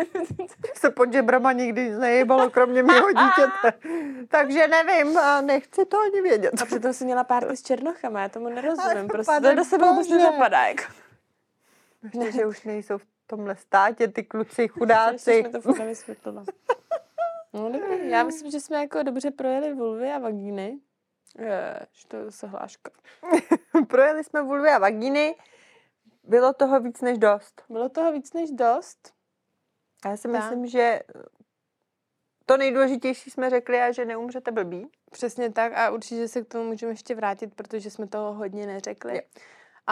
se 0.75 0.91
pod 0.91 1.13
žebrama 1.13 1.53
nikdy 1.53 1.85
nic 1.85 1.99
nejebalo, 1.99 2.51
kromě 2.51 2.83
mého 2.83 3.09
dítěte. 3.13 3.73
Takže 4.29 4.69
nevím 4.69 5.19
a 5.19 5.41
nechci 5.41 5.85
to 5.85 6.01
ani 6.01 6.23
vědět. 6.23 6.63
A 6.63 6.65
přitom 6.65 6.93
si 6.93 7.05
měla 7.05 7.25
párty 7.25 7.57
s 7.57 7.63
černochama, 7.63 8.21
já 8.21 8.29
tomu 8.29 8.49
nerozumím. 8.49 8.99
Ale 8.99 9.09
Prostě 9.09 9.41
to 9.41 9.55
do 9.55 9.65
sebe 9.65 9.87
vůbec 9.87 10.09
nezapadá. 10.09 10.67
Jako. 10.67 10.83
Ještě, 12.03 12.33
že 12.33 12.47
už 12.47 12.65
nejsou 12.65 12.99
v 12.99 13.05
tomhle 13.31 13.57
státě 13.57 14.09
ty 14.09 14.23
kluci 14.25 14.63
Ještě 14.63 14.73
chudáci. 14.73 15.45
jsme 15.51 15.61
to 15.61 15.73
nevysvětlila. 15.73 16.45
No 17.53 17.73
dobrý, 17.73 18.11
já 18.11 18.23
myslím, 18.27 18.51
že 18.51 18.61
jsme 18.61 18.77
jako 18.77 19.03
dobře 19.03 19.31
projeli 19.31 19.75
vulvy 19.75 20.11
a 20.13 20.19
vagíny. 20.19 20.79
Jež, 21.39 22.05
to 22.05 22.17
je 22.17 22.25
zase 22.25 22.47
hláška. 22.47 22.91
Projeli 23.89 24.25
jsme 24.25 24.43
vulvy 24.43 24.69
a 24.71 24.79
vagíny. 24.79 25.35
Bylo 26.25 26.53
toho 26.53 26.81
víc 26.81 27.01
než 27.01 27.19
dost. 27.19 27.63
Bylo 27.69 27.89
toho 27.89 28.13
víc 28.13 28.33
než 28.33 28.51
dost. 28.51 29.13
A 30.05 30.09
já 30.09 30.17
si 30.17 30.29
Tak. 30.29 30.33
myslím, 30.33 30.67
že 30.67 31.01
to 32.47 32.57
nejdůležitější 32.57 33.31
jsme 33.31 33.51
řekli, 33.51 33.81
a 33.81 33.93
že 33.93 34.05
neumřete 34.05 34.53
blbý. 34.53 34.89
Přesně 35.11 35.53
tak 35.53 35.73
a 35.73 35.91
určitě 35.91 36.29
se 36.29 36.43
k 36.43 36.49
tomu 36.49 36.65
můžeme 36.65 36.93
ještě 36.93 37.15
vrátit, 37.15 37.55
protože 37.55 37.91
jsme 37.91 38.07
toho 38.07 38.33
hodně 38.35 38.67
neřekli. 38.67 39.17
Jo. 39.17 39.23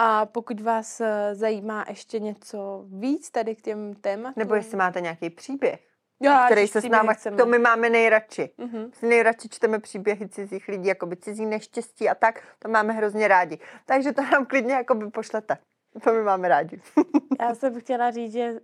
A 0.01 0.25
pokud 0.25 0.61
vás 0.61 1.01
eh, 1.01 1.35
zajímá 1.35 1.85
ještě 1.89 2.19
něco 2.19 2.85
víc 2.87 3.31
tady 3.31 3.55
k 3.55 3.61
těm 3.61 3.93
tématům. 3.93 4.33
Nebo 4.37 4.55
jestli 4.55 4.77
máte 4.77 5.01
nějaký 5.01 5.29
příběh, 5.29 5.79
jo, 6.19 6.33
který 6.45 6.67
se 6.67 6.81
s 6.81 6.89
náma, 6.89 7.13
chceme. 7.13 7.37
to 7.37 7.45
my 7.45 7.59
máme 7.59 7.89
nejradši. 7.89 8.49
Mhm. 8.57 8.91
Si 8.93 9.07
nejradši 9.07 9.49
čteme 9.49 9.79
příběhy 9.79 10.29
cizích 10.29 10.67
lidí, 10.67 10.87
jako 10.87 11.05
by 11.05 11.15
cizí 11.15 11.45
neštěstí 11.45 12.09
a 12.09 12.15
tak, 12.15 12.43
to 12.59 12.69
máme 12.69 12.93
hrozně 12.93 13.27
rádi. 13.27 13.59
Takže 13.85 14.13
to 14.13 14.21
nám 14.21 14.45
klidně 14.45 14.73
jako 14.73 14.95
by 14.95 15.09
pošlete. 15.09 15.57
To 16.03 16.13
my 16.13 16.23
máme 16.23 16.47
rádi. 16.47 16.81
Já 17.39 17.55
jsem 17.55 17.79
chtěla 17.79 18.11
říct, 18.11 18.33
že 18.33 18.51
uh, 18.51 18.57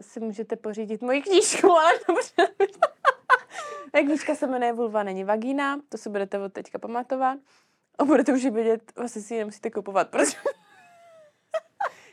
si 0.00 0.20
můžete 0.20 0.56
pořídit 0.56 1.02
moji 1.02 1.22
knížku, 1.22 1.70
ale 1.70 1.92
dobře. 2.08 2.54
Ta 3.92 4.00
knížka 4.00 4.34
se 4.34 4.46
jmenuje 4.46 4.72
Vulva 4.72 5.02
není 5.02 5.24
vagína, 5.24 5.80
to 5.88 5.98
si 5.98 6.10
budete 6.10 6.38
od 6.38 6.52
teďka 6.52 6.78
pamatovat. 6.78 7.38
A 7.98 8.04
budete 8.04 8.32
už 8.32 8.46
vědět, 8.46 8.92
vlastně 8.96 9.22
si 9.22 9.34
ji 9.34 9.38
nemusíte 9.38 9.70
kupovat, 9.70 10.08
protože 10.10 10.36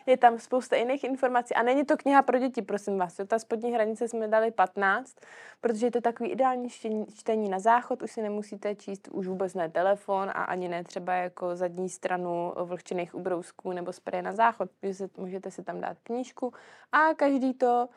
je 0.10 0.18
tam 0.18 0.40
spousta 0.40 0.76
jiných 0.76 1.04
informací. 1.04 1.56
A 1.56 1.64
není 1.64 1.86
to 1.86 1.98
kniha 1.98 2.22
pro 2.22 2.40
děti, 2.40 2.62
prosím 2.62 2.98
vás. 2.98 3.20
Jo? 3.20 3.26
Ta 3.26 3.40
spodní 3.40 3.72
hranice 3.72 4.08
jsme 4.08 4.28
dali 4.28 4.52
15, 4.52 5.16
protože 5.62 5.86
je 5.88 5.92
to 5.92 6.02
takový 6.02 6.30
ideální 6.30 6.70
čtení, 7.16 7.50
na 7.50 7.60
záchod. 7.60 8.02
Už 8.02 8.12
si 8.12 8.22
nemusíte 8.22 8.76
číst 8.76 9.08
už 9.08 9.28
vůbec 9.28 9.54
ne 9.54 9.70
telefon 9.70 10.30
a 10.30 10.44
ani 10.44 10.68
ne 10.68 10.84
třeba 10.84 11.14
jako 11.14 11.56
zadní 11.56 11.90
stranu 11.90 12.54
vlhčených 12.64 13.16
ubrousků 13.16 13.72
nebo 13.72 13.94
spreje 13.94 14.22
na 14.22 14.32
záchod. 14.32 14.70
Můžete, 14.82 15.22
můžete 15.22 15.52
si 15.52 15.64
tam 15.64 15.82
dát 15.82 15.98
knížku 16.04 16.54
a 16.92 17.14
každý 17.14 17.54
to, 17.54 17.90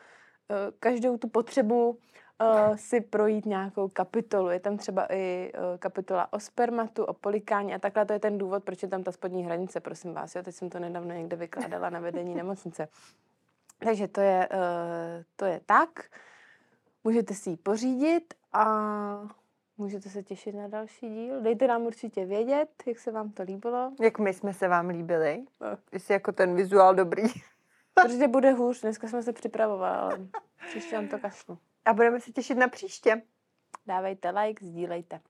eh, 0.51 0.71
každou 0.79 1.17
tu 1.17 1.27
potřebu 1.27 1.97
uh, 2.69 2.75
si 2.75 3.01
projít 3.01 3.45
nějakou 3.45 3.87
kapitolu. 3.87 4.49
Je 4.49 4.59
tam 4.59 4.77
třeba 4.77 5.07
i 5.09 5.51
uh, 5.53 5.77
kapitola 5.77 6.33
o 6.33 6.39
spermatu, 6.39 7.05
o 7.05 7.13
polikání 7.13 7.73
a 7.73 7.79
takhle 7.79 8.05
to 8.05 8.13
je 8.13 8.19
ten 8.19 8.37
důvod, 8.37 8.63
proč 8.63 8.83
je 8.83 8.89
tam 8.89 9.03
ta 9.03 9.11
spodní 9.11 9.43
hranice, 9.43 9.79
prosím 9.79 10.13
vás. 10.13 10.35
Jo? 10.35 10.43
Teď 10.43 10.55
jsem 10.55 10.69
to 10.69 10.79
nedávno 10.79 11.13
někde 11.13 11.35
vykládala 11.35 11.89
na 11.89 11.99
vedení 11.99 12.35
nemocnice. 12.35 12.87
Takže 13.79 14.07
to 14.07 14.21
je, 14.21 14.49
uh, 14.51 15.23
to 15.35 15.45
je 15.45 15.61
tak. 15.65 15.89
Můžete 17.03 17.33
si 17.33 17.49
ji 17.49 17.57
pořídit 17.57 18.33
a 18.53 18.65
můžete 19.77 20.09
se 20.09 20.23
těšit 20.23 20.55
na 20.55 20.67
další 20.67 21.09
díl. 21.09 21.41
Dejte 21.41 21.67
nám 21.67 21.85
určitě 21.85 22.25
vědět, 22.25 22.69
jak 22.85 22.99
se 22.99 23.11
vám 23.11 23.31
to 23.31 23.43
líbilo. 23.43 23.91
Jak 24.01 24.19
my 24.19 24.33
jsme 24.33 24.53
se 24.53 24.67
vám 24.67 24.89
líbili. 24.89 25.45
No. 25.61 25.67
Jestli 25.91 26.13
jako 26.13 26.31
ten 26.31 26.55
vizuál 26.55 26.95
dobrý. 26.95 27.23
Protože 27.93 28.27
bude 28.27 28.51
hůř, 28.51 28.81
dneska 28.81 29.07
jsme 29.07 29.23
se 29.23 29.33
připravovali, 29.33 29.97
ale 29.97 30.27
příště 30.69 30.95
vám 30.95 31.07
to 31.07 31.19
kašlu. 31.19 31.57
A 31.85 31.93
budeme 31.93 32.19
se 32.19 32.31
těšit 32.31 32.57
na 32.57 32.67
příště. 32.67 33.21
Dávejte 33.85 34.29
like, 34.29 34.65
sdílejte. 34.65 35.21